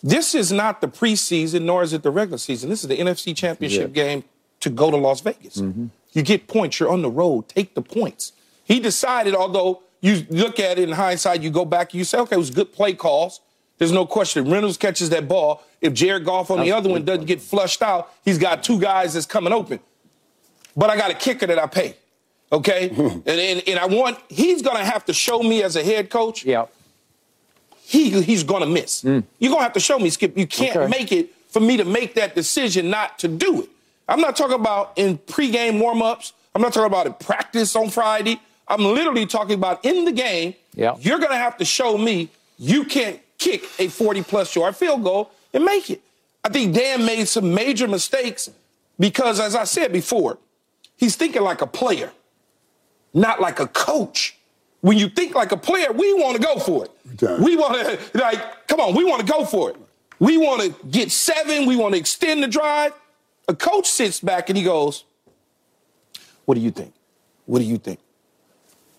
This 0.03 0.35
is 0.35 0.53
not 0.53 0.81
the 0.81 0.89
preseason, 0.89 1.63
nor 1.63 1.83
is 1.83 1.93
it 1.93 2.03
the 2.03 2.11
regular 2.11 2.39
season. 2.39 2.71
This 2.71 2.83
is 2.83 2.89
the 2.89 2.99
NFC 2.99 3.37
Championship 3.37 3.93
game 3.93 4.25
to 4.61 4.71
go 4.71 4.91
to 4.91 4.97
Las 4.97 5.21
Vegas. 5.21 5.57
Mm-hmm. 5.57 5.87
You 6.13 6.23
get 6.23 6.47
points. 6.49 6.79
You're 6.79 6.91
on 6.91 7.03
the 7.03 7.11
road. 7.11 7.49
Take 7.49 7.75
the 7.75 7.83
points. 7.83 8.33
He 8.65 8.81
decided, 8.81 9.35
although 9.35 9.83
you 10.01 10.27
look 10.31 10.61
at 10.61 10.79
it 10.79 10.89
in 10.89 10.95
hindsight, 10.95 11.43
you 11.43 11.51
go 11.51 11.65
back, 11.65 11.95
you 11.95 12.05
say, 12.05 12.19
okay, 12.19 12.37
it 12.37 12.39
was 12.39 12.51
good 12.51 12.73
play 12.73 12.95
calls. 12.95 13.41
There's 13.79 13.93
no 13.93 14.07
question. 14.07 14.51
Reynolds 14.51 14.77
catches 14.77 15.11
that 15.11 15.29
ball. 15.29 15.63
If 15.81 15.93
Jared 15.93 16.25
Goff 16.25 16.51
on 16.51 16.61
the 16.61 16.73
other 16.73 16.89
one 16.89 17.05
doesn't 17.05 17.27
get 17.27 17.41
flushed 17.43 17.83
out, 17.83 18.11
he's 18.25 18.39
got 18.39 18.63
two 18.65 18.81
guys 18.81 19.15
that's 19.15 19.27
coming 19.27 19.53
open. 19.53 19.81
But 20.77 20.91
I 20.91 20.97
got 20.97 21.11
a 21.11 21.15
kicker 21.15 21.47
that 21.47 21.59
I 21.59 21.67
pay. 21.67 21.97
Okay? 22.53 22.89
and, 22.97 23.29
and 23.29 23.63
and 23.69 23.79
I 23.79 23.87
want 23.87 24.19
he's 24.29 24.63
gonna 24.63 24.85
have 24.85 25.05
to 25.07 25.13
show 25.13 25.43
me 25.43 25.63
as 25.63 25.77
a 25.77 25.83
head 25.85 26.11
coach. 26.11 26.45
Yeah. 26.45 26.67
He 27.83 28.23
he's 28.23 28.43
gonna 28.45 28.67
miss. 28.67 29.05
You're 29.05 29.23
gonna 29.53 29.63
have 29.63 29.73
to 29.75 29.81
show 29.81 29.99
me, 29.99 30.11
Skip. 30.11 30.37
You 30.37 30.47
can't 30.47 30.77
Okay. 30.77 30.87
make 30.89 31.13
it 31.13 31.31
for 31.49 31.61
me 31.61 31.77
to 31.77 31.85
make 31.85 32.15
that 32.15 32.35
decision 32.35 32.91
not 32.91 33.19
to 33.21 33.29
do 33.29 33.63
it. 33.63 33.69
I'm 34.09 34.21
not 34.21 34.37
talking 34.37 34.55
about 34.57 34.93
in 34.97 35.19
pregame 35.19 35.81
warm-ups. 35.81 36.33
I'm 36.55 36.63
not 36.63 36.73
talking 36.73 36.87
about 36.87 37.07
in 37.07 37.15
practice 37.15 37.75
on 37.77 37.91
Friday. 37.91 38.41
I'm 38.69 38.83
literally 38.83 39.27
talking 39.27 39.55
about 39.55 39.85
in 39.85 40.05
the 40.05 40.13
game. 40.13 40.55
Yeah. 40.75 40.97
You're 41.01 41.19
gonna 41.19 41.37
have 41.37 41.57
to 41.59 41.65
show 41.65 41.97
me 41.99 42.29
you 42.59 42.85
can't 42.85 43.21
kick 43.39 43.65
a 43.79 43.89
40 43.89 44.23
plus 44.23 44.55
yard 44.55 44.77
field 44.77 45.03
goal 45.03 45.31
and 45.53 45.65
make 45.65 45.91
it. 45.91 46.03
I 46.45 46.49
think 46.49 46.75
Dan 46.75 47.05
made 47.05 47.27
some 47.27 47.53
major 47.53 47.89
mistakes 47.89 48.51
because, 48.99 49.41
as 49.41 49.55
I 49.55 49.65
said 49.65 49.93
before, 49.93 50.39
he's 50.97 51.17
thinking 51.17 51.43
like 51.43 51.61
a 51.61 51.67
player, 51.67 52.13
not 53.13 53.41
like 53.41 53.61
a 53.61 53.67
coach. 53.67 54.39
When 54.81 54.97
you 54.97 55.09
think 55.09 55.35
like 55.35 55.53
a 55.53 55.57
player, 55.57 55.93
we 55.93 56.15
want 56.15 56.37
to 56.37 56.43
go 56.47 56.59
for 56.59 56.85
it. 56.85 57.41
We 57.41 57.57
want 57.57 57.75
to, 57.75 58.19
like, 58.19 58.69
come 58.69 58.81
on, 58.81 58.95
we 58.95 59.05
want 59.05 59.27
to 59.27 59.33
go 59.33 59.45
for 59.45 59.71
it. 59.71 59.77
We 60.19 60.37
want 60.39 60.63
to 60.63 60.87
get 60.87 61.11
seven. 61.11 61.67
We 61.67 61.77
want 61.77 61.95
to 61.95 62.01
extend 62.01 62.43
the 62.43 62.49
drive. 62.49 62.93
A 63.49 63.55
coach 63.55 63.87
sits 63.87 64.21
back 64.21 64.49
and 64.49 64.57
he 64.57 64.65
goes, 64.65 65.05
What 66.45 66.55
do 66.55 66.61
you 66.61 66.71
think? 66.71 66.95
What 67.45 67.59
do 67.59 67.65
you 67.65 67.79
think? 67.79 68.01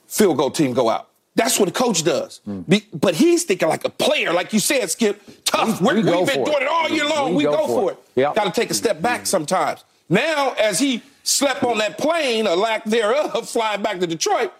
Field 0.07 0.38
goal 0.38 0.51
team 0.51 0.73
go 0.73 0.89
out. 0.89 1.07
That's 1.38 1.59
what 1.59 1.69
a 1.69 1.71
coach 1.71 2.03
does. 2.03 2.41
Mm. 2.47 2.67
Be- 2.67 2.88
but 2.91 3.13
he's 3.13 3.43
thinking 3.43 3.69
like 3.69 3.85
a 3.85 3.89
player, 3.89 4.33
like 4.33 4.53
you 4.53 4.59
said, 4.59 4.89
Skip. 4.89 5.21
Tough. 5.45 5.79
We, 5.79 5.88
we 5.88 5.93
we've 5.95 6.03
been 6.03 6.43
doing 6.43 6.47
it. 6.47 6.63
it 6.63 6.67
all 6.67 6.89
year 6.89 7.07
long. 7.07 7.35
We, 7.35 7.43
go, 7.43 7.67
for 7.67 7.91
it. 7.91 7.99
Yeah. 8.15 8.33
Got 8.33 8.53
to 8.53 8.59
take 8.59 8.71
a 8.71 8.73
step 8.73 9.03
back 9.03 9.19
mm-hmm. 9.19 9.25
sometimes. 9.25 9.85
Now, 10.09 10.53
as 10.53 10.79
he 10.79 11.03
slept 11.21 11.63
on 11.63 11.77
that 11.77 11.99
plane, 11.99 12.47
or 12.47 12.55
lack 12.55 12.85
thereof, 12.85 13.47
flying 13.53 13.83
back 13.83 13.99
to 13.99 14.07
Detroit, 14.07 14.51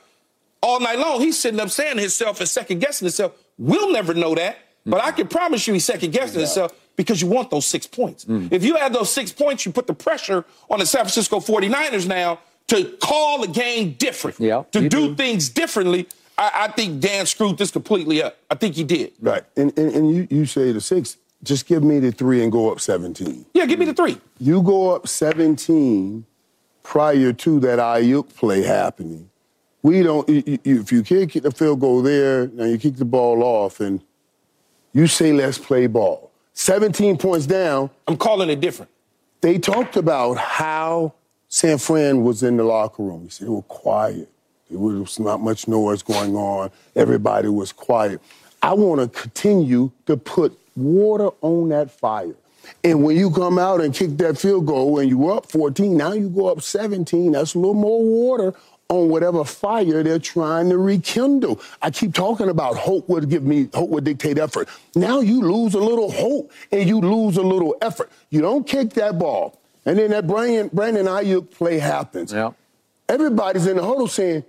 all 0.62 0.80
night 0.80 1.00
long, 1.00 1.20
he's 1.20 1.40
sitting 1.40 1.60
up 1.60 1.72
saying 1.72 1.96
to 1.96 2.02
himself 2.02 2.40
and 2.40 2.48
second 2.48 2.80
guessing 2.80 3.08
himself. 3.08 3.34
We'll 3.58 3.92
never 3.92 4.14
know 4.14 4.36
that, 4.36 4.60
but 4.86 5.02
I 5.02 5.08
mm-hmm. 5.08 5.16
can 5.18 5.28
promise 5.30 5.66
you 5.66 5.74
he's 5.74 5.86
second 5.86 6.12
guessing 6.14 6.40
himself 6.40 6.74
because 6.96 7.24
you 7.24 7.28
want 7.28 7.50
those 7.50 7.66
six 7.66 7.88
points. 7.88 8.26
Mm. 8.26 8.52
If 8.52 8.64
you 8.64 8.78
add 8.78 8.94
those 8.94 9.12
six 9.12 9.32
points, 9.32 9.66
you 9.66 9.72
put 9.72 9.88
the 9.88 9.94
pressure 9.96 10.46
on 10.70 10.78
the 10.78 10.86
San 10.86 11.02
Francisco 11.02 11.40
49ers 11.40 12.08
now 12.08 12.40
to 12.68 12.98
call 13.02 13.42
the 13.42 13.48
game 13.48 13.94
different, 13.94 14.40
Yeah, 14.40 14.64
to 14.74 14.82
do, 14.82 14.90
do. 14.90 15.16
things 15.16 15.50
differently. 15.50 16.08
I, 16.38 16.52
I 16.54 16.68
think 16.70 17.00
Dan 17.00 17.26
screwed 17.26 17.58
this 17.58 17.72
completely 17.72 18.22
up. 18.22 18.38
I 18.50 18.56
think 18.56 18.76
he 18.76 18.84
did. 18.84 19.14
Right. 19.22 19.44
And, 19.56 19.78
and, 19.78 19.92
and 19.94 20.12
you, 20.16 20.28
you 20.30 20.46
say 20.46 20.72
the 20.72 20.82
six, 20.82 21.18
just 21.44 21.66
give 21.68 21.84
me 21.84 22.00
the 22.00 22.12
three 22.12 22.44
and 22.44 22.52
go 22.52 22.72
up 22.72 22.80
17. 22.80 23.46
Yeah, 23.54 23.66
give 23.66 23.80
me 23.80 23.86
the 23.86 23.94
three. 23.94 24.20
You 24.40 24.62
go 24.62 24.96
up 24.96 25.08
17 25.08 26.26
prior 26.84 27.34
to 27.34 27.60
that 27.62 27.80
Aiyuk 27.80 28.36
play 28.36 28.62
happening. 28.64 29.30
We 29.82 30.04
don't, 30.04 30.28
you, 30.30 30.44
you- 30.64 30.80
if 30.82 30.92
you 30.92 31.04
kick 31.04 31.34
the 31.42 31.52
field 31.52 31.80
goal 31.80 32.02
there, 32.02 32.48
now 32.48 32.66
you 32.66 32.78
kick 32.78 32.96
the 32.98 33.06
ball 33.06 33.42
off, 33.44 33.80
and 33.80 34.02
you 34.94 35.08
say, 35.08 35.32
let's 35.34 35.58
play 35.58 35.88
ball. 35.88 36.32
17 36.54 37.18
points 37.18 37.46
down, 37.46 37.90
I'm 38.08 38.18
calling 38.18 38.50
it 38.50 38.60
different. 38.60 38.92
they 39.42 39.60
talked 39.60 39.96
about 39.96 40.38
how 40.38 41.14
San 41.50 41.78
Fran 41.78 42.24
was 42.24 42.42
in 42.44 42.58
the 42.58 42.64
locker 42.64 43.04
room. 43.04 43.24
He 43.24 43.30
said 43.30 43.48
they 43.48 43.52
were 43.52 43.62
quiet. 43.64 44.30
There 44.70 44.80
was 44.80 45.20
not 45.20 45.42
much 45.42 45.68
noise 45.68 46.04
going 46.04 46.36
on. 46.36 46.72
Everybody 46.96 47.48
was 47.48 47.72
quiet. 47.72 48.22
I 48.62 48.74
want 48.74 49.02
to 49.02 49.22
continue 49.22 49.92
to 50.08 50.18
put 50.18 50.58
water 50.76 51.30
on 51.42 51.70
that 51.70 51.92
fire. 51.92 52.36
And 52.84 53.04
when 53.04 53.16
you 53.16 53.32
come 53.32 53.58
out 53.58 53.82
and 53.82 53.94
kick 53.94 54.18
that 54.18 54.38
field 54.38 54.66
goal 54.66 55.00
and 55.00 55.10
you're 55.10 55.32
up 55.32 55.50
14, 55.50 55.96
now 55.96 56.12
you 56.12 56.30
go 56.30 56.48
up 56.48 56.62
17, 56.62 57.32
that's 57.32 57.56
a 57.56 57.60
little 57.60 57.74
more 57.74 58.04
water 58.04 58.54
on 58.90 59.10
whatever 59.10 59.44
fire 59.44 60.04
they're 60.04 60.20
trying 60.20 60.70
to 60.70 60.78
rekindle. 60.78 61.62
I 61.82 61.92
keep 61.92 62.14
talking 62.14 62.50
about 62.50 62.78
hope 62.78 63.10
would 63.10 63.30
give 63.30 63.44
me 63.44 63.70
hope 63.74 63.90
would 63.90 64.06
dictate 64.06 64.38
effort. 64.38 64.70
Now 64.96 65.20
you 65.20 65.42
lose 65.42 65.74
a 65.74 65.80
little 65.80 66.12
hope 66.12 66.52
and 66.72 66.88
you 66.88 67.00
lose 67.02 67.38
a 67.38 67.42
little 67.42 67.76
effort. 67.82 68.12
You 68.30 68.42
don't 68.42 68.66
kick 68.66 68.92
that 68.92 69.20
ball. 69.20 69.60
And 69.86 69.98
then 69.98 70.12
that 70.12 70.28
Brandon, 70.28 70.70
Brandon 70.72 71.06
Aiyuk 71.06 71.52
play 71.52 71.80
happens. 71.80 72.32
Yeah. 72.34 72.52
Everybody's 73.10 73.68
in 73.68 73.78
the 73.78 73.84
huddle 73.84 74.08
saying, 74.08 74.44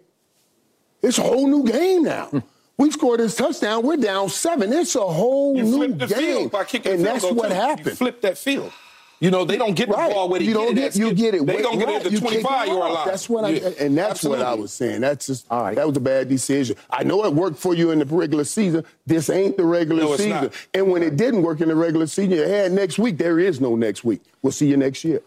it's 1.03 1.19
a 1.19 1.23
whole 1.23 1.47
new 1.47 1.65
game 1.65 2.03
now. 2.05 2.27
Hmm. 2.27 2.39
we 2.77 2.91
scored 2.91 3.21
this 3.21 3.35
touchdown. 3.37 3.83
We're 3.85 3.97
down 3.97 4.29
seven. 4.29 4.73
It's 4.73 4.95
a 4.95 5.01
whole 5.01 5.57
You 5.57 5.65
new 5.65 5.89
the 5.95 6.07
game. 6.07 6.19
field 6.19 6.53
by 6.53 6.65
kicking 6.65 6.93
and 6.93 7.01
the 7.01 7.05
field 7.05 7.15
that's 7.17 7.25
goal, 7.25 7.35
what 7.35 7.49
too. 7.49 7.55
You 7.55 7.61
happened. 7.61 7.99
flip 7.99 8.21
that 8.23 8.39
field. 8.39 8.73
You 9.21 9.33
know, 9.33 9.45
they 9.45 9.57
don't 9.57 9.75
get 9.75 9.89
the 9.89 9.95
Right. 9.97 10.13
ball 10.13 10.29
where 10.29 10.39
they 10.39 10.45
you 10.45 10.53
get 10.53 10.59
don't 10.61 10.79
it 10.79 10.81
get, 10.81 10.97
you 10.97 11.13
get 11.13 11.35
it. 11.35 11.45
They 11.45 11.61
gonna 11.61 11.77
get 11.77 11.89
it 11.89 11.95
at 11.97 12.03
the 12.05 12.11
You 12.13 12.21
kick 12.21 12.29
it 12.35 12.43
25 12.43 12.69
yard 12.69 12.93
line. 12.93 13.09
That's 13.09 13.29
what 13.29 13.45
I 13.45 13.49
Yeah. 13.49 13.71
and 13.81 13.99
that's 13.99 14.23
what 14.23 14.41
I 14.41 14.55
was 14.55 14.73
saying. 14.73 15.01
That's 15.01 15.27
just 15.27 15.47
All 15.51 15.61
right. 15.65 15.75
that 15.75 15.89
was 15.89 15.97
a 15.97 16.01
bad 16.01 16.29
decision. 16.29 16.77
I 16.89 17.03
know 17.03 17.25
it 17.25 17.35
worked 17.35 17.59
for 17.59 17.75
you 17.75 17.91
in 17.91 17.99
the 17.99 18.05
regular 18.05 18.45
season. 18.45 18.85
This 19.09 19.29
ain't 19.29 19.57
the 19.57 19.65
regular 19.65 20.05
No, 20.05 20.15
season. 20.17 20.31
not. 20.31 20.53
And 20.73 20.93
when 20.93 21.03
it 21.03 21.17
didn't 21.17 21.43
work 21.43 21.61
in 21.61 21.67
the 21.67 21.75
regular 21.75 22.07
season, 22.07 22.31
you 22.31 22.43
had 22.43 22.71
next 22.71 22.97
week. 23.01 23.19
There 23.19 23.41
is 23.41 23.61
no 23.61 23.75
next 23.75 24.05
week. 24.05 24.21
We'll 24.41 24.53
see 24.53 24.69
you 24.69 24.77
next 24.77 25.03
year. 25.05 25.21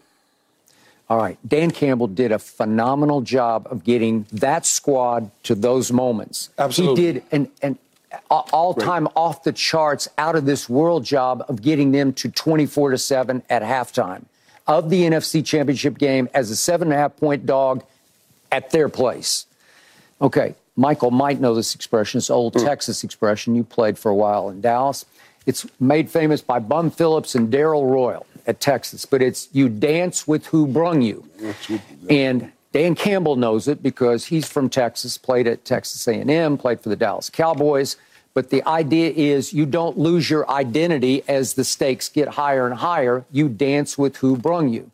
All 1.10 1.18
right. 1.18 1.38
Dan 1.46 1.70
Campbell 1.70 2.06
did 2.06 2.32
a 2.32 2.38
phenomenal 2.38 3.20
job 3.20 3.66
of 3.70 3.84
getting 3.84 4.26
that 4.32 4.64
squad 4.64 5.30
to 5.42 5.54
those 5.54 5.92
moments. 5.92 6.50
Absolutely. 6.58 7.04
He 7.04 7.12
did 7.12 7.22
an, 7.32 7.50
an 7.60 7.78
all 8.30 8.74
time 8.74 9.08
off 9.14 9.42
the 9.42 9.52
charts, 9.52 10.08
out 10.18 10.36
of 10.36 10.46
this 10.46 10.68
world 10.68 11.04
job 11.04 11.44
of 11.48 11.62
getting 11.62 11.92
them 11.92 12.12
to 12.14 12.30
24 12.30 12.90
to 12.90 12.98
7 12.98 13.42
at 13.50 13.62
halftime 13.62 14.24
of 14.66 14.90
the 14.90 15.02
NFC 15.02 15.44
Championship 15.44 15.98
game 15.98 16.28
as 16.34 16.50
a 16.50 16.56
seven 16.56 16.88
and 16.88 16.94
a 16.94 16.96
half 16.96 17.16
point 17.16 17.46
dog 17.46 17.84
at 18.50 18.70
their 18.70 18.88
place. 18.88 19.46
Okay. 20.20 20.54
Michael 20.76 21.10
might 21.10 21.40
know 21.40 21.54
this 21.54 21.74
expression. 21.74 22.18
It's 22.18 22.30
old 22.30 22.54
mm. 22.54 22.64
Texas 22.64 23.04
expression. 23.04 23.54
You 23.54 23.64
played 23.64 23.98
for 23.98 24.10
a 24.10 24.14
while 24.14 24.48
in 24.48 24.60
Dallas. 24.60 25.04
It's 25.44 25.66
made 25.80 26.08
famous 26.08 26.40
by 26.40 26.60
Bum 26.60 26.90
Phillips 26.90 27.34
and 27.34 27.50
Darrell 27.50 27.86
Royal 27.86 28.26
at 28.46 28.60
Texas, 28.60 29.04
but 29.04 29.22
it's 29.22 29.48
you 29.52 29.68
dance 29.68 30.26
with 30.26 30.46
who 30.46 30.66
brung 30.66 31.02
you. 31.02 31.28
And 32.10 32.52
Dan 32.72 32.94
Campbell 32.94 33.36
knows 33.36 33.68
it 33.68 33.82
because 33.82 34.26
he's 34.26 34.48
from 34.48 34.68
Texas, 34.68 35.18
played 35.18 35.46
at 35.46 35.64
Texas 35.64 36.06
A&M, 36.08 36.56
played 36.56 36.80
for 36.80 36.88
the 36.88 36.96
Dallas 36.96 37.30
Cowboys. 37.30 37.96
But 38.34 38.48
the 38.48 38.66
idea 38.66 39.10
is 39.10 39.52
you 39.52 39.66
don't 39.66 39.98
lose 39.98 40.30
your 40.30 40.50
identity 40.50 41.22
as 41.28 41.54
the 41.54 41.64
stakes 41.64 42.08
get 42.08 42.28
higher 42.28 42.66
and 42.66 42.76
higher. 42.76 43.26
You 43.30 43.48
dance 43.48 43.98
with 43.98 44.16
who 44.16 44.36
brung 44.36 44.70
you. 44.70 44.90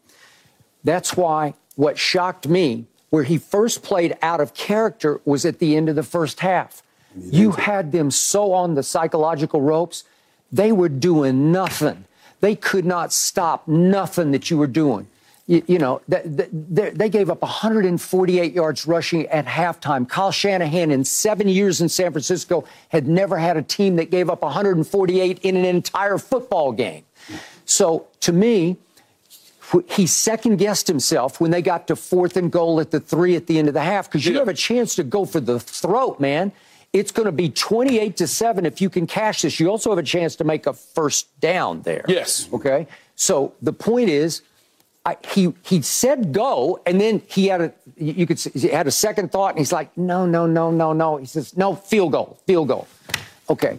That's 0.83 1.17
why 1.17 1.55
what 1.77 1.99
shocked 1.99 2.49
me, 2.49 2.87
where 3.11 3.23
he 3.23 3.39
first 3.39 3.85
played 3.85 4.17
out 4.23 4.41
of 4.41 4.55
character, 4.55 5.21
was 5.25 5.45
at 5.45 5.61
the 5.61 5.77
end 5.77 5.89
of 5.89 5.95
the 5.95 6.03
first 6.03 6.41
half. 6.41 6.83
You 7.17 7.53
had 7.53 7.93
them 7.93 8.11
so 8.11 8.53
on 8.53 8.75
the 8.75 8.83
psychological 8.83 9.61
ropes, 9.61 10.05
they 10.51 10.73
were 10.73 10.89
doing 10.89 11.53
nothing. 11.53 12.05
They 12.41 12.55
could 12.55 12.85
not 12.85 13.13
stop 13.13 13.67
nothing 13.67 14.31
that 14.31 14.51
you 14.51 14.59
were 14.59 14.67
doing 14.67 15.09
you, 15.49 15.63
you 15.67 15.79
know, 15.79 16.03
they, 16.07 16.91
they 16.91 17.09
gave 17.09 17.31
up 17.31 17.41
148 17.41 18.53
yards 18.53 18.87
rushing 18.87 19.27
at 19.29 19.47
halftime. 19.47 20.07
Kyle 20.07 20.31
Shanahan, 20.31 20.91
in 20.91 21.05
seven 21.05 21.49
years 21.49 21.81
in 21.81 21.89
San 21.89 22.13
Francisco, 22.13 22.65
had 22.91 23.09
never 23.09 23.39
had 23.39 23.57
a 23.57 23.63
team 23.63 23.97
that 23.97 24.11
gave 24.11 24.29
up 24.29 24.43
148 24.43 25.39
in 25.39 25.57
an 25.57 25.65
entire 25.65 26.19
football 26.19 26.71
game. 26.71 27.03
So 27.65 28.07
to 28.21 28.33
me, 28.33 28.77
he 29.89 30.07
second 30.07 30.59
guessed 30.59 30.87
himself 30.87 31.41
when 31.41 31.51
they 31.51 31.63
got 31.63 31.89
to 31.89 31.97
fourth 31.97 32.37
and 32.37 32.53
goal 32.53 32.79
at 32.79 32.91
the 32.91 33.01
three 33.01 33.35
at 33.35 33.47
the 33.47 33.59
end 33.59 33.69
of 33.69 33.75
the 33.75 33.83
half 33.83 34.07
because 34.07 34.27
you 34.27 34.35
yeah. 34.35 34.41
have 34.41 34.49
a 34.49 34.55
chance 34.55 34.95
to 34.97 35.03
go 35.03 35.25
for 35.25 35.41
the 35.41 35.59
throat, 35.59 36.21
man. 36.21 36.53
It's 36.93 37.13
going 37.13 37.27
to 37.27 37.33
be 37.33 37.51
28 37.51 38.17
to 38.17 38.27
7 38.27 38.65
if 38.65 38.81
you 38.81 38.89
can 38.89 39.07
cash 39.07 39.43
this. 39.43 39.61
You 39.61 39.71
also 39.71 39.91
have 39.91 39.99
a 39.99 40.03
chance 40.03 40.37
to 40.37 40.45
make 40.45 40.67
a 40.67 40.73
first 40.73 41.39
down 41.41 41.83
there. 41.83 42.05
Yes. 42.09 42.49
Okay. 42.53 42.87
So 43.15 43.53
the 43.61 43.73
point 43.73 44.09
is, 44.09 44.43
I, 45.05 45.17
he 45.33 45.55
he 45.65 45.81
said 45.83 46.33
go, 46.33 46.81
and 46.85 47.01
then 47.01 47.23
he 47.27 47.47
had 47.47 47.61
a 47.61 47.73
you 47.97 48.27
could 48.27 48.39
see, 48.39 48.51
he 48.51 48.69
had 48.69 48.87
a 48.87 48.91
second 48.91 49.33
thought, 49.33 49.51
and 49.51 49.59
he's 49.59 49.73
like, 49.73 49.97
no, 49.97 50.27
no, 50.27 50.47
no, 50.47 50.71
no, 50.71 50.93
no. 50.93 51.17
He 51.17 51.27
says, 51.27 51.57
no, 51.57 51.75
field 51.75 52.13
goal, 52.13 52.39
field 52.47 52.69
goal. 52.69 52.87
Okay, 53.49 53.79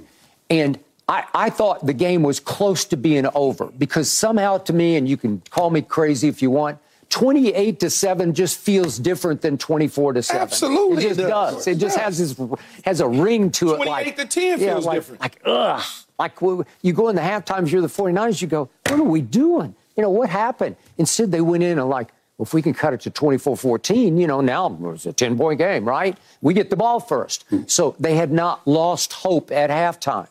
and 0.50 0.80
I, 1.08 1.26
I 1.34 1.50
thought 1.50 1.86
the 1.86 1.94
game 1.94 2.24
was 2.24 2.40
close 2.40 2.86
to 2.86 2.98
being 2.98 3.28
over 3.36 3.68
because 3.68 4.12
somehow 4.12 4.58
to 4.60 4.74
me, 4.74 4.96
and 4.96 5.08
you 5.08 5.18
can 5.18 5.42
call 5.50 5.70
me 5.70 5.82
crazy 5.82 6.28
if 6.28 6.42
you 6.42 6.52
want. 6.52 6.80
28 7.10 7.80
to 7.80 7.90
7 7.90 8.34
just 8.34 8.60
feels 8.60 9.00
different 9.00 9.42
than 9.42 9.58
24 9.58 10.14
to 10.14 10.24
7. 10.24 10.42
Absolutely. 10.42 11.06
It 11.06 11.08
just 11.16 11.20
does. 11.20 11.68
It 11.68 11.78
just 11.78 11.98
has 11.98 12.18
this 12.18 12.60
has 12.86 13.02
a 13.02 13.08
ring 13.08 13.52
to 13.52 13.74
it 13.74 13.78
28 13.78 13.90
like 13.90 14.16
to 14.18 14.26
10 14.26 14.60
feels 14.60 14.86
like, 14.86 14.96
different. 14.96 15.22
Like 15.22 15.42
ugh. 15.46 15.84
Like 16.20 16.34
you 16.82 16.94
go 16.94 17.08
in 17.08 17.16
the 17.16 17.22
half 17.22 17.46
times, 17.46 17.72
you're 17.72 17.82
the 17.82 17.88
49ers 17.88 18.42
you 18.42 18.48
go, 18.48 18.70
"What 18.88 19.00
are 19.00 19.04
we 19.04 19.22
doing?" 19.22 19.74
You 19.96 20.04
know, 20.04 20.10
what 20.10 20.30
happened? 20.30 20.76
Instead, 20.98 21.32
they 21.32 21.42
went 21.42 21.64
in 21.64 21.80
and 21.80 21.90
like, 21.90 22.10
well, 22.38 22.46
if 22.46 22.54
we 22.54 22.62
can 22.62 22.74
cut 22.74 22.94
it 22.94 23.02
to 23.02 23.12
24-14, 23.12 24.18
you 24.18 24.28
know, 24.28 24.40
now 24.40 24.78
it's 24.94 25.06
a 25.06 25.12
10-point 25.12 25.58
game, 25.58 25.84
right? 25.84 26.18
We 26.40 26.54
get 26.54 26.70
the 26.70 26.78
ball 26.78 27.02
first. 27.02 27.44
Hmm. 27.50 27.64
So 27.68 27.98
they 28.00 28.16
had 28.16 28.32
not 28.32 28.66
lost 28.66 29.12
hope 29.12 29.52
at 29.52 29.70
halftime. 29.70 30.30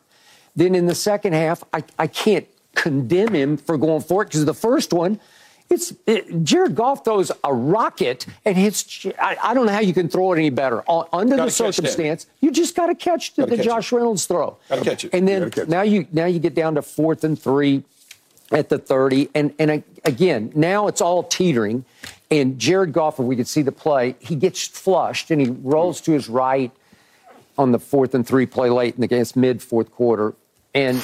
Then 0.57 0.74
in 0.74 0.87
the 0.87 0.95
second 0.95 1.35
half, 1.35 1.62
I, 1.74 1.85
I 1.99 2.07
can't 2.07 2.47
condemn 2.74 3.35
him 3.35 3.59
for 3.59 3.76
going 3.76 4.01
for 4.01 4.22
it 4.22 4.26
because 4.26 4.47
the 4.47 4.55
first 4.55 4.95
one, 4.95 5.20
it's 5.71 5.93
it, 6.07 6.45
Jared 6.45 6.75
Goff 6.75 7.05
throws 7.05 7.31
a 7.45 7.53
rocket 7.53 8.27
and 8.45 8.57
hits. 8.57 9.07
I, 9.21 9.37
I, 9.43 9.55
don't 9.55 9.66
know 9.66 9.73
how 9.73 9.81
you 9.81 9.93
can 9.93 10.09
throw 10.09 10.33
it 10.33 10.39
any 10.39 10.51
better. 10.51 10.83
under 11.12 11.37
the 11.37 11.51
circumstance, 11.51 12.27
you 12.41 12.51
just 12.51 12.75
got 12.75 12.87
to 12.87 12.95
catch 12.95 13.35
the, 13.35 13.47
the 13.47 13.59
Josh 13.59 13.93
it. 13.93 13.97
Reynolds 13.97 14.27
throw. 14.27 14.57
Got 14.69 14.79
to 14.79 14.85
catch 14.85 15.05
it. 15.05 15.14
And 15.14 15.29
then 15.29 15.53
you 15.55 15.66
now 15.66 15.83
you 15.83 16.07
now 16.12 16.27
you 16.27 16.39
get 16.39 16.55
down 16.55 16.75
to 16.77 16.83
fourth 16.83 17.23
and 17.25 17.39
three 17.39 17.85
at 18.51 18.69
the 18.69 18.79
30. 18.79 19.29
And, 19.35 19.55
and 19.59 19.83
again, 20.05 20.53
now 20.55 20.87
it's 20.87 21.01
all 21.01 21.23
teetering. 21.23 21.85
And 22.31 22.59
Jared 22.59 22.93
Goff, 22.93 23.19
if 23.19 23.25
we 23.25 23.37
could 23.37 23.49
see 23.49 23.62
the 23.62 23.73
play, 23.73 24.16
he 24.21 24.37
gets 24.37 24.66
flushed 24.66 25.31
and 25.31 25.41
he 25.41 25.49
rolls 25.49 26.01
to 26.03 26.12
his 26.12 26.29
right 26.29 26.71
on 27.57 27.73
the 27.73 27.79
fourth 27.79 28.14
and 28.14 28.27
three 28.27 28.47
play 28.47 28.71
late 28.71 28.95
in 28.95 29.01
the 29.01 29.07
game. 29.07 29.23
It's 29.23 29.37
mid 29.37 29.62
fourth 29.62 29.91
quarter. 29.93 30.35
And, 30.75 31.03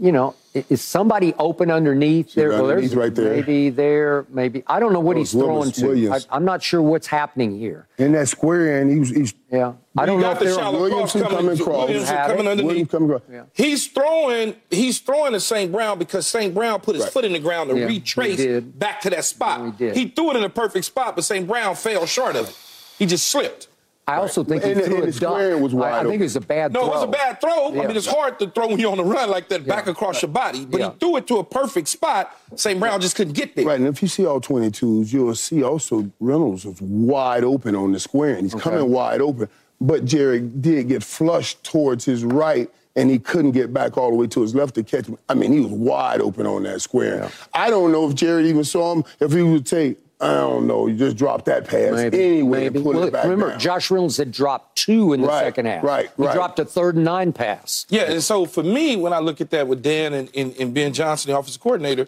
you 0.00 0.12
know, 0.12 0.34
is 0.54 0.82
somebody 0.82 1.34
open 1.38 1.70
underneath 1.70 2.34
there? 2.34 2.48
Well, 2.48 2.70
underneath 2.70 2.94
right 2.94 3.14
there. 3.14 3.34
Maybe 3.34 3.68
there, 3.68 4.26
maybe. 4.30 4.64
I 4.66 4.80
don't 4.80 4.92
know 4.92 5.00
what 5.00 5.16
oh, 5.16 5.18
he's 5.20 5.32
throwing 5.32 5.70
to. 5.72 6.10
I, 6.10 6.36
am 6.36 6.44
not 6.44 6.62
sure 6.62 6.80
what's 6.80 7.06
happening 7.06 7.56
here. 7.56 7.86
In 7.98 8.12
that 8.12 8.28
square 8.28 8.80
end, 8.80 8.90
he's. 8.90 9.10
he's 9.10 9.34
yeah. 9.52 9.74
I 9.96 10.06
don't 10.06 10.20
know 10.20 10.30
if 10.30 10.38
the 10.38 10.54
shallow 10.54 10.80
Williamson 10.80 11.22
coming, 11.22 11.36
coming 11.36 11.60
across. 11.60 11.88
Williamson 11.88 12.16
coming 12.16 12.48
underneath. 12.48 12.90
Coming 12.90 13.10
across. 13.10 13.28
Yeah. 13.30 13.44
He's 13.52 13.86
throwing. 13.88 14.56
He's 14.70 14.98
throwing 15.00 15.32
to 15.32 15.40
St. 15.40 15.70
Brown 15.70 15.98
because 15.98 16.26
St. 16.26 16.54
Brown 16.54 16.80
put 16.80 16.94
his 16.94 17.04
right. 17.04 17.12
foot 17.12 17.24
in 17.26 17.34
the 17.34 17.38
ground 17.38 17.70
to 17.70 17.78
yeah, 17.78 17.86
retrace 17.86 18.62
back 18.62 19.02
to 19.02 19.10
that 19.10 19.24
spot. 19.26 19.74
he, 19.78 19.90
he 19.90 20.08
threw 20.08 20.30
it 20.30 20.36
in 20.36 20.44
a 20.44 20.48
perfect 20.48 20.86
spot, 20.86 21.14
but 21.14 21.24
St. 21.24 21.46
Brown 21.46 21.76
fell 21.76 22.06
short 22.06 22.36
of 22.36 22.48
it. 22.48 22.56
He 22.98 23.06
just 23.06 23.26
slipped. 23.28 23.68
I 24.10 24.16
also 24.16 24.44
think 24.44 24.64
he 24.64 24.74
threw 24.74 25.02
a 25.02 25.12
duck. 25.12 25.60
Was 25.60 25.74
wide 25.74 25.92
I, 25.92 26.00
I 26.00 26.04
think 26.04 26.20
it 26.20 26.24
was 26.24 26.36
a 26.36 26.40
bad 26.40 26.72
no, 26.72 26.80
throw. 26.80 26.86
No, 26.86 26.92
it 26.92 26.94
was 26.94 27.04
a 27.04 27.06
bad 27.08 27.40
throw. 27.40 27.72
Yeah. 27.72 27.82
I 27.82 27.86
mean, 27.86 27.96
it's 27.96 28.06
hard 28.06 28.38
to 28.40 28.50
throw 28.50 28.68
when 28.68 28.78
you're 28.78 28.90
on 28.90 28.98
the 28.98 29.04
run 29.04 29.30
like 29.30 29.48
that, 29.48 29.62
yeah. 29.62 29.74
back 29.74 29.86
across 29.86 30.22
your 30.22 30.30
body. 30.30 30.64
But 30.64 30.80
yeah. 30.80 30.90
he 30.90 30.98
threw 30.98 31.16
it 31.16 31.26
to 31.28 31.38
a 31.38 31.44
perfect 31.44 31.88
spot. 31.88 32.36
St. 32.56 32.78
Brown 32.78 33.00
just 33.00 33.16
couldn't 33.16 33.34
get 33.34 33.54
there. 33.54 33.66
Right, 33.66 33.78
and 33.78 33.88
if 33.88 34.02
you 34.02 34.08
see 34.08 34.26
all 34.26 34.40
22s, 34.40 35.12
you'll 35.12 35.34
see 35.34 35.62
also 35.62 36.10
Reynolds 36.18 36.64
was 36.64 36.80
wide 36.80 37.44
open 37.44 37.74
on 37.74 37.92
the 37.92 38.00
square, 38.00 38.34
and 38.34 38.42
he's 38.42 38.54
okay. 38.54 38.62
coming 38.62 38.90
wide 38.90 39.20
open. 39.20 39.48
But 39.80 40.04
Jerry 40.04 40.40
did 40.40 40.88
get 40.88 41.02
flushed 41.02 41.62
towards 41.64 42.04
his 42.04 42.24
right, 42.24 42.68
and 42.96 43.10
he 43.10 43.18
couldn't 43.18 43.52
get 43.52 43.72
back 43.72 43.96
all 43.96 44.10
the 44.10 44.16
way 44.16 44.26
to 44.26 44.42
his 44.42 44.54
left 44.54 44.74
to 44.74 44.82
catch 44.82 45.06
him. 45.06 45.16
I 45.28 45.34
mean, 45.34 45.52
he 45.52 45.60
was 45.60 45.70
wide 45.70 46.20
open 46.20 46.46
on 46.46 46.64
that 46.64 46.82
square. 46.82 47.30
I 47.54 47.70
don't 47.70 47.92
know 47.92 48.08
if 48.08 48.14
Jared 48.14 48.46
even 48.46 48.64
saw 48.64 48.94
him, 48.94 49.04
if 49.20 49.32
he 49.32 49.42
would 49.42 49.66
take 49.66 49.98
I 50.20 50.34
don't 50.34 50.66
know. 50.66 50.86
You 50.86 50.96
just 50.96 51.16
drop 51.16 51.46
that 51.46 51.66
pass 51.66 51.92
maybe, 51.92 52.22
anyway 52.22 52.60
maybe. 52.60 52.76
and 52.78 52.84
put 52.84 52.94
well, 52.94 53.04
it 53.04 53.12
back 53.12 53.24
Remember, 53.24 53.50
down. 53.50 53.58
Josh 53.58 53.90
Reynolds 53.90 54.18
had 54.18 54.30
dropped 54.30 54.76
two 54.76 55.14
in 55.14 55.22
the 55.22 55.28
right, 55.28 55.44
second 55.44 55.66
half. 55.66 55.82
Right, 55.82 56.10
he 56.16 56.24
right. 56.24 56.34
dropped 56.34 56.58
a 56.58 56.64
third 56.64 56.96
and 56.96 57.04
nine 57.04 57.32
pass. 57.32 57.86
Yeah, 57.88 58.02
and 58.02 58.22
so 58.22 58.44
for 58.44 58.62
me, 58.62 58.96
when 58.96 59.14
I 59.14 59.18
look 59.18 59.40
at 59.40 59.50
that 59.50 59.66
with 59.66 59.82
Dan 59.82 60.12
and, 60.12 60.30
and, 60.34 60.54
and 60.60 60.74
Ben 60.74 60.92
Johnson, 60.92 61.30
the 61.30 61.38
offensive 61.38 61.62
coordinator, 61.62 62.06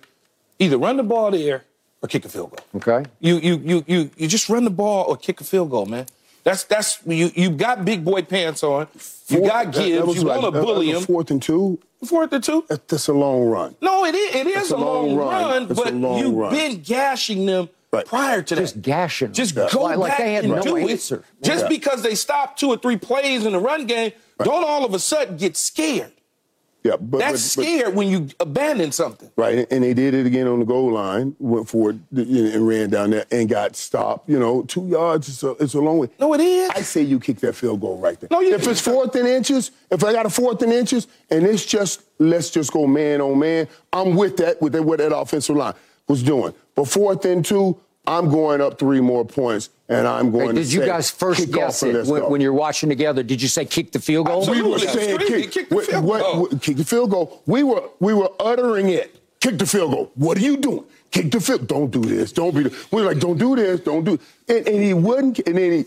either 0.58 0.76
run 0.76 0.98
the 0.98 1.02
ball 1.02 1.30
there 1.30 1.64
or 2.02 2.08
kick 2.08 2.24
a 2.24 2.28
field 2.28 2.50
goal. 2.50 2.66
Okay. 2.76 3.08
You 3.20 3.38
you 3.38 3.56
you 3.58 3.84
you 3.86 4.10
you 4.16 4.28
just 4.28 4.48
run 4.48 4.64
the 4.64 4.70
ball 4.70 5.06
or 5.08 5.16
kick 5.16 5.40
a 5.40 5.44
field 5.44 5.70
goal, 5.70 5.86
man. 5.86 6.06
That's 6.44 6.64
that's 6.64 7.00
you 7.06 7.30
you 7.34 7.50
got 7.50 7.84
big 7.84 8.04
boy 8.04 8.22
pants 8.22 8.62
on. 8.62 8.88
You 9.28 9.38
fourth, 9.38 9.50
got 9.50 9.72
Gibbs. 9.72 10.16
You 10.16 10.22
like, 10.24 10.42
want 10.42 10.54
to 10.54 10.60
bully 10.60 10.90
him. 10.90 11.02
Fourth 11.02 11.30
and 11.30 11.40
two. 11.40 11.78
Fourth 12.04 12.32
and 12.32 12.42
two. 12.42 12.66
That's 12.68 13.06
a 13.08 13.12
long 13.12 13.44
run. 13.44 13.76
No, 13.80 14.04
it 14.04 14.14
is. 14.14 14.34
It 14.34 14.46
is 14.48 14.70
a, 14.72 14.74
a 14.74 14.76
long, 14.76 15.16
long, 15.16 15.18
run, 15.18 15.50
run 15.50 15.66
but 15.68 15.94
long 15.94 16.18
you've 16.18 16.34
run. 16.34 16.52
been 16.52 16.82
gashing 16.82 17.46
them 17.46 17.68
Right. 17.92 18.06
prior 18.06 18.40
to 18.40 18.56
just 18.56 18.74
that. 18.74 18.82
gashing. 18.82 19.32
Just 19.34 19.54
go 19.54 19.64
like, 19.64 19.72
back 19.72 19.98
like 19.98 20.16
they 20.16 20.32
had 20.32 20.44
and 20.44 20.54
no 20.54 20.62
do 20.62 20.76
answer. 20.78 21.16
it. 21.16 21.44
Just 21.44 21.64
yeah. 21.64 21.68
because 21.68 22.02
they 22.02 22.14
stopped 22.14 22.58
two 22.58 22.68
or 22.68 22.78
three 22.78 22.96
plays 22.96 23.44
in 23.44 23.52
the 23.52 23.58
run 23.58 23.86
game, 23.86 24.12
right. 24.38 24.46
don't 24.46 24.64
all 24.64 24.86
of 24.86 24.94
a 24.94 24.98
sudden 24.98 25.36
get 25.36 25.58
scared. 25.58 26.12
Yeah, 26.84 26.96
but 26.96 27.18
that's 27.18 27.54
but, 27.54 27.62
scared 27.62 27.94
when 27.94 28.08
you 28.08 28.28
abandon 28.40 28.90
something. 28.90 29.30
Right, 29.36 29.66
and 29.70 29.84
they 29.84 29.94
did 29.94 30.14
it 30.14 30.26
again 30.26 30.48
on 30.48 30.58
the 30.58 30.64
goal 30.64 30.92
line, 30.92 31.36
went 31.38 31.68
forward 31.68 32.00
and 32.10 32.66
ran 32.66 32.90
down 32.90 33.10
there 33.10 33.24
and 33.30 33.48
got 33.48 33.76
stopped. 33.76 34.28
You 34.28 34.38
know, 34.38 34.62
two 34.62 34.88
yards 34.88 35.28
is 35.28 35.42
a, 35.44 35.50
it's 35.60 35.74
a 35.74 35.80
long 35.80 35.98
way. 35.98 36.08
No, 36.18 36.34
it 36.34 36.40
is. 36.40 36.70
I 36.70 36.82
say 36.82 37.02
you 37.02 37.20
kick 37.20 37.38
that 37.40 37.54
field 37.54 37.80
goal 37.80 37.98
right 37.98 38.18
there. 38.18 38.28
No, 38.32 38.40
you 38.40 38.54
if 38.54 38.66
it's 38.66 38.80
fourth 38.80 39.14
and 39.14 39.28
inches, 39.28 39.70
if 39.90 40.02
I 40.02 40.12
got 40.12 40.26
a 40.26 40.30
fourth 40.30 40.60
and 40.62 40.72
inches, 40.72 41.06
and 41.30 41.46
it's 41.46 41.64
just 41.64 42.02
let's 42.18 42.50
just 42.50 42.72
go 42.72 42.86
man 42.86 43.20
on 43.20 43.38
man, 43.38 43.68
I'm 43.92 44.16
with 44.16 44.38
that 44.38 44.60
with 44.60 44.74
what 44.80 44.98
that 44.98 45.16
offensive 45.16 45.56
line 45.56 45.74
was 46.08 46.22
doing. 46.22 46.52
But 46.74 46.88
fourth 46.88 47.24
and 47.26 47.44
two, 47.44 47.78
I'm 48.06 48.30
going 48.30 48.60
up 48.60 48.78
three 48.78 49.00
more 49.00 49.24
points, 49.24 49.70
and 49.88 50.08
I'm 50.08 50.32
going. 50.32 50.48
Hey, 50.48 50.54
did 50.54 50.54
to 50.54 50.62
Did 50.62 50.72
you 50.72 50.80
say, 50.80 50.86
guys 50.86 51.10
first 51.10 51.52
guess 51.52 51.82
it 51.84 52.06
when, 52.06 52.28
when, 52.28 52.40
you're 52.40 52.52
watching 52.52 52.88
together? 52.88 53.22
Did 53.22 53.40
you 53.40 53.46
say 53.46 53.64
kick 53.64 53.92
the 53.92 54.00
field 54.00 54.26
goal? 54.26 54.40
Absolutely. 54.40 54.64
We 54.64 54.70
were 54.70 54.78
saying 54.78 55.18
kick, 55.18 55.52
kick, 55.52 55.68
the 55.68 55.82
field 55.82 56.04
what, 56.04 56.20
goal. 56.20 56.40
What, 56.40 56.62
kick 56.62 56.76
the 56.78 56.84
field 56.84 57.10
goal. 57.10 57.42
We 57.46 57.62
were 57.62 57.88
we 58.00 58.12
were 58.12 58.30
uttering 58.40 58.88
it. 58.88 59.20
Kick 59.38 59.58
the 59.58 59.66
field 59.66 59.92
goal. 59.92 60.10
What 60.16 60.36
are 60.36 60.40
you 60.40 60.56
doing? 60.56 60.84
Kick 61.12 61.30
the 61.30 61.40
field. 61.40 61.68
Don't 61.68 61.90
do 61.90 62.00
this. 62.00 62.32
Don't 62.32 62.54
be. 62.54 62.64
We 62.90 63.02
were 63.02 63.08
like, 63.08 63.20
don't 63.20 63.38
do 63.38 63.54
this. 63.54 63.80
Don't 63.80 64.04
do. 64.04 64.18
And, 64.48 64.66
and 64.66 64.82
he 64.82 64.94
wouldn't. 64.94 65.38
And 65.46 65.56
then 65.56 65.72
he 65.72 65.84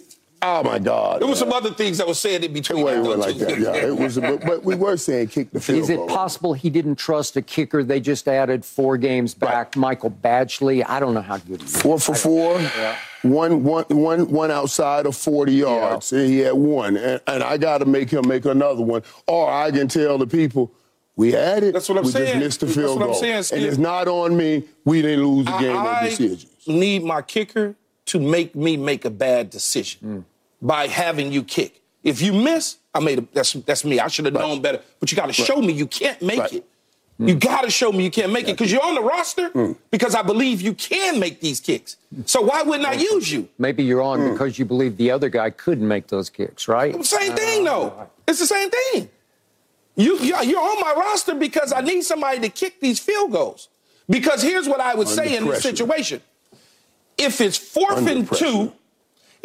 Oh 0.48 0.64
my 0.64 0.78
God! 0.78 1.22
There 1.22 1.28
was 1.28 1.40
some 1.40 1.52
other 1.52 1.72
things 1.72 1.98
that 1.98 2.08
were 2.08 2.14
said 2.14 2.44
in 2.44 2.54
between. 2.54 2.88
It 2.88 3.02
wasn't 3.02 3.20
like 3.20 3.38
that. 3.38 3.60
Yeah, 3.60 3.74
it 3.74 3.98
was. 3.98 4.20
But, 4.20 4.46
but 4.46 4.64
we 4.64 4.76
were 4.76 4.96
saying 4.96 5.30
kick 5.30 5.52
the 5.52 5.60
field 5.60 5.80
Is 5.80 5.90
it 5.90 5.96
goal. 5.96 6.08
possible 6.08 6.54
he 6.54 6.70
didn't 6.70 6.98
trust 6.98 7.36
a 7.36 7.42
kicker? 7.42 7.84
They 7.84 8.00
just 8.00 8.28
added 8.28 8.64
four 8.64 8.98
games 8.98 9.34
back. 9.34 9.68
Right. 9.68 9.78
Michael 9.78 10.12
Badgley. 10.12 10.86
I 10.88 11.00
don't 11.00 11.16
know 11.16 11.22
how 11.22 11.38
good 11.38 11.62
he 11.62 11.66
is. 11.66 11.82
Four 11.82 12.00
for 12.00 12.14
four. 12.14 12.60
Yeah. 12.60 12.96
One, 13.24 13.64
one, 13.64 13.86
one, 13.90 14.30
one 14.30 14.52
outside 14.52 15.08
of 15.08 15.16
40 15.16 15.52
yards. 15.52 16.12
Yeah. 16.12 16.24
He 16.26 16.40
had 16.40 16.54
one, 16.54 16.96
and, 16.96 17.20
and 17.26 17.44
I 17.44 17.58
got 17.58 17.80
to 17.80 17.86
make 17.86 18.12
him 18.12 18.28
make 18.28 18.46
another 18.46 18.84
one, 18.84 19.02
or 19.28 19.52
I 19.52 19.72
can 19.72 19.88
tell 19.88 20.20
the 20.20 20.28
people. 20.28 20.72
We 21.16 21.32
had 21.32 21.64
it. 21.64 21.74
That's 21.74 21.90
what 21.90 21.98
I'm 21.98 22.04
we 22.04 22.12
saying. 22.12 22.26
We 22.40 22.46
just 22.46 22.62
missed 22.62 22.76
the 22.76 22.82
field 22.82 23.00
goal. 23.00 23.08
That's 23.08 23.22
what 23.22 23.30
I'm 23.34 23.44
saying, 23.44 23.64
and 23.64 23.72
it's 23.72 23.80
not 23.80 24.08
on 24.08 24.38
me. 24.38 24.66
We 24.84 25.02
didn't 25.02 25.26
lose 25.26 25.46
the 25.46 25.58
game 25.58 25.76
I, 25.76 26.00
on 26.00 26.04
decisions. 26.04 26.68
need 26.68 27.04
my 27.04 27.22
kicker 27.22 27.76
to 28.08 28.20
make 28.20 28.54
me 28.56 28.78
make 28.78 29.06
a 29.06 29.10
bad 29.10 29.50
decision. 29.50 30.02
Mm. 30.04 30.35
By 30.66 30.88
having 30.88 31.32
you 31.32 31.44
kick. 31.44 31.82
If 32.04 32.22
you 32.22 32.34
miss, 32.34 32.78
I 32.94 33.00
made 33.00 33.20
a, 33.20 33.28
that's 33.34 33.54
that's 33.54 33.86
me. 33.86 34.00
I 34.00 34.08
should 34.08 34.26
have 34.26 34.34
known 34.34 34.62
better. 34.62 34.82
But 35.00 35.12
you 35.12 35.16
got 35.16 35.28
to 35.28 35.34
show 35.34 35.62
me 35.62 35.74
you 35.74 35.88
can't 35.88 36.22
make 36.22 36.40
Right. 36.40 36.54
it. 36.54 36.66
Mm. 37.20 37.30
You 37.30 37.36
got 37.36 37.62
to 37.62 37.70
show 37.70 37.92
me 37.92 38.04
you 38.04 38.12
can't 38.12 38.34
make 38.34 38.48
it 38.48 38.54
because 38.58 38.72
you're 38.72 38.84
on 38.84 38.96
the 38.96 39.02
roster 39.02 39.50
mm. 39.52 39.78
because 39.90 40.16
I 40.16 40.22
believe 40.22 40.62
you 40.62 40.74
can 40.74 41.20
make 41.20 41.40
these 41.40 41.62
kicks. 41.62 41.96
So 42.26 42.42
why 42.42 42.62
wouldn't 42.64 42.88
I 42.88 42.98
mm. 42.98 43.02
use 43.02 43.32
you? 43.32 43.48
Maybe 43.58 43.84
you're 43.84 44.02
on 44.02 44.32
because 44.32 44.60
you 44.60 44.66
believe 44.66 44.98
the 44.98 45.12
other 45.12 45.30
guy 45.30 45.50
couldn't 45.50 45.88
make 45.88 46.08
those 46.08 46.30
kicks, 46.30 46.68
right? 46.68 46.94
Same 47.06 47.34
thing 47.34 47.64
though. 47.64 48.10
It's 48.28 48.40
the 48.40 48.48
same 48.48 48.70
thing. 48.70 49.10
You 49.96 50.18
you're 50.20 50.44
you're 50.44 50.60
on 50.60 50.82
my 50.82 50.94
roster 50.98 51.36
because 51.36 51.72
I 51.72 51.82
need 51.82 52.02
somebody 52.02 52.40
to 52.42 52.50
kick 52.50 52.82
these 52.82 53.00
field 53.00 53.32
goals. 53.32 53.70
Because 54.10 54.44
here's 54.44 54.68
what 54.68 54.82
I 54.82 54.94
would 54.94 55.08
Under 55.08 55.24
say 55.24 55.38
in 55.38 55.46
this 55.46 55.64
situation: 55.64 56.22
if 57.18 57.40
it's 57.40 57.58
fourth 57.58 57.98
Under 57.98 58.12
and 58.12 58.28
pressure. 58.28 58.46
two, 58.46 58.74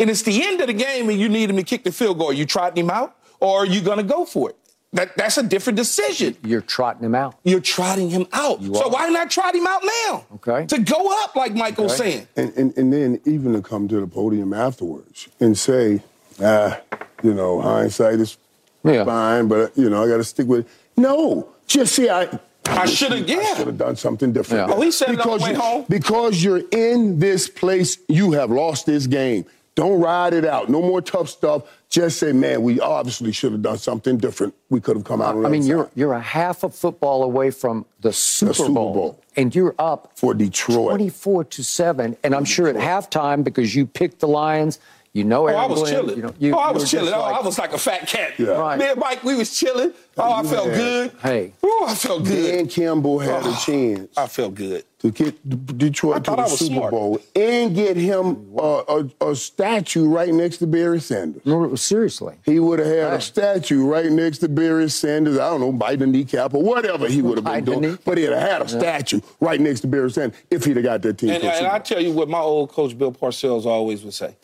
and 0.00 0.10
it's 0.10 0.22
the 0.22 0.42
end 0.44 0.60
of 0.60 0.66
the 0.66 0.72
game, 0.72 1.08
and 1.08 1.18
you 1.20 1.28
need 1.28 1.50
him 1.50 1.56
to 1.56 1.62
kick 1.62 1.84
the 1.84 1.92
field 1.92 2.18
goal, 2.18 2.30
are 2.30 2.32
you 2.32 2.46
trotting 2.46 2.82
him 2.84 2.90
out, 2.90 3.16
or 3.38 3.58
are 3.60 3.66
you 3.66 3.80
going 3.80 3.98
to 3.98 4.02
go 4.04 4.24
for 4.24 4.50
it? 4.50 4.56
That 4.92 5.16
that's 5.16 5.38
a 5.38 5.44
different 5.44 5.76
decision. 5.76 6.36
You're 6.44 6.62
trotting 6.62 7.04
him 7.04 7.14
out. 7.14 7.36
You're 7.44 7.60
trotting 7.60 8.10
him 8.10 8.26
out. 8.32 8.60
You 8.60 8.74
so 8.74 8.86
are. 8.86 8.90
why 8.90 9.08
not 9.10 9.30
trot 9.30 9.54
him 9.54 9.64
out 9.64 9.82
now? 9.84 10.24
Okay. 10.34 10.66
To 10.66 10.78
go 10.80 11.08
up, 11.22 11.36
like 11.36 11.54
Michael's 11.54 11.92
Okay. 12.00 12.10
saying. 12.10 12.28
And, 12.34 12.52
and, 12.56 12.76
and 12.76 12.92
then 12.92 13.20
even 13.24 13.52
to 13.52 13.62
come 13.62 13.86
to 13.86 14.00
the 14.00 14.08
podium 14.08 14.52
afterwards 14.52 15.28
and 15.38 15.56
say, 15.56 16.02
ah, 16.42 16.80
you 17.22 17.32
know, 17.34 17.60
hindsight 17.60 18.14
is 18.18 18.36
Yeah. 18.82 19.04
fine, 19.04 19.46
but, 19.46 19.78
you 19.78 19.88
know, 19.90 20.02
I 20.02 20.08
got 20.08 20.16
to 20.16 20.24
stick 20.24 20.48
with 20.48 20.60
it. 20.66 20.72
No, 20.96 21.48
just 21.68 21.94
say 21.94 22.08
I. 22.08 22.28
I 22.66 22.86
shoulda- 22.86 23.20
yeah. 23.20 23.38
I 23.38 23.54
should 23.54 23.66
have 23.68 23.78
done 23.78 23.94
something 23.96 24.32
different. 24.32 24.68
Yeah. 24.70 24.74
Oh, 24.76 24.80
he 24.80 24.90
said 24.90 25.10
it 25.10 25.20
on 25.20 25.24
because 25.24 25.42
way 25.42 25.50
you, 25.52 25.60
home. 25.60 25.84
Because 25.88 26.42
you're 26.42 26.62
in 26.72 27.18
this 27.20 27.48
place, 27.48 27.98
you 28.08 28.32
have 28.32 28.50
lost 28.50 28.86
this 28.86 29.06
game. 29.06 29.44
Don't 29.80 29.98
ride 29.98 30.34
it 30.34 30.44
out. 30.44 30.68
No 30.68 30.82
more 30.82 31.00
tough 31.00 31.30
stuff. 31.30 31.62
Just 31.88 32.18
say, 32.18 32.32
man, 32.32 32.60
we 32.60 32.80
obviously 32.80 33.32
should 33.32 33.52
have 33.52 33.62
done 33.62 33.78
something 33.78 34.18
different. 34.18 34.52
We 34.68 34.78
could 34.78 34.94
have 34.94 35.06
come 35.06 35.22
out. 35.22 35.42
I 35.42 35.48
mean, 35.48 35.62
you're 35.62 35.84
side. 35.84 35.92
you're 35.94 36.12
a 36.12 36.20
half 36.20 36.64
a 36.64 36.68
football 36.68 37.22
away 37.22 37.50
from 37.50 37.86
the 38.02 38.12
Super, 38.12 38.52
Super 38.52 38.72
Bowl, 38.74 38.92
Bowl. 38.92 39.20
and 39.36 39.54
you're 39.54 39.74
up 39.78 40.12
for 40.16 40.34
Detroit. 40.34 40.90
24 40.90 41.44
to 41.44 41.64
seven. 41.64 42.14
And 42.22 42.34
I'm 42.34 42.44
sure 42.44 42.68
at 42.68 42.76
halftime 42.76 43.42
because 43.42 43.74
you 43.74 43.86
picked 43.86 44.20
the 44.20 44.28
Lions, 44.28 44.80
you 45.12 45.24
know 45.24 45.48
Oh, 45.48 45.54
I 45.54 45.66
was 45.66 45.80
Glenn, 45.80 45.92
chilling. 45.92 46.16
You 46.16 46.22
know, 46.22 46.34
you- 46.38 46.54
oh, 46.54 46.58
I 46.58 46.70
was 46.70 46.74
were 46.74 46.80
just 46.80 46.90
chilling. 46.92 47.12
oh, 47.14 47.18
like- 47.20 47.40
I 47.40 47.44
was 47.44 47.58
like 47.58 47.72
a 47.72 47.78
fat 47.78 48.06
cat. 48.06 48.32
Yeah. 48.38 48.48
Right. 48.50 48.78
Me 48.78 48.86
and 48.90 48.98
Mike, 49.00 49.24
we 49.24 49.34
was 49.34 49.56
chilling. 49.58 49.92
Oh, 50.16 50.32
I 50.32 50.42
felt 50.42 50.66
had- 50.68 50.76
good. 50.76 51.12
Hey. 51.22 51.52
Oh, 51.62 51.86
I 51.88 51.94
felt 51.94 52.24
good. 52.24 52.56
Dan 52.56 52.66
Campbell 52.68 53.18
had 53.18 53.44
a 53.44 53.48
Oh, 53.48 53.62
chance 53.64 54.16
I 54.16 54.26
felt 54.26 54.54
good. 54.54 54.84
to 55.00 55.10
get 55.10 55.48
D- 55.48 55.56
I 55.68 55.72
Detroit 55.78 56.24
to 56.24 56.30
the 56.32 56.46
Super 56.46 56.74
smart. 56.74 56.90
Bowl 56.90 57.18
and 57.34 57.74
get 57.74 57.96
him 57.96 58.50
uh, 58.58 58.82
a, 59.20 59.28
a 59.30 59.34
statue 59.34 60.06
right 60.06 60.32
next 60.32 60.58
to 60.58 60.66
Barry 60.66 61.00
Sanders. 61.00 61.40
No, 61.46 61.74
seriously. 61.74 62.36
He 62.44 62.58
would 62.60 62.78
have 62.80 62.88
had 62.88 63.12
a 63.14 63.20
statue 63.20 63.86
right 63.86 64.10
next 64.12 64.38
to 64.38 64.48
Barry 64.48 64.90
Sanders. 64.90 65.38
I 65.38 65.48
don't 65.48 65.60
know, 65.60 65.72
bite 65.72 66.00
the 66.00 66.06
kneecap 66.06 66.52
or 66.54 66.62
whatever 66.62 67.08
he 67.08 67.22
would 67.22 67.38
have 67.38 67.44
been 67.46 67.64
doing. 67.64 67.80
knee. 67.80 67.98
But 68.04 68.18
he'd 68.18 68.24
have 68.30 68.38
had 68.48 68.62
a 68.62 68.68
statue 68.68 69.20
right 69.40 69.60
next 69.60 69.80
to 69.80 69.86
Barry 69.86 70.10
Sanders 70.10 70.38
if 70.50 70.64
he'd 70.66 70.76
have 70.76 70.84
got 70.84 71.02
that 71.02 71.16
team. 71.18 71.30
And, 71.30 71.42
and 71.44 71.66
I 71.66 71.78
tell 71.78 72.00
you 72.00 72.12
what 72.12 72.28
my 72.28 72.40
old 72.40 72.70
coach 72.70 72.96
Bill 72.98 73.10
Parcells 73.12 73.64
always 73.64 74.04
would 74.04 74.14
say. 74.14 74.36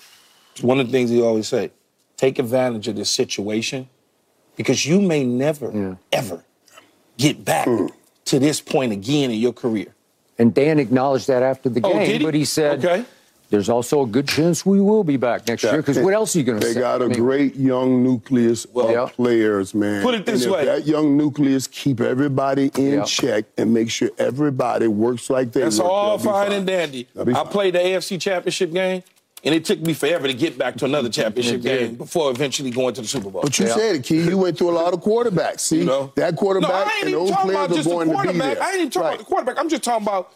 It's 0.57 0.63
one 0.63 0.81
of 0.81 0.87
the 0.87 0.93
things 0.93 1.11
he 1.11 1.21
always 1.21 1.47
say. 1.49 1.71
Take 2.17 2.39
advantage 2.39 2.89
of 2.89 2.97
this 2.97 3.11
situation 3.11 3.91
because 4.57 4.87
you 4.87 5.03
may 5.03 5.23
never, 5.23 5.71
Yeah. 5.71 5.95
ever 6.13 6.45
get 7.19 7.45
back 7.45 7.67
Hmm. 7.69 7.89
to 8.25 8.39
this 8.39 8.63
point 8.63 8.91
again 8.91 9.31
in 9.31 9.39
your 9.39 9.53
career. 9.53 9.89
And 10.39 10.55
Dan 10.55 10.79
acknowledged 10.79 11.27
that 11.29 11.43
after 11.43 11.69
the 11.69 11.81
Oh, 11.85 11.93
game, 11.93 12.07
did 12.09 12.21
he? 12.23 12.25
but 12.27 12.33
he 12.33 12.47
said, 12.47 12.83
Okay. 12.83 13.05
"There's 13.51 13.69
also 13.69 14.01
a 14.03 14.07
good 14.07 14.27
chance 14.27 14.65
we 14.65 14.81
will 14.81 15.05
be 15.05 15.19
back 15.19 15.47
next 15.47 15.63
year 15.63 15.77
because 15.77 15.99
what 15.99 16.15
else 16.15 16.35
are 16.35 16.39
you 16.39 16.45
going 16.47 16.59
to 16.61 16.67
say? 16.67 16.73
They 16.73 16.81
got 16.81 17.03
a 17.03 17.05
I 17.05 17.09
mean, 17.09 17.19
great 17.19 17.55
young 17.57 18.03
nucleus 18.03 18.67
Well, 18.73 18.87
of 18.87 18.93
Yeah. 18.93 19.07
players, 19.15 19.75
man. 19.75 20.03
Put 20.03 20.15
it 20.15 20.25
this 20.25 20.45
and 20.47 20.53
if 20.55 20.59
way. 20.59 20.65
that 20.65 20.87
young 20.87 21.19
nucleus 21.19 21.67
keep 21.67 22.01
everybody 22.01 22.71
in 22.79 22.95
Yeah. 22.95 23.05
check 23.05 23.45
and 23.59 23.75
make 23.75 23.91
sure 23.91 24.09
everybody 24.17 24.87
works 24.89 25.29
like 25.29 25.53
they 25.53 25.61
That's 25.61 25.79
work, 25.81 25.87
all 25.91 26.17
they'll 26.17 26.33
fine 26.33 26.53
and 26.53 26.67
dandy. 26.67 27.09
I 27.15 27.45
played 27.45 27.75
the 27.75 27.81
AFC 27.87 28.17
Championship 28.19 28.73
game, 28.73 29.03
and 29.47 29.55
it 29.55 29.65
took 29.65 29.81
me 29.81 29.95
forever 29.95 30.27
to 30.27 30.35
get 30.35 30.59
back 30.59 30.77
to 30.77 30.85
another 30.85 31.09
championship 31.19 31.63
game 31.63 31.95
before 31.95 32.31
eventually 32.31 32.71
going 32.71 32.93
to 32.95 33.01
the 33.01 33.07
Super 33.09 33.31
Bowl. 33.31 33.41
But 33.43 33.59
you 33.59 33.67
Yeah. 33.67 33.75
said 33.75 33.97
it, 33.97 34.05
Key. 34.05 34.23
You 34.25 34.37
went 34.37 34.59
through 34.59 34.71
a 34.71 34.79
lot 34.79 34.93
of 34.93 35.01
quarterbacks. 35.01 35.61
See, 35.61 35.79
You 35.79 35.85
know? 35.85 36.13
that 36.17 36.35
No, 36.35 36.39
quarterback 36.39 36.71
I 36.73 36.81
ain't 36.83 36.91
and 37.03 37.09
even 37.11 37.21
those 37.21 37.31
talking 37.31 37.45
players 37.53 37.57
about 37.67 37.71
are 37.71 37.75
just 37.77 37.89
the 37.89 37.95
going 37.95 38.09
to 38.09 38.11
be 38.13 38.17
quarterback. 38.17 38.55
there. 38.55 38.63
I 38.63 38.67
ain't 38.71 38.77
even 38.79 38.91
talking 38.91 39.03
Right. 39.07 39.15
about 39.15 39.19
the 39.19 39.25
quarterback. 39.25 39.59
I'm 39.59 39.69
just 39.71 39.83
talking 39.85 40.07
about 40.07 40.33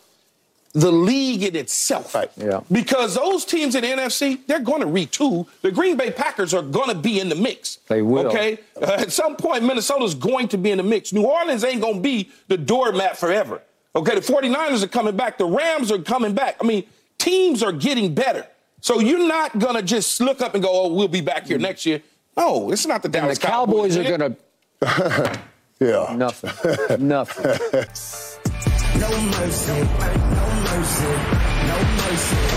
the 0.73 0.93
league 0.93 1.43
in 1.43 1.57
itself. 1.57 2.15
Right. 2.15 2.31
Yeah. 2.37 2.61
Because 2.71 3.17
those 3.17 3.45
teams 3.45 3.75
in 3.75 3.83
the 3.83 3.89
NFC, 3.89 4.39
they're 4.47 4.61
going 4.61 4.81
to 4.83 4.87
retool. 4.87 5.47
The 5.63 5.73
Green 5.73 5.97
Bay 5.97 6.13
Packers 6.13 6.55
are 6.55 6.63
going 6.63 6.89
to 6.89 6.95
be 6.95 7.19
in 7.19 7.29
the 7.29 7.35
mix. 7.35 7.79
They 7.89 8.03
will. 8.03 8.29
Okay? 8.29 8.59
Uh, 8.81 8.93
at 8.93 9.11
some 9.11 9.35
point, 9.35 9.65
Minnesota's 9.65 10.15
going 10.15 10.47
to 10.49 10.57
be 10.59 10.71
in 10.71 10.77
the 10.79 10.85
mix. 10.85 11.13
New 11.13 11.25
Orleans 11.27 11.65
ain't 11.65 11.81
going 11.81 11.97
to 11.97 12.01
be 12.01 12.31
the 12.47 12.57
doormat 12.57 13.17
forever. 13.19 13.61
Okay? 13.97 14.15
The 14.15 14.21
49ers 14.21 14.85
are 14.85 14.89
coming 14.89 15.17
back. 15.17 15.39
The 15.39 15.45
Rams 15.47 15.91
are 15.91 15.99
coming 15.99 16.35
back. 16.35 16.57
I 16.61 16.65
mean, 16.65 16.85
teams 17.19 17.65
are 17.65 17.73
getting 17.73 18.15
better. 18.15 18.47
So 18.81 19.01
you're 19.01 19.26
not 19.26 19.59
going 19.59 19.76
to 19.76 19.83
just 19.83 20.20
look 20.20 20.41
up 20.41 20.55
and 20.55 20.62
go, 20.62 20.70
oh, 20.70 20.93
we'll 20.93 21.09
be 21.09 21.20
back 21.20 21.47
here 21.47 21.57
mm-hmm. 21.57 21.64
next 21.64 21.87
year. 21.87 22.03
No, 22.37 22.70
it's 22.70 22.87
not 22.87 23.03
the 23.03 23.07
and 23.07 23.14
the 23.14 23.18
Dallas 23.18 23.39
Cowboys 23.39 23.97
are 23.97 24.05
going 24.05 24.20
to 24.81 25.41
Yeah. 25.81 26.14
nothing, 26.16 26.51
nothing. 27.09 27.45
No 28.99 29.09
mercy, 29.22 29.72
no 29.72 30.49
mercy, 30.64 31.05
no 31.66 31.78
mercy. 31.97 32.49